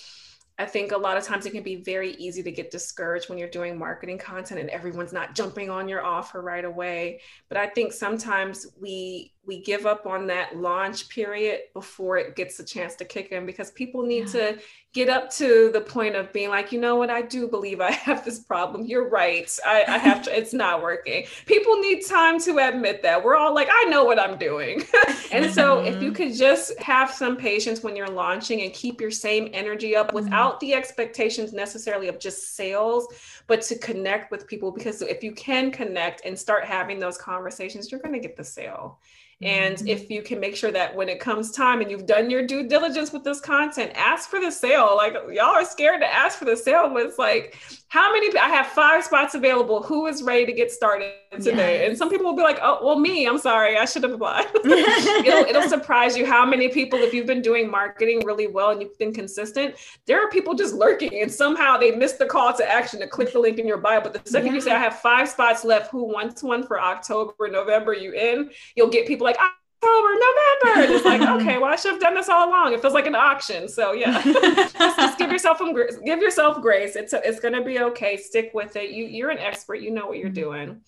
I 0.59 0.65
think 0.65 0.91
a 0.91 0.97
lot 0.97 1.17
of 1.17 1.23
times 1.23 1.45
it 1.45 1.51
can 1.51 1.63
be 1.63 1.77
very 1.77 2.11
easy 2.15 2.43
to 2.43 2.51
get 2.51 2.71
discouraged 2.71 3.29
when 3.29 3.37
you're 3.37 3.49
doing 3.49 3.77
marketing 3.77 4.17
content 4.17 4.59
and 4.59 4.69
everyone's 4.69 5.13
not 5.13 5.33
jumping 5.33 5.69
on 5.69 5.89
your 5.89 6.03
offer 6.03 6.41
right 6.41 6.65
away. 6.65 7.21
But 7.49 7.57
I 7.57 7.67
think 7.67 7.93
sometimes 7.93 8.67
we 8.79 9.33
we 9.45 9.61
give 9.61 9.85
up 9.85 10.05
on 10.05 10.27
that 10.27 10.55
launch 10.55 11.09
period 11.09 11.61
before 11.73 12.17
it 12.17 12.35
gets 12.35 12.59
a 12.59 12.63
chance 12.63 12.95
to 12.95 13.05
kick 13.05 13.31
in 13.31 13.45
because 13.45 13.71
people 13.71 14.03
need 14.03 14.27
yeah. 14.27 14.51
to 14.51 14.59
get 14.93 15.09
up 15.09 15.31
to 15.31 15.69
the 15.71 15.79
point 15.79 16.15
of 16.15 16.33
being 16.33 16.49
like, 16.49 16.71
you 16.71 16.79
know 16.79 16.97
what, 16.97 17.09
I 17.09 17.21
do 17.21 17.47
believe 17.47 17.79
I 17.79 17.91
have 17.91 18.23
this 18.25 18.39
problem. 18.39 18.85
You're 18.85 19.09
right. 19.09 19.49
I, 19.65 19.85
I 19.87 19.97
have 19.97 20.23
to, 20.23 20.37
it's 20.37 20.53
not 20.53 20.81
working. 20.81 21.25
People 21.45 21.77
need 21.77 22.05
time 22.05 22.39
to 22.41 22.57
admit 22.57 23.01
that. 23.01 23.23
We're 23.23 23.35
all 23.35 23.55
like, 23.55 23.69
I 23.71 23.85
know 23.85 24.03
what 24.03 24.19
I'm 24.19 24.37
doing. 24.37 24.81
and 25.31 25.45
mm-hmm. 25.45 25.53
so 25.53 25.79
if 25.79 26.01
you 26.01 26.11
mm-hmm. 26.11 26.15
could 26.15 26.35
just 26.35 26.77
have 26.79 27.09
some 27.09 27.37
patience 27.37 27.81
when 27.81 27.95
you're 27.95 28.09
launching 28.09 28.61
and 28.61 28.73
keep 28.73 28.99
your 28.99 29.11
same 29.11 29.49
energy 29.53 29.95
up 29.95 30.07
mm-hmm. 30.07 30.17
without 30.17 30.59
the 30.59 30.73
expectations 30.73 31.53
necessarily 31.53 32.09
of 32.09 32.19
just 32.19 32.55
sales, 32.55 33.07
but 33.47 33.61
to 33.63 33.77
connect 33.77 34.31
with 34.31 34.47
people, 34.47 34.71
because 34.71 35.01
if 35.01 35.23
you 35.23 35.31
can 35.33 35.71
connect 35.71 36.25
and 36.25 36.37
start 36.37 36.65
having 36.65 36.99
those 36.99 37.17
conversations, 37.17 37.91
you're 37.91 38.01
going 38.01 38.13
to 38.13 38.19
get 38.19 38.35
the 38.35 38.43
sale. 38.43 38.99
And 39.41 39.75
mm-hmm. 39.75 39.87
if 39.87 40.09
you 40.09 40.21
can 40.21 40.39
make 40.39 40.55
sure 40.55 40.71
that 40.71 40.95
when 40.95 41.09
it 41.09 41.19
comes 41.19 41.51
time 41.51 41.81
and 41.81 41.89
you've 41.89 42.05
done 42.05 42.29
your 42.29 42.45
due 42.45 42.67
diligence 42.67 43.11
with 43.11 43.23
this 43.23 43.41
content, 43.41 43.91
ask 43.95 44.29
for 44.29 44.39
the 44.39 44.51
sale. 44.51 44.93
Like 44.95 45.15
y'all 45.31 45.55
are 45.55 45.65
scared 45.65 46.01
to 46.01 46.13
ask 46.13 46.37
for 46.37 46.45
the 46.45 46.55
sale, 46.55 46.89
but 46.93 47.05
it's 47.05 47.17
like, 47.17 47.57
how 47.91 48.13
many? 48.13 48.33
I 48.37 48.47
have 48.47 48.67
five 48.67 49.03
spots 49.03 49.35
available. 49.35 49.83
Who 49.83 50.07
is 50.07 50.23
ready 50.23 50.45
to 50.45 50.53
get 50.53 50.71
started 50.71 51.11
today? 51.41 51.79
Yes. 51.79 51.89
And 51.89 51.97
some 51.97 52.09
people 52.09 52.25
will 52.25 52.37
be 52.37 52.41
like, 52.41 52.57
oh, 52.61 52.79
well, 52.81 52.97
me. 52.97 53.27
I'm 53.27 53.37
sorry, 53.37 53.77
I 53.77 53.83
should 53.83 54.03
have 54.03 54.13
applied. 54.13 54.45
it'll, 54.55 55.43
it'll 55.43 55.67
surprise 55.67 56.15
you 56.15 56.25
how 56.25 56.45
many 56.45 56.69
people, 56.69 56.99
if 56.99 57.13
you've 57.13 57.25
been 57.25 57.41
doing 57.41 57.69
marketing 57.69 58.25
really 58.25 58.47
well 58.47 58.69
and 58.69 58.81
you've 58.81 58.97
been 58.97 59.13
consistent, 59.13 59.75
there 60.05 60.25
are 60.25 60.29
people 60.29 60.53
just 60.53 60.73
lurking 60.73 61.21
and 61.21 61.29
somehow 61.29 61.75
they 61.75 61.91
missed 61.91 62.17
the 62.17 62.25
call 62.25 62.53
to 62.53 62.65
action 62.65 62.97
to 63.01 63.07
click 63.07 63.33
the 63.33 63.39
link 63.39 63.59
in 63.59 63.67
your 63.67 63.77
bio. 63.77 63.99
But 63.99 64.13
the 64.13 64.21
second 64.23 64.47
yeah. 64.47 64.53
you 64.53 64.61
say, 64.61 64.71
I 64.71 64.79
have 64.79 65.01
five 65.01 65.27
spots 65.27 65.65
left, 65.65 65.91
who 65.91 66.05
wants 66.05 66.41
one 66.41 66.65
for 66.65 66.79
October, 66.79 67.49
November, 67.49 67.93
you 67.93 68.13
in, 68.13 68.51
you'll 68.77 68.89
get 68.89 69.05
people 69.05 69.25
like, 69.25 69.37
October, 69.83 70.09
November. 70.13 70.83
And 70.83 70.93
it's 70.93 71.05
like, 71.05 71.21
okay, 71.41 71.57
well, 71.57 71.71
I 71.71 71.75
should 71.75 71.91
have 71.91 72.01
done 72.01 72.15
this 72.15 72.29
all 72.29 72.49
along. 72.49 72.73
It 72.73 72.81
feels 72.81 72.93
like 72.93 73.07
an 73.07 73.15
auction. 73.15 73.67
So 73.67 73.93
yeah, 73.93 74.21
just, 74.23 74.75
just, 74.77 75.17
give 75.17 75.31
yourself 75.31 75.57
some 75.57 75.73
give 75.73 76.19
yourself 76.19 76.61
grace. 76.61 76.95
It's 76.95 77.13
it's 77.13 77.39
gonna 77.39 77.63
be 77.63 77.79
okay. 77.79 78.17
Stick 78.17 78.51
with 78.53 78.75
it. 78.75 78.91
You 78.91 79.05
you're 79.05 79.29
an 79.29 79.39
expert. 79.39 79.75
You 79.75 79.91
know 79.91 80.07
what 80.07 80.17
you're 80.17 80.29
mm-hmm. 80.29 80.35
doing. 80.35 80.81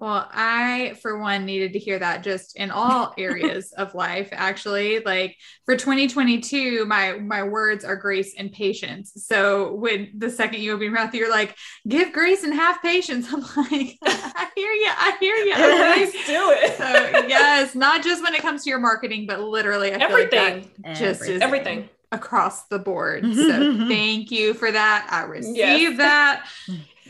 Well, 0.00 0.28
I, 0.32 0.94
for 1.02 1.18
one, 1.18 1.44
needed 1.44 1.72
to 1.72 1.78
hear 1.78 1.98
that 1.98 2.22
just 2.22 2.56
in 2.56 2.70
all 2.70 3.14
areas 3.18 3.72
of 3.72 3.94
life. 3.94 4.28
Actually, 4.32 5.00
like 5.00 5.36
for 5.64 5.76
2022, 5.76 6.86
my 6.86 7.14
my 7.14 7.42
words 7.42 7.84
are 7.84 7.96
grace 7.96 8.34
and 8.38 8.52
patience. 8.52 9.12
So 9.16 9.74
when 9.74 10.12
the 10.16 10.30
second 10.30 10.60
you 10.60 10.72
open 10.72 10.84
your 10.84 10.92
mouth, 10.92 11.12
you're 11.14 11.30
like, 11.30 11.56
"Give 11.88 12.12
grace 12.12 12.44
and 12.44 12.54
have 12.54 12.80
patience." 12.80 13.26
I'm 13.32 13.40
like, 13.40 13.98
I 14.04 14.48
hear 14.54 14.72
you. 14.72 14.90
I 14.90 15.16
hear 15.18 15.36
you. 15.36 15.54
Let's 15.54 16.12
do 16.12 16.52
it. 16.52 16.76
so 16.76 17.26
yes, 17.26 17.74
not 17.74 18.04
just 18.04 18.22
when 18.22 18.34
it 18.34 18.42
comes 18.42 18.64
to 18.64 18.70
your 18.70 18.78
marketing, 18.78 19.26
but 19.26 19.40
literally, 19.40 19.92
I 19.92 19.96
everything. 19.96 20.70
Like 20.84 20.96
just 20.96 21.22
everything. 21.22 21.42
everything 21.42 21.88
across 22.12 22.66
the 22.68 22.78
board. 22.78 23.24
So 23.38 23.88
thank 23.88 24.30
you 24.30 24.52
for 24.52 24.70
that. 24.70 25.06
I 25.10 25.22
received 25.22 25.56
yes. 25.56 25.96
that 25.98 26.46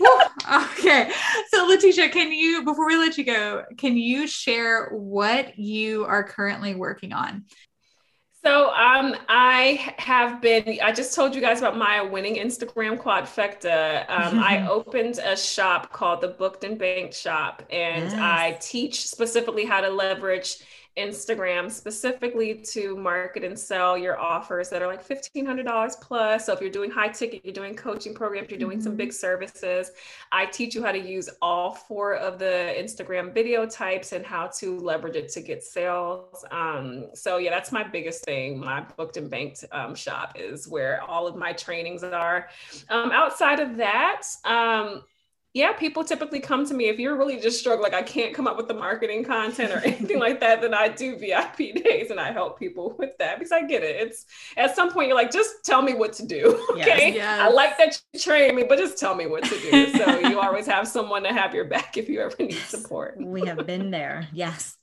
okay. 0.01 1.11
So, 1.49 1.69
Latesha, 1.69 2.11
can 2.11 2.33
you, 2.33 2.65
before 2.65 2.87
we 2.87 2.97
let 2.97 3.19
you 3.19 3.25
go, 3.25 3.65
can 3.77 3.97
you 3.97 4.27
share 4.27 4.91
what 4.91 5.59
you 5.59 6.05
are 6.05 6.25
currently 6.25 6.75
working 6.75 7.13
on? 7.13 7.45
So 8.45 8.71
um, 8.71 9.17
I 9.29 9.95
have 9.99 10.41
been. 10.41 10.79
I 10.83 10.93
just 10.93 11.15
told 11.15 11.35
you 11.35 11.41
guys 11.41 11.59
about 11.59 11.77
my 11.77 12.01
winning 12.01 12.37
Instagram 12.37 12.97
quadfecta. 12.97 14.09
Um, 14.09 14.39
I 14.39 14.67
opened 14.71 15.19
a 15.19 15.37
shop 15.37 15.93
called 15.93 16.21
the 16.21 16.29
Booked 16.29 16.63
and 16.63 16.79
Banked 16.79 17.15
Shop, 17.15 17.63
and 17.69 18.05
yes. 18.05 18.15
I 18.15 18.57
teach 18.61 19.09
specifically 19.09 19.65
how 19.65 19.81
to 19.81 19.91
leverage 19.91 20.59
Instagram 20.99 21.71
specifically 21.71 22.55
to 22.55 22.97
market 22.97 23.45
and 23.45 23.59
sell 23.59 23.97
your 23.97 24.19
offers 24.19 24.69
that 24.71 24.83
are 24.83 24.87
like 24.87 25.07
$1,500 25.07 26.01
plus. 26.01 26.47
So 26.47 26.53
if 26.53 26.61
you're 26.61 26.71
doing 26.71 26.91
high 26.91 27.09
ticket, 27.09 27.45
you're 27.45 27.55
doing 27.55 27.75
coaching 27.75 28.15
programs, 28.15 28.51
you're 28.51 28.59
doing 28.59 28.79
mm-hmm. 28.79 28.85
some 28.85 28.97
big 28.97 29.13
services, 29.13 29.93
I 30.33 30.47
teach 30.47 30.75
you 30.75 30.83
how 30.83 30.93
to 30.93 30.99
use 30.99 31.29
all 31.41 31.75
four 31.75 32.17
of 32.17 32.39
the 32.39 32.75
Instagram 32.79 33.33
video 33.33 33.67
types 33.67 34.13
and 34.13 34.25
how 34.25 34.49
to 34.59 34.79
leverage 34.79 35.17
it 35.17 35.29
to 35.31 35.41
get 35.41 35.63
sales. 35.63 36.45
Um, 36.51 37.07
so 37.15 37.39
yeah, 37.39 37.51
that's 37.51 37.73
my 37.73 37.85
biggest 37.85 38.25
thing. 38.25 38.59
My 38.59 38.85
booked 38.97 39.17
and 39.17 39.31
banked 39.31 39.65
um, 39.73 39.95
shop 39.95 40.37
is 40.39 40.69
where 40.69 41.03
all 41.03 41.27
of 41.27 41.37
my 41.37 41.53
trainings 41.53 42.03
are. 42.03 42.49
Um, 42.89 43.11
outside 43.13 43.61
of 43.61 43.77
that, 43.77 44.23
um, 44.45 45.05
yeah, 45.55 45.73
people 45.73 46.05
typically 46.05 46.41
come 46.41 46.67
to 46.67 46.75
me 46.75 46.89
if 46.89 46.99
you're 46.99 47.17
really 47.17 47.41
just 47.41 47.59
struggling, 47.59 47.91
like 47.91 48.01
I 48.01 48.03
can't 48.03 48.35
come 48.35 48.47
up 48.47 48.57
with 48.57 48.69
the 48.69 48.75
marketing 48.75 49.25
content 49.25 49.73
or 49.73 49.79
anything 49.85 50.19
like 50.19 50.41
that, 50.41 50.61
then 50.61 50.75
I 50.75 50.89
do 50.89 51.17
VIP 51.17 51.57
days 51.85 52.11
and 52.11 52.21
I 52.21 52.33
help 52.33 52.59
people 52.59 52.95
with 52.99 53.17
that 53.19 53.39
because 53.39 53.53
I 53.53 53.63
get 53.63 53.83
it. 53.83 53.97
It's 53.97 54.27
at 54.57 54.77
some 54.77 54.93
point 54.93 55.09
you're 55.09 55.17
like, 55.17 55.31
just 55.31 55.65
tell 55.65 55.81
me 55.83 55.95
what 55.95 56.13
to 56.15 56.27
do. 56.27 56.65
Okay. 56.79 57.09
Yes, 57.09 57.15
yes. 57.17 57.41
I 57.41 57.49
like 57.49 57.77
that 57.79 58.01
you 58.13 58.21
train 58.21 58.55
me, 58.55 58.63
but 58.63 58.79
just 58.79 58.99
tell 58.99 59.15
me 59.15 59.27
what 59.27 59.43
to 59.45 59.59
do. 59.59 59.91
So 59.95 60.19
you 60.21 60.39
always 60.39 60.67
have 60.67 60.87
someone 60.87 61.23
to 61.25 61.33
have 61.33 61.55
your 61.55 61.65
back 61.65 61.97
if 61.97 62.09
you 62.09 62.21
ever 62.21 62.37
need 62.39 62.53
support. 62.53 63.17
we 63.19 63.45
have 63.47 63.67
been 63.67 63.91
there. 63.91 64.29
Yes. 64.33 64.77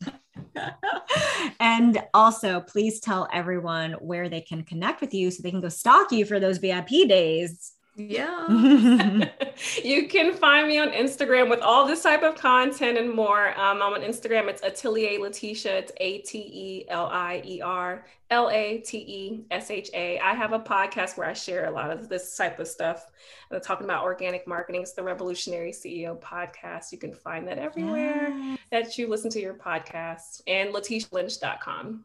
and 1.59 2.01
also, 2.13 2.59
please 2.61 2.99
tell 2.99 3.29
everyone 3.31 3.93
where 3.93 4.27
they 4.29 4.41
can 4.41 4.63
connect 4.63 4.99
with 4.99 5.13
you 5.13 5.31
so 5.31 5.41
they 5.41 5.51
can 5.51 5.61
go 5.61 5.69
stalk 5.69 6.11
you 6.11 6.25
for 6.25 6.39
those 6.39 6.57
VIP 6.57 7.07
days. 7.07 7.74
Yeah. 7.95 8.47
you 9.83 10.07
can 10.07 10.33
find 10.33 10.67
me 10.67 10.77
on 10.77 10.91
Instagram 10.91 11.49
with 11.49 11.61
all 11.61 11.87
this 11.87 12.03
type 12.03 12.23
of 12.23 12.35
content 12.35 12.97
and 12.97 13.11
more. 13.11 13.49
Um, 13.59 13.81
I'm 13.81 13.93
on 13.93 14.01
Instagram. 14.01 14.47
It's 14.47 14.61
Atelier 14.61 15.19
Latesha. 15.19 15.67
It's 15.67 15.91
A 15.97 16.19
T 16.19 16.39
E 16.39 16.85
L 16.89 17.07
I 17.07 17.41
E 17.45 17.61
R 17.61 18.05
L 18.29 18.49
A 18.49 18.79
T 18.79 18.97
E 18.97 19.45
S 19.49 19.71
H 19.71 19.89
A. 19.93 20.19
I 20.19 20.33
have 20.33 20.51
a 20.51 20.59
podcast 20.59 21.17
where 21.17 21.27
I 21.27 21.33
share 21.33 21.67
a 21.67 21.71
lot 21.71 21.89
of 21.89 22.09
this 22.09 22.35
type 22.35 22.59
of 22.59 22.67
stuff. 22.67 23.05
I'm 23.49 23.61
talking 23.61 23.85
about 23.85 24.03
organic 24.03 24.45
marketing. 24.45 24.81
It's 24.81 24.93
the 24.93 25.03
Revolutionary 25.03 25.71
CEO 25.71 26.19
podcast. 26.19 26.91
You 26.91 26.97
can 26.97 27.13
find 27.13 27.47
that 27.47 27.57
everywhere 27.57 28.29
yes. 28.29 28.59
that 28.71 28.97
you 28.97 29.07
listen 29.07 29.29
to 29.31 29.39
your 29.39 29.53
podcast 29.53 30.41
and 30.47 30.73
lateshalynch.com. 30.73 32.03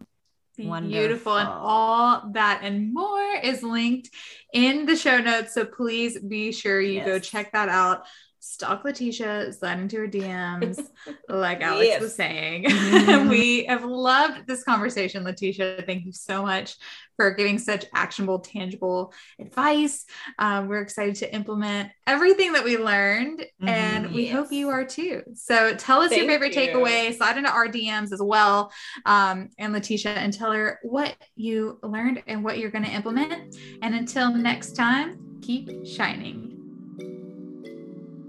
Wonderful. 0.66 0.98
Beautiful. 0.98 1.36
And 1.36 1.48
all 1.48 2.30
that 2.32 2.60
and 2.62 2.92
more 2.92 3.34
is 3.42 3.62
linked 3.62 4.10
in 4.52 4.86
the 4.86 4.96
show 4.96 5.18
notes. 5.18 5.54
So 5.54 5.64
please 5.64 6.18
be 6.18 6.52
sure 6.52 6.80
you 6.80 6.94
yes. 6.94 7.06
go 7.06 7.18
check 7.18 7.52
that 7.52 7.68
out. 7.68 8.04
Stalk 8.42 8.84
Latesha, 8.84 9.54
slide 9.54 9.80
into 9.80 9.98
her 9.98 10.08
DMs, 10.08 10.80
like 11.28 11.60
Alex 11.60 11.86
yes. 11.86 12.00
was 12.00 12.14
saying. 12.14 12.64
Mm-hmm. 12.64 13.28
we 13.28 13.64
have 13.66 13.84
loved 13.84 14.46
this 14.46 14.64
conversation, 14.64 15.24
Latesha. 15.24 15.84
Thank 15.84 16.06
you 16.06 16.12
so 16.12 16.42
much 16.42 16.76
for 17.16 17.32
giving 17.32 17.58
such 17.58 17.84
actionable, 17.94 18.38
tangible 18.38 19.12
advice. 19.38 20.06
Um, 20.38 20.68
we're 20.68 20.80
excited 20.80 21.16
to 21.16 21.34
implement 21.34 21.90
everything 22.06 22.54
that 22.54 22.64
we 22.64 22.78
learned, 22.78 23.40
mm-hmm. 23.40 23.68
and 23.68 24.14
we 24.14 24.24
yes. 24.24 24.32
hope 24.32 24.50
you 24.52 24.70
are 24.70 24.86
too. 24.86 25.22
So 25.34 25.74
tell 25.74 26.00
us 26.00 26.08
Thank 26.08 26.22
your 26.22 26.30
favorite 26.30 26.54
you. 26.54 26.60
takeaway, 26.62 27.14
slide 27.14 27.36
into 27.36 27.50
our 27.50 27.68
DMs 27.68 28.10
as 28.10 28.22
well, 28.22 28.72
um, 29.04 29.50
and 29.58 29.74
Latesha, 29.74 30.16
and 30.16 30.32
tell 30.32 30.52
her 30.52 30.78
what 30.82 31.14
you 31.36 31.78
learned 31.82 32.22
and 32.26 32.42
what 32.42 32.56
you're 32.56 32.70
going 32.70 32.86
to 32.86 32.90
implement. 32.90 33.54
And 33.82 33.94
until 33.94 34.32
next 34.32 34.72
time, 34.72 35.38
keep 35.42 35.86
shining. 35.86 36.49